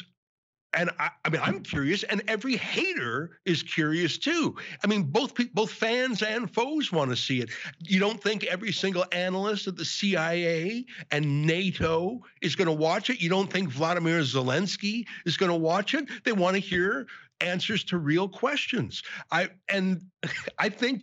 and 0.73 0.91
I, 0.99 1.11
I 1.25 1.31
mean 1.31 1.41
I'm 1.43 1.61
curious, 1.61 2.03
and 2.05 2.23
every 2.29 2.57
hater 2.57 3.39
is 3.45 3.63
curious 3.63 4.19
too. 4.19 4.57
I 4.85 4.87
mean 4.87 5.05
both 5.05 5.35
pe- 5.35 5.49
both 5.53 5.73
fans 5.73 6.23
and 6.23 6.53
foes 6.53 6.93
want 6.93 7.11
to 7.11 7.17
see 7.17 7.41
it. 7.41 7.51
You 7.81 7.99
don't 7.99 8.23
think 8.23 8.45
every 8.45 8.73
single 8.73 9.05
analyst 9.13 9.67
at 9.67 9.77
the 9.77 9.85
CIA 9.85 10.85
and 11.11 11.47
NATO 11.47 12.21
is 12.41 12.55
going 12.55 12.67
to 12.67 12.73
watch 12.73 13.11
it? 13.11 13.21
You 13.21 13.29
don't 13.29 13.51
think 13.51 13.71
Vladimir 13.71 14.21
Zelensky 14.21 15.07
is 15.27 15.37
going 15.37 15.51
to 15.51 15.59
watch 15.59 15.95
it? 15.95 16.09
They 16.25 16.33
want 16.33 16.55
to 16.55 16.61
hear 16.61 17.07
answers 17.41 17.85
to 17.85 17.99
real 17.99 18.29
questions. 18.29 19.03
I 19.31 19.51
and 19.69 20.03
I 20.59 20.69
think 20.69 21.03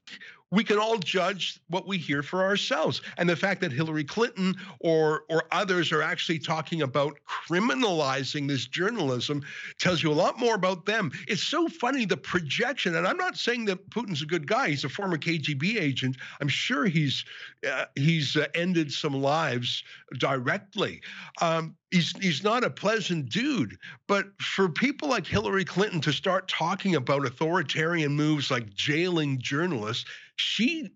we 0.52 0.64
can 0.64 0.78
all 0.78 0.98
judge 0.98 1.60
what 1.68 1.88
we 1.88 1.98
hear 1.98 2.24
for 2.24 2.44
ourselves. 2.44 3.02
And 3.18 3.28
the 3.30 3.36
fact 3.36 3.62
that 3.62 3.72
Hillary 3.72 4.04
Clinton 4.04 4.56
or 4.80 5.24
or 5.30 5.44
others 5.52 5.92
are 5.92 6.02
actually 6.02 6.40
talking 6.40 6.82
about 6.82 7.18
criminalizing 7.28 8.48
this 8.48 8.66
journalism 8.66 9.44
tells 9.78 10.02
you 10.02 10.12
a 10.12 10.14
lot 10.14 10.40
more 10.40 10.56
about 10.56 10.86
them. 10.86 11.12
It's 11.28 11.44
so 11.44 11.68
funny 11.68 12.06
the 12.06 12.18
projection, 12.18 12.96
and 12.96 13.08
I'm 13.08 13.18
not 13.18 13.38
saying 13.38 13.66
that 13.66 13.90
Putin's 13.90 14.22
a 14.22 14.26
good 14.26 14.48
guy. 14.48 14.70
He's 14.70 14.84
a 14.84 14.90
former 14.90 15.18
KGB 15.18 15.80
agent. 15.80 16.18
I'm 16.40 16.48
sure 16.48 16.86
he's 16.86 17.26
uh, 17.70 17.86
he's 17.96 18.38
uh, 18.38 18.48
ended 18.56 18.92
some 18.92 19.14
lives 19.14 19.84
directly. 20.18 21.02
Um, 21.42 21.76
he's 21.92 22.12
he's 22.18 22.44
not 22.44 22.64
a 22.64 22.70
pleasant 22.70 23.30
dude 23.30 23.78
but 24.08 24.26
for 24.42 24.68
people 24.68 25.08
like 25.08 25.26
hillary 25.26 25.64
clinton 25.64 26.02
to 26.02 26.12
start 26.12 26.48
talking 26.48 26.96
about 26.96 27.26
authoritarian 27.26 28.12
moves 28.12 28.52
like 28.52 28.74
jailing 28.74 29.40
journalists 29.40 30.06
she 30.38 30.90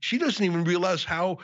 she 0.00 0.18
doesn't 0.18 0.44
even 0.44 0.64
realize 0.64 1.02
how 1.02 1.38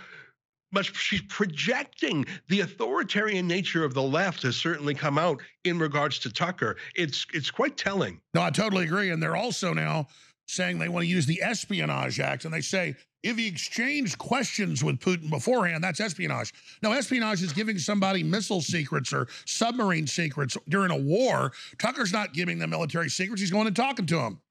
much 0.72 0.94
she's 0.96 1.22
projecting 1.22 2.26
the 2.48 2.60
authoritarian 2.60 3.46
nature 3.46 3.84
of 3.84 3.94
the 3.94 4.02
left 4.02 4.42
has 4.42 4.56
certainly 4.56 4.92
come 4.92 5.18
out 5.18 5.40
in 5.64 5.78
regards 5.78 6.18
to 6.18 6.30
tucker 6.30 6.76
it's 6.94 7.26
it's 7.32 7.50
quite 7.50 7.76
telling 7.76 8.20
no 8.34 8.42
i 8.42 8.50
totally 8.50 8.84
agree 8.84 9.10
and 9.10 9.22
they're 9.22 9.36
also 9.36 9.72
now 9.72 10.06
saying 10.46 10.78
they 10.78 10.88
want 10.88 11.04
to 11.04 11.08
use 11.08 11.26
the 11.26 11.40
espionage 11.42 12.20
act 12.20 12.44
and 12.44 12.52
they 12.52 12.60
say 12.60 12.94
if 13.22 13.38
he 13.38 13.48
exchanged 13.48 14.18
questions 14.18 14.84
with 14.84 15.00
Putin 15.00 15.30
beforehand, 15.30 15.82
that's 15.82 15.98
espionage. 15.98 16.52
No, 16.82 16.92
espionage 16.92 17.42
is 17.42 17.54
giving 17.54 17.78
somebody 17.78 18.22
missile 18.22 18.60
secrets 18.60 19.14
or 19.14 19.28
submarine 19.46 20.06
secrets 20.06 20.58
during 20.68 20.90
a 20.90 20.96
war. 20.96 21.52
Tucker's 21.78 22.12
not 22.12 22.34
giving 22.34 22.58
them 22.58 22.68
military 22.68 23.08
secrets. 23.08 23.40
He's 23.40 23.50
going 23.50 23.66
and 23.66 23.74
talking 23.74 24.04
to 24.04 24.16
them. 24.16 24.42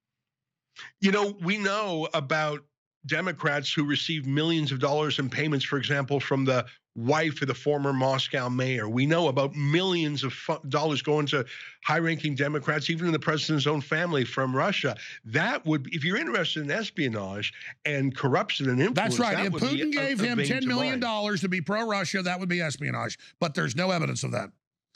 You 1.02 1.12
know, 1.12 1.36
we 1.44 1.60
know 1.60 2.10
about 2.16 2.64
Democrats 3.06 3.72
who 3.74 3.84
receive 3.84 4.26
millions 4.26 4.72
of 4.72 4.80
dollars 4.80 5.20
in 5.20 5.30
payments, 5.30 5.66
for 5.66 5.78
example, 5.78 6.20
from 6.20 6.46
the 6.46 6.66
wife 6.96 7.42
of 7.42 7.48
the 7.48 7.54
former 7.54 7.92
Moscow 7.92 8.50
mayor. 8.50 8.88
We 8.88 9.06
know 9.06 9.28
about 9.28 9.56
millions 9.56 10.24
of 10.24 10.34
dollars 10.70 11.02
going 11.02 11.26
to 11.28 11.46
high 11.84 11.98
ranking 11.98 12.36
Democrats, 12.36 12.90
even 12.90 13.08
in 13.08 13.12
the 13.12 13.20
president's 13.20 13.66
own 13.66 13.82
family 13.82 14.24
from 14.24 14.56
Russia. 14.56 14.96
That 15.26 15.66
would, 15.66 15.88
if 15.92 16.04
you're 16.04 16.18
interested 16.18 16.64
in 16.64 16.72
espionage 16.72 17.54
and 17.86 18.16
corruption 18.16 18.70
and 18.70 18.80
influence, 18.80 19.18
that's 19.18 19.20
right. 19.20 19.38
That 19.38 19.46
if 19.46 19.54
Putin 19.54 19.92
gave 19.92 20.20
him 20.20 20.38
$10 20.38 20.66
million 20.66 21.00
to 21.00 21.50
be 21.50 21.62
pro 21.62 21.88
Russia, 21.88 22.22
that 22.22 22.40
would 22.40 22.50
be 22.50 22.62
espionage. 22.62 23.18
But 23.40 23.56
there's 23.56 23.76
no 23.76 23.92
evidence 23.92 24.24
of 24.24 24.32
that. 24.32 24.52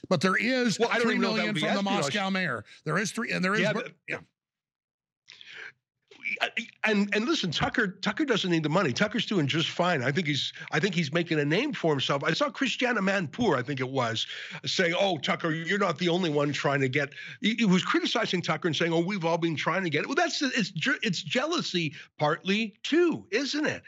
But 0.10 0.22
there 0.22 0.36
is 0.36 0.80
well, 0.80 0.90
three 1.02 1.18
million 1.18 1.56
from 1.56 1.74
the 1.74 1.82
Moscow 1.82 2.30
mayor. 2.30 2.64
There 2.86 3.00
is 3.00 3.12
three, 3.12 3.32
and 3.32 3.44
there 3.44 3.56
is 3.56 3.62
yeah, 3.62 3.74
but, 3.74 3.92
yeah 4.08 4.20
and 6.84 7.14
and 7.14 7.26
listen, 7.26 7.52
Tucker 7.52 7.88
Tucker 7.88 8.26
doesn't 8.26 8.50
need 8.50 8.64
the 8.64 8.70
money. 8.70 8.94
Tucker's 8.94 9.26
doing 9.26 9.48
just 9.48 9.70
fine. 9.70 10.04
I 10.04 10.12
think 10.12 10.28
he's 10.28 10.54
I 10.72 10.80
think 10.80 10.96
he's 10.96 11.12
making 11.12 11.40
a 11.40 11.46
name 11.46 11.74
for 11.74 11.92
himself. 11.92 12.24
I 12.24 12.34
saw 12.34 12.50
Christiane 12.50 12.96
Amanpour, 12.96 13.58
I 13.58 13.62
think 13.62 13.80
it 13.80 13.90
was, 13.90 14.28
saying, 14.66 14.96
"Oh, 15.00 15.18
Tucker, 15.18 15.52
you're 15.52 15.80
not 15.80 15.98
the 15.98 16.10
only 16.10 16.30
one 16.30 16.52
trying 16.54 16.82
to 16.82 16.90
get." 16.90 17.10
He, 17.42 17.56
he 17.56 17.66
was 17.66 17.84
criticizing 17.84 18.42
Tucker 18.42 18.68
and 18.68 18.76
saying, 18.76 18.94
"Oh, 18.94 19.00
we've 19.00 19.26
all 19.26 19.38
been 19.38 19.56
trying 19.56 19.84
to 19.84 19.90
get 19.90 20.02
it." 20.02 20.08
Well, 20.08 20.16
that's 20.16 20.42
it's 20.42 20.72
it's 21.04 21.22
jealousy 21.22 21.94
partly 22.18 22.76
too, 22.84 23.26
isn't 23.32 23.66
it? 23.66 23.84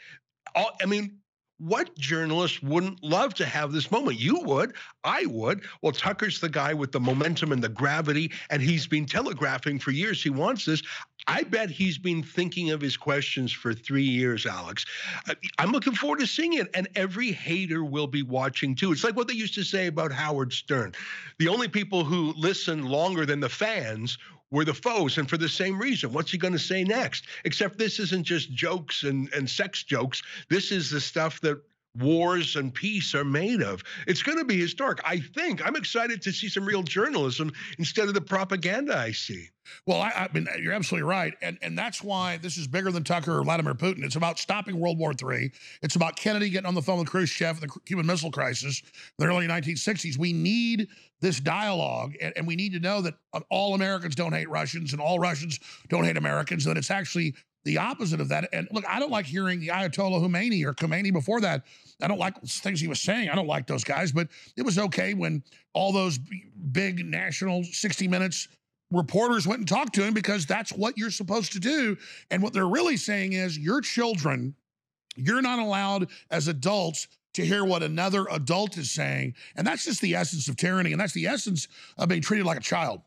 All, 0.56 0.72
I 0.82 0.86
mean, 0.86 1.20
what 1.60 1.96
journalist 1.98 2.64
wouldn't 2.64 3.04
love 3.04 3.34
to 3.36 3.46
have 3.46 3.72
this 3.72 3.92
moment? 3.92 4.20
You 4.20 4.42
would. 4.42 4.74
I 5.04 5.26
would. 5.26 5.62
Well, 5.82 5.92
Tucker's 5.92 6.40
the 6.40 6.50
guy 6.50 6.74
with 6.74 6.92
the 6.92 7.00
momentum 7.00 7.52
and 7.52 7.64
the 7.64 7.70
gravity, 7.70 8.32
and 8.50 8.62
he's 8.62 8.88
been 8.88 9.06
telegraphing 9.06 9.80
for 9.80 9.92
years 9.92 10.24
he 10.24 10.30
wants 10.30 10.66
this. 10.66 10.82
I 11.28 11.44
bet 11.44 11.70
he's 11.70 11.98
been 11.98 12.24
thinking 12.24 12.72
of 12.72 12.82
his 12.82 12.98
questions 12.98 13.52
for 13.52 13.74
three 13.74 14.04
years, 14.04 14.46
Alex. 14.46 14.86
Uh, 15.30 15.36
I'm 15.58 15.72
looking 15.72 15.94
forward 15.94 16.20
to 16.20 16.28
seeing 16.28 16.54
it, 16.54 16.70
and 16.74 16.88
every 16.96 17.32
hater 17.32 17.84
will 17.84 18.08
be 18.08 18.24
watching 18.24 18.74
too. 18.74 18.92
It's 18.92 19.04
like 19.04 19.16
what 19.16 19.28
they 19.28 19.34
used 19.34 19.56
to 19.56 19.64
say 19.64 19.88
about 19.88 20.12
Howard 20.12 20.54
Stern. 20.54 20.94
The 21.38 21.50
only 21.50 21.68
people 21.68 22.04
who 22.04 22.34
listen 22.38 22.84
longer 22.84 23.26
than 23.26 23.42
the 23.42 23.50
fans 23.50 24.18
were 24.52 24.66
the 24.66 24.74
foes, 24.74 25.18
and 25.18 25.30
for 25.30 25.38
the 25.38 25.50
same 25.50 25.80
reason. 25.80 26.12
What's 26.12 26.32
he 26.32 26.38
going 26.38 26.54
to 26.54 26.60
say 26.60 26.84
next? 26.84 27.26
Except 27.46 27.78
this 27.78 28.00
isn't 28.00 28.24
just 28.24 28.52
jokes 28.52 29.04
and, 29.04 29.32
and 29.34 29.50
sex 29.50 29.84
jokes. 29.84 30.22
This 30.50 30.72
is 30.72 30.90
the 30.90 31.02
stuff 31.02 31.40
that 31.42 31.62
wars 31.96 32.56
and 32.56 32.74
peace 32.74 33.16
are 33.16 33.24
made 33.24 33.62
of. 33.62 33.84
It's 34.08 34.24
going 34.24 34.38
to 34.38 34.46
be 34.46 34.60
historic. 34.60 35.00
I 35.06 35.20
think 35.20 35.66
I'm 35.66 35.76
excited 35.76 36.22
to 36.24 36.32
see 36.32 36.50
some 36.50 36.66
real 36.66 36.84
journalism 36.84 37.52
instead 37.78 38.08
of 38.08 38.14
the 38.14 38.22
propaganda 38.22 38.98
I 38.98 39.12
see. 39.12 39.50
Well, 39.86 40.02
I, 40.02 40.10
I 40.10 40.30
mean, 40.34 40.48
you're 40.62 40.74
absolutely 40.74 41.08
right, 41.08 41.36
and 41.42 41.58
and 41.62 41.78
that's 41.78 42.04
why 42.04 42.38
this 42.38 42.58
is 42.58 42.68
bigger 42.68 42.92
than 42.92 43.04
Tucker 43.04 43.38
or 43.38 43.44
Vladimir 43.44 43.74
Putin. 43.76 44.04
It's 44.04 44.16
about 44.16 44.40
stopping 44.40 44.80
World 44.80 44.98
War 44.98 45.14
III. 45.14 45.52
It's 45.82 45.96
about 45.96 46.16
Kennedy 46.16 46.50
getting 46.50 46.68
on 46.68 46.76
the 46.76 46.82
phone 46.82 47.00
with 47.00 47.08
Khrushchev, 47.08 47.62
and 47.62 47.70
the 47.70 47.80
Cuban 47.86 48.06
Missile 48.06 48.32
Crisis, 48.32 48.82
in 48.82 48.90
the 49.20 49.28
early 49.28 49.48
1960s. 49.48 50.18
We 50.18 50.34
need 50.34 50.88
this 51.22 51.40
dialogue, 51.40 52.16
and, 52.22 52.34
and 52.36 52.48
we 52.48 52.56
need 52.56 52.74
to 52.74 52.80
know 52.80 53.02
that 53.02 53.16
uh, 53.34 53.42
all 53.50 53.76
Americans 53.76 54.16
don't 54.16 54.34
hate 54.34 54.50
Russians 54.50 54.94
and 54.94 55.02
all 55.02 55.20
Russians 55.20 55.60
don't 55.90 56.04
hate 56.04 56.18
Americans. 56.18 56.66
and 56.66 56.76
That 56.76 56.80
it's 56.80 56.92
actually 56.92 57.36
the 57.66 57.78
opposite 57.78 58.22
of 58.22 58.30
that. 58.30 58.50
And 58.54 58.68
look, 58.72 58.86
I 58.88 59.00
don't 59.00 59.12
like 59.12 59.26
hearing 59.26 59.60
the 59.60 59.68
Ayatollah 59.68 60.22
Khamenei 60.22 60.64
or 60.66 60.74
Khomeini 60.74 61.12
before 61.12 61.42
that. 61.42 61.64
I 62.02 62.08
don't 62.08 62.20
like 62.20 62.42
things 62.42 62.80
he 62.80 62.88
was 62.88 63.02
saying. 63.02 63.30
I 63.30 63.36
don't 63.36 63.48
like 63.48 63.68
those 63.68 63.84
guys, 63.84 64.12
but 64.12 64.30
it 64.56 64.64
was 64.64 64.78
okay 64.78 65.14
when 65.14 65.44
all 65.74 65.92
those 65.92 66.20
big 66.72 67.06
national 67.06 67.64
60 67.64 68.08
Minutes 68.08 68.48
reporters 68.92 69.46
went 69.46 69.60
and 69.60 69.68
talked 69.68 69.94
to 69.96 70.04
him 70.04 70.14
because 70.14 70.46
that's 70.46 70.72
what 70.72 70.98
you're 70.98 71.12
supposed 71.12 71.52
to 71.54 71.60
do. 71.60 71.98
And 72.32 72.42
what 72.42 72.54
they're 72.54 72.68
really 72.68 72.98
saying 72.98 73.34
is 73.34 73.58
your 73.58 73.82
children, 73.82 74.56
you're 75.16 75.42
not 75.42 75.60
allowed 75.60 76.08
as 76.32 76.48
adults 76.48 77.08
to 77.34 77.46
hear 77.46 77.64
what 77.64 77.84
another 77.84 78.26
adult 78.32 78.78
is 78.78 78.92
saying. 78.92 79.36
And 79.56 79.68
that's 79.68 79.86
just 79.86 80.02
the 80.02 80.16
essence 80.16 80.48
of 80.48 80.56
tyranny. 80.56 80.92
And 80.92 81.00
that's 81.00 81.14
the 81.14 81.28
essence 81.28 81.68
of 81.98 82.10
being 82.10 82.22
treated 82.22 82.46
like 82.46 82.58
a 82.58 82.62
child. 82.62 83.02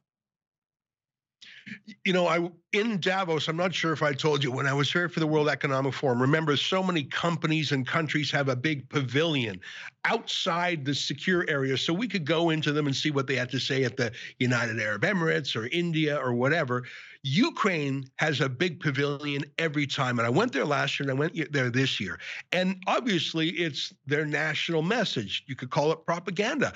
You 2.04 2.12
know, 2.12 2.26
I 2.26 2.50
in 2.72 2.98
Davos, 3.00 3.48
I'm 3.48 3.56
not 3.56 3.74
sure 3.74 3.92
if 3.92 4.02
I 4.02 4.12
told 4.12 4.42
you 4.42 4.50
when 4.50 4.66
I 4.66 4.72
was 4.72 4.90
here 4.90 5.08
for 5.08 5.20
the 5.20 5.26
World 5.26 5.48
Economic 5.48 5.92
Forum. 5.92 6.20
Remember, 6.20 6.56
so 6.56 6.82
many 6.82 7.04
companies 7.04 7.72
and 7.72 7.86
countries 7.86 8.30
have 8.30 8.48
a 8.48 8.56
big 8.56 8.88
pavilion 8.88 9.60
outside 10.04 10.84
the 10.84 10.94
secure 10.94 11.44
area, 11.48 11.76
so 11.76 11.92
we 11.92 12.08
could 12.08 12.24
go 12.24 12.50
into 12.50 12.72
them 12.72 12.86
and 12.86 12.96
see 12.96 13.10
what 13.10 13.26
they 13.26 13.36
had 13.36 13.50
to 13.50 13.60
say 13.60 13.84
at 13.84 13.96
the 13.96 14.10
United 14.38 14.80
Arab 14.80 15.02
Emirates 15.02 15.54
or 15.54 15.66
India 15.68 16.16
or 16.16 16.32
whatever. 16.32 16.84
Ukraine 17.22 18.04
has 18.16 18.40
a 18.40 18.48
big 18.48 18.80
pavilion 18.80 19.44
every 19.58 19.86
time, 19.86 20.18
and 20.18 20.26
I 20.26 20.30
went 20.30 20.52
there 20.52 20.64
last 20.64 20.98
year 20.98 21.08
and 21.08 21.16
I 21.16 21.20
went 21.20 21.52
there 21.52 21.70
this 21.70 22.00
year. 22.00 22.18
And 22.50 22.82
obviously, 22.86 23.50
it's 23.50 23.92
their 24.06 24.24
national 24.24 24.82
message. 24.82 25.44
You 25.46 25.54
could 25.54 25.70
call 25.70 25.92
it 25.92 26.04
propaganda. 26.06 26.72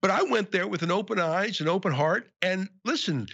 But 0.00 0.10
I 0.12 0.22
went 0.22 0.52
there 0.52 0.68
with 0.68 0.82
an 0.82 0.92
open 0.92 1.18
eyes, 1.18 1.60
an 1.60 1.68
open 1.68 1.92
heart, 1.92 2.30
and 2.40 2.68
listen, 2.84 3.26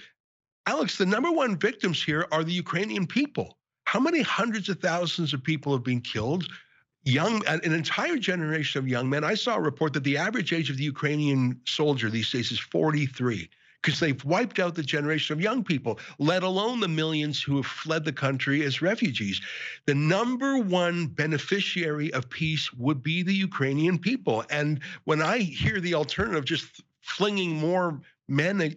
Alex, 0.67 0.97
the 0.97 1.07
number 1.07 1.31
one 1.31 1.57
victims 1.59 2.03
here 2.03 2.27
are 2.33 2.43
the 2.43 2.53
Ukrainian 2.53 3.07
people. 3.07 3.59
How 3.85 4.01
many 4.01 4.23
hundreds 4.23 4.69
of 4.69 4.81
thousands 4.81 5.35
of 5.35 5.43
people 5.43 5.73
have 5.73 5.85
been 5.85 6.01
killed? 6.01 6.49
Young, 7.05 7.47
an 7.47 7.61
entire 7.63 8.17
generation 8.17 8.79
of 8.79 8.89
young 8.89 9.11
men. 9.11 9.25
I 9.25 9.35
saw 9.35 9.57
a 9.57 9.61
report 9.61 9.93
that 9.93 10.05
the 10.05 10.17
average 10.17 10.55
age 10.55 10.71
of 10.71 10.79
the 10.79 10.85
Ukrainian 10.85 11.61
soldier 11.67 12.09
these 12.09 12.31
days 12.31 12.51
is 12.51 12.59
43 12.59 13.51
because 13.83 14.01
they've 14.01 14.25
wiped 14.25 14.59
out 14.59 14.75
the 14.75 14.83
generation 14.83 15.37
of 15.37 15.43
young 15.43 15.63
people, 15.63 16.01
let 16.19 16.43
alone 16.43 16.81
the 16.81 16.89
millions 16.89 17.43
who 17.43 17.57
have 17.57 17.67
fled 17.67 18.03
the 18.07 18.13
country 18.13 18.63
as 18.65 18.81
refugees. 18.81 19.43
The 19.85 19.95
number 19.95 20.57
one 20.57 21.09
beneficiary 21.09 22.11
of 22.15 22.31
peace 22.31 22.73
would 22.73 23.03
be 23.03 23.23
the 23.23 23.35
Ukrainian 23.35 23.99
people. 23.99 24.43
And 24.49 24.81
when 25.05 25.21
I 25.21 25.39
hear 25.39 25.81
the 25.81 25.93
alternative, 25.93 26.47
just 26.47 26.83
flinging 27.03 27.51
more 27.57 28.01
men 28.27 28.75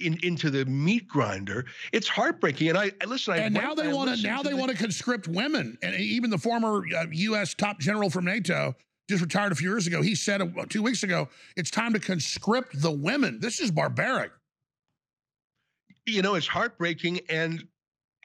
in, 0.00 0.18
into 0.22 0.50
the 0.50 0.64
meat 0.64 1.06
grinder. 1.08 1.66
It's 1.92 2.08
heartbreaking. 2.08 2.70
And 2.70 2.78
I, 2.78 2.92
I 3.00 3.06
listen. 3.06 3.34
And 3.34 3.56
I 3.56 3.60
now 3.60 3.74
they 3.74 3.92
want 3.92 4.14
to 4.14 4.22
now 4.22 4.42
they 4.42 4.50
the, 4.50 4.56
want 4.56 4.70
to 4.70 4.76
conscript 4.76 5.28
women. 5.28 5.78
And 5.82 5.94
even 5.94 6.30
the 6.30 6.38
former 6.38 6.82
uh, 6.96 7.06
U.S. 7.10 7.54
top 7.54 7.78
general 7.78 8.10
from 8.10 8.24
NATO 8.24 8.74
just 9.08 9.22
retired 9.22 9.52
a 9.52 9.54
few 9.54 9.68
years 9.68 9.86
ago. 9.86 10.02
He 10.02 10.14
said 10.14 10.40
uh, 10.40 10.66
two 10.68 10.82
weeks 10.82 11.02
ago, 11.02 11.28
it's 11.56 11.70
time 11.70 11.92
to 11.92 12.00
conscript 12.00 12.80
the 12.80 12.90
women. 12.90 13.40
This 13.40 13.60
is 13.60 13.70
barbaric. 13.70 14.30
You 16.06 16.22
know, 16.22 16.34
it's 16.34 16.46
heartbreaking. 16.46 17.20
And 17.28 17.66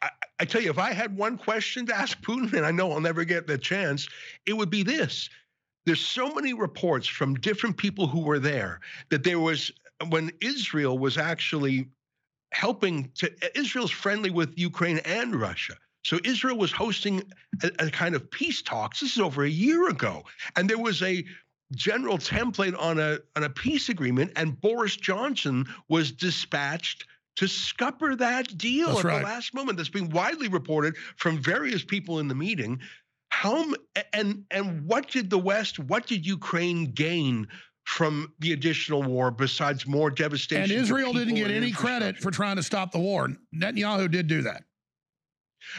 I, 0.01 0.09
I 0.39 0.45
tell 0.45 0.61
you, 0.61 0.69
if 0.69 0.77
I 0.77 0.93
had 0.93 1.17
one 1.17 1.37
question 1.37 1.85
to 1.87 1.95
ask 1.95 2.21
Putin, 2.21 2.53
and 2.53 2.65
I 2.65 2.71
know 2.71 2.91
I'll 2.91 3.01
never 3.01 3.25
get 3.25 3.47
the 3.47 3.57
chance, 3.57 4.07
it 4.45 4.53
would 4.53 4.69
be 4.69 4.83
this. 4.83 5.29
There's 5.85 6.01
so 6.01 6.33
many 6.33 6.53
reports 6.53 7.07
from 7.07 7.35
different 7.35 7.77
people 7.77 8.07
who 8.07 8.21
were 8.21 8.39
there 8.39 8.79
that 9.09 9.23
there 9.23 9.39
was 9.39 9.71
when 10.09 10.31
Israel 10.41 10.97
was 10.97 11.17
actually 11.17 11.89
helping 12.51 13.11
to 13.15 13.31
uh, 13.43 13.47
Israel's 13.55 13.91
friendly 13.91 14.29
with 14.29 14.57
Ukraine 14.57 14.99
and 14.99 15.35
Russia. 15.35 15.75
So 16.03 16.19
Israel 16.23 16.57
was 16.57 16.71
hosting 16.71 17.23
a, 17.63 17.71
a, 17.79 17.89
kind 17.89 18.15
of 18.15 18.29
peace 18.29 18.61
talks. 18.61 18.99
This 18.99 19.13
is 19.13 19.19
over 19.19 19.43
a 19.43 19.49
year 19.49 19.89
ago, 19.89 20.23
and 20.55 20.69
there 20.69 20.77
was 20.77 21.01
a 21.01 21.25
general 21.73 22.17
template 22.17 22.79
on 22.79 22.99
a 22.99 23.19
on 23.35 23.43
a 23.43 23.49
peace 23.49 23.89
agreement, 23.89 24.31
and 24.35 24.59
Boris 24.61 24.95
Johnson 24.95 25.65
was 25.89 26.11
dispatched 26.11 27.05
to 27.37 27.47
scupper 27.47 28.15
that 28.15 28.57
deal 28.57 28.87
That's 28.87 28.99
at 28.99 29.05
right. 29.05 29.19
the 29.19 29.25
last 29.25 29.53
moment. 29.53 29.77
That's 29.77 29.89
being 29.89 30.09
widely 30.09 30.47
reported 30.47 30.95
from 31.17 31.41
various 31.41 31.83
people 31.83 32.19
in 32.19 32.27
the 32.27 32.35
meeting. 32.35 32.79
How 33.29 33.65
and 34.13 34.45
and 34.51 34.85
what 34.85 35.09
did 35.09 35.29
the 35.29 35.39
West, 35.39 35.79
what 35.79 36.05
did 36.05 36.25
Ukraine 36.25 36.91
gain 36.91 37.47
from 37.85 38.33
the 38.39 38.51
additional 38.51 39.01
war 39.03 39.31
besides 39.31 39.87
more 39.87 40.09
devastation? 40.11 40.63
And 40.63 40.71
Israel 40.71 41.13
didn't 41.13 41.35
get 41.35 41.51
any 41.51 41.71
credit 41.71 42.17
for 42.17 42.31
trying 42.31 42.57
to 42.57 42.63
stop 42.63 42.91
the 42.91 42.99
war. 42.99 43.29
Netanyahu 43.55 44.11
did 44.11 44.27
do 44.27 44.41
that. 44.41 44.63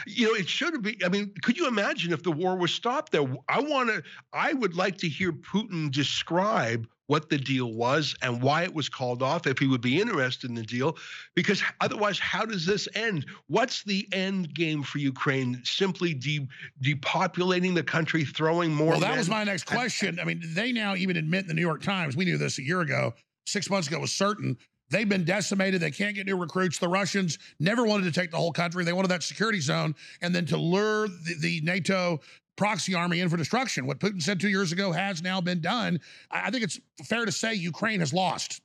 You 0.05 0.27
know, 0.27 0.33
it 0.33 0.49
should 0.49 0.81
be. 0.81 0.97
I 1.05 1.09
mean, 1.09 1.33
could 1.43 1.57
you 1.57 1.67
imagine 1.67 2.11
if 2.11 2.23
the 2.23 2.31
war 2.31 2.57
was 2.57 2.73
stopped 2.73 3.11
there? 3.11 3.23
I 3.47 3.61
want 3.61 3.89
to, 3.89 4.03
I 4.33 4.53
would 4.53 4.75
like 4.75 4.97
to 4.97 5.07
hear 5.07 5.31
Putin 5.31 5.91
describe 5.91 6.87
what 7.07 7.29
the 7.29 7.37
deal 7.37 7.73
was 7.73 8.15
and 8.21 8.41
why 8.41 8.63
it 8.63 8.73
was 8.73 8.87
called 8.89 9.23
off, 9.23 9.47
if 9.47 9.57
he 9.57 9.67
would 9.67 9.81
be 9.81 9.99
interested 9.99 10.49
in 10.49 10.55
the 10.55 10.63
deal, 10.63 10.97
because 11.35 11.61
otherwise, 11.81 12.19
how 12.19 12.45
does 12.45 12.65
this 12.65 12.87
end? 12.93 13.25
What's 13.47 13.83
the 13.83 14.07
end 14.11 14.53
game 14.53 14.83
for 14.83 14.99
Ukraine? 14.99 15.61
Simply 15.63 16.13
de- 16.13 16.47
depopulating 16.83 17.73
the 17.73 17.83
country, 17.83 18.23
throwing 18.23 18.73
more. 18.73 18.91
Well, 18.91 18.99
that 18.99 19.17
was 19.17 19.29
my 19.29 19.43
next 19.43 19.63
question. 19.63 20.19
I 20.19 20.25
mean, 20.25 20.41
they 20.53 20.71
now 20.71 20.95
even 20.95 21.17
admit 21.17 21.41
in 21.41 21.47
the 21.47 21.53
New 21.53 21.61
York 21.61 21.81
Times, 21.81 22.15
we 22.15 22.25
knew 22.25 22.37
this 22.37 22.59
a 22.59 22.63
year 22.63 22.81
ago, 22.81 23.13
six 23.45 23.69
months 23.69 23.87
ago 23.87 23.99
was 23.99 24.11
certain. 24.11 24.57
They've 24.89 25.07
been 25.07 25.25
decimated. 25.25 25.81
They 25.81 25.91
can't 25.91 26.15
get 26.15 26.25
new 26.25 26.37
recruits. 26.37 26.77
The 26.77 26.87
Russians 26.87 27.39
never 27.59 27.85
wanted 27.85 28.05
to 28.05 28.17
take 28.17 28.31
the 28.31 28.37
whole 28.37 28.53
country. 28.53 28.85
They 28.85 28.93
wanted 28.93 29.09
that 29.09 29.23
security 29.23 29.59
zone 29.59 29.95
and 30.21 30.33
then 30.33 30.45
to 30.45 30.57
lure 30.57 31.07
the, 31.07 31.35
the 31.41 31.61
NATO 31.61 32.21
proxy 32.57 32.93
army 32.95 33.21
in 33.21 33.29
for 33.29 33.37
destruction. 33.37 33.85
What 33.87 33.99
Putin 33.99 34.21
said 34.21 34.39
two 34.41 34.49
years 34.49 34.71
ago 34.73 34.91
has 34.91 35.21
now 35.21 35.39
been 35.39 35.61
done. 35.61 35.99
I 36.31 36.51
think 36.51 36.63
it's 36.63 36.79
fair 37.05 37.23
to 37.25 37.31
say 37.31 37.53
Ukraine 37.53 38.01
has 38.01 38.13
lost. 38.13 38.61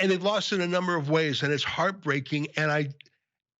and 0.00 0.10
they've 0.10 0.22
lost 0.22 0.52
in 0.52 0.60
a 0.62 0.66
number 0.66 0.96
of 0.96 1.10
ways 1.10 1.42
and 1.42 1.52
it's 1.52 1.62
heartbreaking 1.64 2.46
and 2.56 2.70
i 2.72 2.88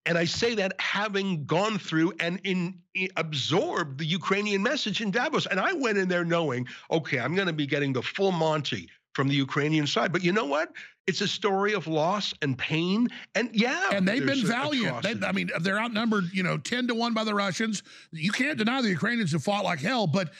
and 0.06 0.16
i 0.16 0.24
say 0.24 0.54
that 0.54 0.72
having 0.80 1.44
gone 1.44 1.78
through 1.78 2.12
and 2.18 2.40
in, 2.44 2.78
i- 2.96 3.08
absorbed 3.16 3.98
the 3.98 4.06
ukrainian 4.06 4.62
message 4.62 5.02
in 5.02 5.10
davos 5.10 5.44
and 5.46 5.60
i 5.60 5.72
went 5.74 5.98
in 5.98 6.08
there 6.08 6.24
knowing 6.24 6.66
okay 6.90 7.18
i'm 7.20 7.34
going 7.34 7.46
to 7.46 7.52
be 7.52 7.66
getting 7.66 7.92
the 7.92 8.02
full 8.02 8.32
monty 8.32 8.88
from 9.14 9.28
the 9.28 9.34
ukrainian 9.34 9.86
side 9.86 10.12
but 10.12 10.22
you 10.22 10.32
know 10.32 10.44
what 10.44 10.72
it's 11.06 11.20
a 11.22 11.28
story 11.28 11.72
of 11.74 11.86
loss 11.86 12.32
and 12.42 12.56
pain 12.56 13.08
and 13.34 13.50
yeah 13.52 13.90
and 13.92 14.06
they've 14.06 14.24
been 14.24 14.46
valiant. 14.46 15.02
They, 15.02 15.14
I 15.26 15.32
mean, 15.32 15.50
they're 15.60 15.80
outnumbered, 15.80 16.24
you 16.32 16.44
know, 16.44 16.56
10 16.56 16.86
to 16.88 16.94
1 16.94 17.14
by 17.14 17.24
the 17.24 17.34
Russians. 17.34 17.82
You 18.12 18.30
can't 18.30 18.56
deny 18.56 18.80
the 18.80 18.90
Ukrainians 18.90 19.32
have 19.32 19.42
fought 19.42 19.64
like 19.64 19.80
hell, 19.80 20.06
but 20.06 20.30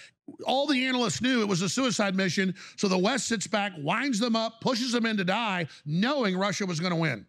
all 0.45 0.66
the 0.68 0.87
analysts 0.87 1.21
knew 1.21 1.41
it 1.41 1.49
was 1.49 1.62
a 1.62 1.68
suicide 1.68 2.14
mission. 2.14 2.55
So 2.77 2.87
the 2.87 2.99
West 2.99 3.27
sits 3.27 3.49
back, 3.49 3.73
winds 3.79 4.21
them 4.21 4.37
up, 4.37 4.61
pushes 4.61 4.93
them 4.93 5.07
in 5.07 5.16
to 5.16 5.25
die, 5.25 5.66
knowing 5.85 6.37
Russia 6.39 6.66
was 6.66 6.79
going 6.79 6.93
to 6.93 6.97
win. 7.01 7.27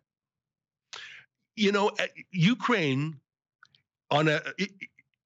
you 1.56 1.72
know, 1.72 1.90
uh, 1.90 2.06
Ukraine 2.32 3.20
on 4.12 4.28
a 4.28 4.42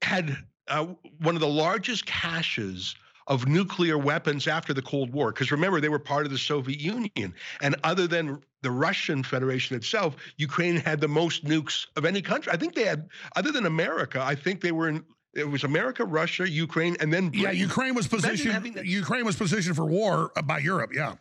had 0.01 0.37
uh, 0.67 0.85
one 1.19 1.35
of 1.35 1.41
the 1.41 1.47
largest 1.47 2.05
caches 2.05 2.95
of 3.27 3.47
nuclear 3.47 3.97
weapons 3.97 4.47
after 4.47 4.73
the 4.73 4.81
Cold 4.81 5.11
War. 5.11 5.31
Because 5.31 5.51
remember, 5.51 5.81
they 5.81 5.89
were 5.89 5.99
part 5.99 6.25
of 6.25 6.31
the 6.31 6.37
Soviet 6.37 6.79
Union, 6.79 7.33
and 7.61 7.75
other 7.83 8.07
than 8.07 8.41
the 8.61 8.71
Russian 8.71 9.23
Federation 9.23 9.75
itself, 9.75 10.15
Ukraine 10.37 10.77
had 10.77 11.01
the 11.01 11.07
most 11.07 11.45
nukes 11.45 11.87
of 11.95 12.05
any 12.05 12.21
country. 12.21 12.51
I 12.51 12.57
think 12.57 12.75
they 12.75 12.85
had, 12.85 13.09
other 13.35 13.51
than 13.51 13.65
America, 13.65 14.21
I 14.21 14.35
think 14.35 14.61
they 14.61 14.71
were 14.71 14.89
in. 14.89 15.03
It 15.33 15.49
was 15.49 15.65
America, 15.65 16.05
Russia, 16.05 16.49
Ukraine, 16.49 16.95
and 17.01 17.11
then 17.11 17.29
Yeah, 17.33 17.51
Ukraine 17.51 17.93
was 17.93 18.07
positioned. 18.07 18.79
Ukraine 18.85 19.25
was 19.25 19.35
positioned 19.35 19.75
for 19.75 19.85
war 19.85 20.31
uh, 20.37 20.41
by 20.41 20.59
Europe. 20.59 20.91
Yeah, 20.93 21.15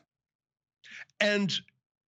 and 1.21 1.53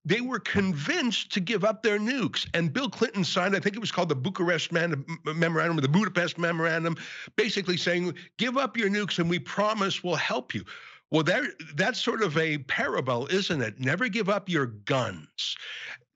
they 0.06 0.20
were 0.20 0.38
convinced 0.38 1.32
to 1.32 1.40
give 1.40 1.64
up 1.64 1.82
their 1.82 1.98
nukes. 1.98 2.48
And 2.54 2.72
Bill 2.72 2.88
Clinton 2.88 3.24
signed, 3.24 3.56
I 3.56 3.60
think 3.60 3.74
it 3.74 3.80
was 3.80 3.90
called 3.90 4.08
the 4.08 4.14
Bucharest 4.14 4.70
Man- 4.70 5.04
Memorandum 5.24 5.76
or 5.76 5.80
the 5.80 5.88
Budapest 5.88 6.38
Memorandum, 6.38 6.96
basically 7.34 7.76
saying, 7.76 8.14
give 8.38 8.56
up 8.56 8.76
your 8.76 8.88
nukes 8.88 9.18
and 9.18 9.28
we 9.28 9.40
promise 9.40 10.04
we'll 10.04 10.14
help 10.14 10.54
you. 10.54 10.64
Well, 11.10 11.24
that, 11.24 11.42
that's 11.74 12.00
sort 12.00 12.22
of 12.22 12.38
a 12.38 12.58
parable, 12.58 13.26
isn't 13.26 13.60
it? 13.60 13.80
Never 13.80 14.08
give 14.08 14.28
up 14.28 14.48
your 14.48 14.66
guns, 14.66 15.56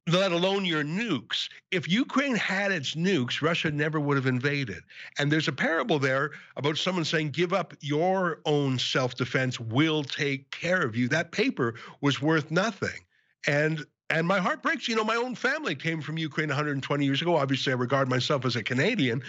let 0.07 0.31
alone 0.31 0.65
your 0.65 0.85
nukes. 0.85 1.49
If 1.73 1.89
Ukraine 1.89 2.37
had 2.37 2.71
its 2.71 2.95
nukes, 2.95 3.43
Russia 3.43 3.73
never 3.73 3.99
would 3.99 4.17
have 4.17 4.27
invaded. 4.27 4.83
And 5.19 5.33
there's 5.33 5.49
a 5.49 5.53
parable 5.53 5.99
there 5.99 6.31
about 6.57 6.77
someone 6.77 7.05
saying, 7.05 7.31
give 7.31 7.53
up 7.53 7.75
your 7.81 8.41
own 8.45 8.79
self 8.79 9.17
defense, 9.17 9.59
we'll 9.59 10.05
take 10.05 10.49
care 10.53 10.83
of 10.83 10.95
you. 10.95 11.09
That 11.09 11.33
paper 11.33 11.75
was 12.01 12.23
worth 12.23 12.53
nothing. 12.53 13.01
And 13.47 13.85
and 14.09 14.27
my 14.27 14.39
heart 14.41 14.63
breaks. 14.63 14.89
You 14.89 14.97
know, 14.97 15.05
my 15.05 15.17
own 15.17 15.35
family 15.35 15.75
came 15.75 16.01
from 16.01 16.19
Ukraine 16.19 16.49
120 16.49 17.05
years 17.05 17.23
ago. 17.23 17.37
Obviously, 17.37 17.73
I 17.73 17.77
regard 17.77 18.09
myself 18.09 18.45
as 18.45 18.57
a 18.57 18.63
Canadian, 18.63 19.23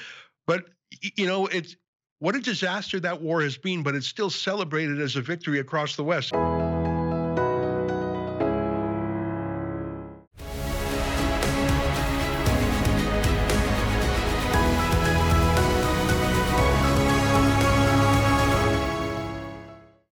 but 0.48 0.66
you 1.16 1.28
know, 1.28 1.48
it's 1.48 1.76
what 2.20 2.36
a 2.36 2.40
disaster 2.40 3.00
that 3.00 3.22
war 3.22 3.42
has 3.42 3.58
been. 3.58 3.84
But 3.84 3.96
it's 3.96 4.08
still 4.08 4.30
celebrated 4.30 5.00
as 5.00 5.16
a 5.16 5.22
victory 5.22 5.60
across 5.60 5.96
the 5.96 6.04
West. 6.04 6.34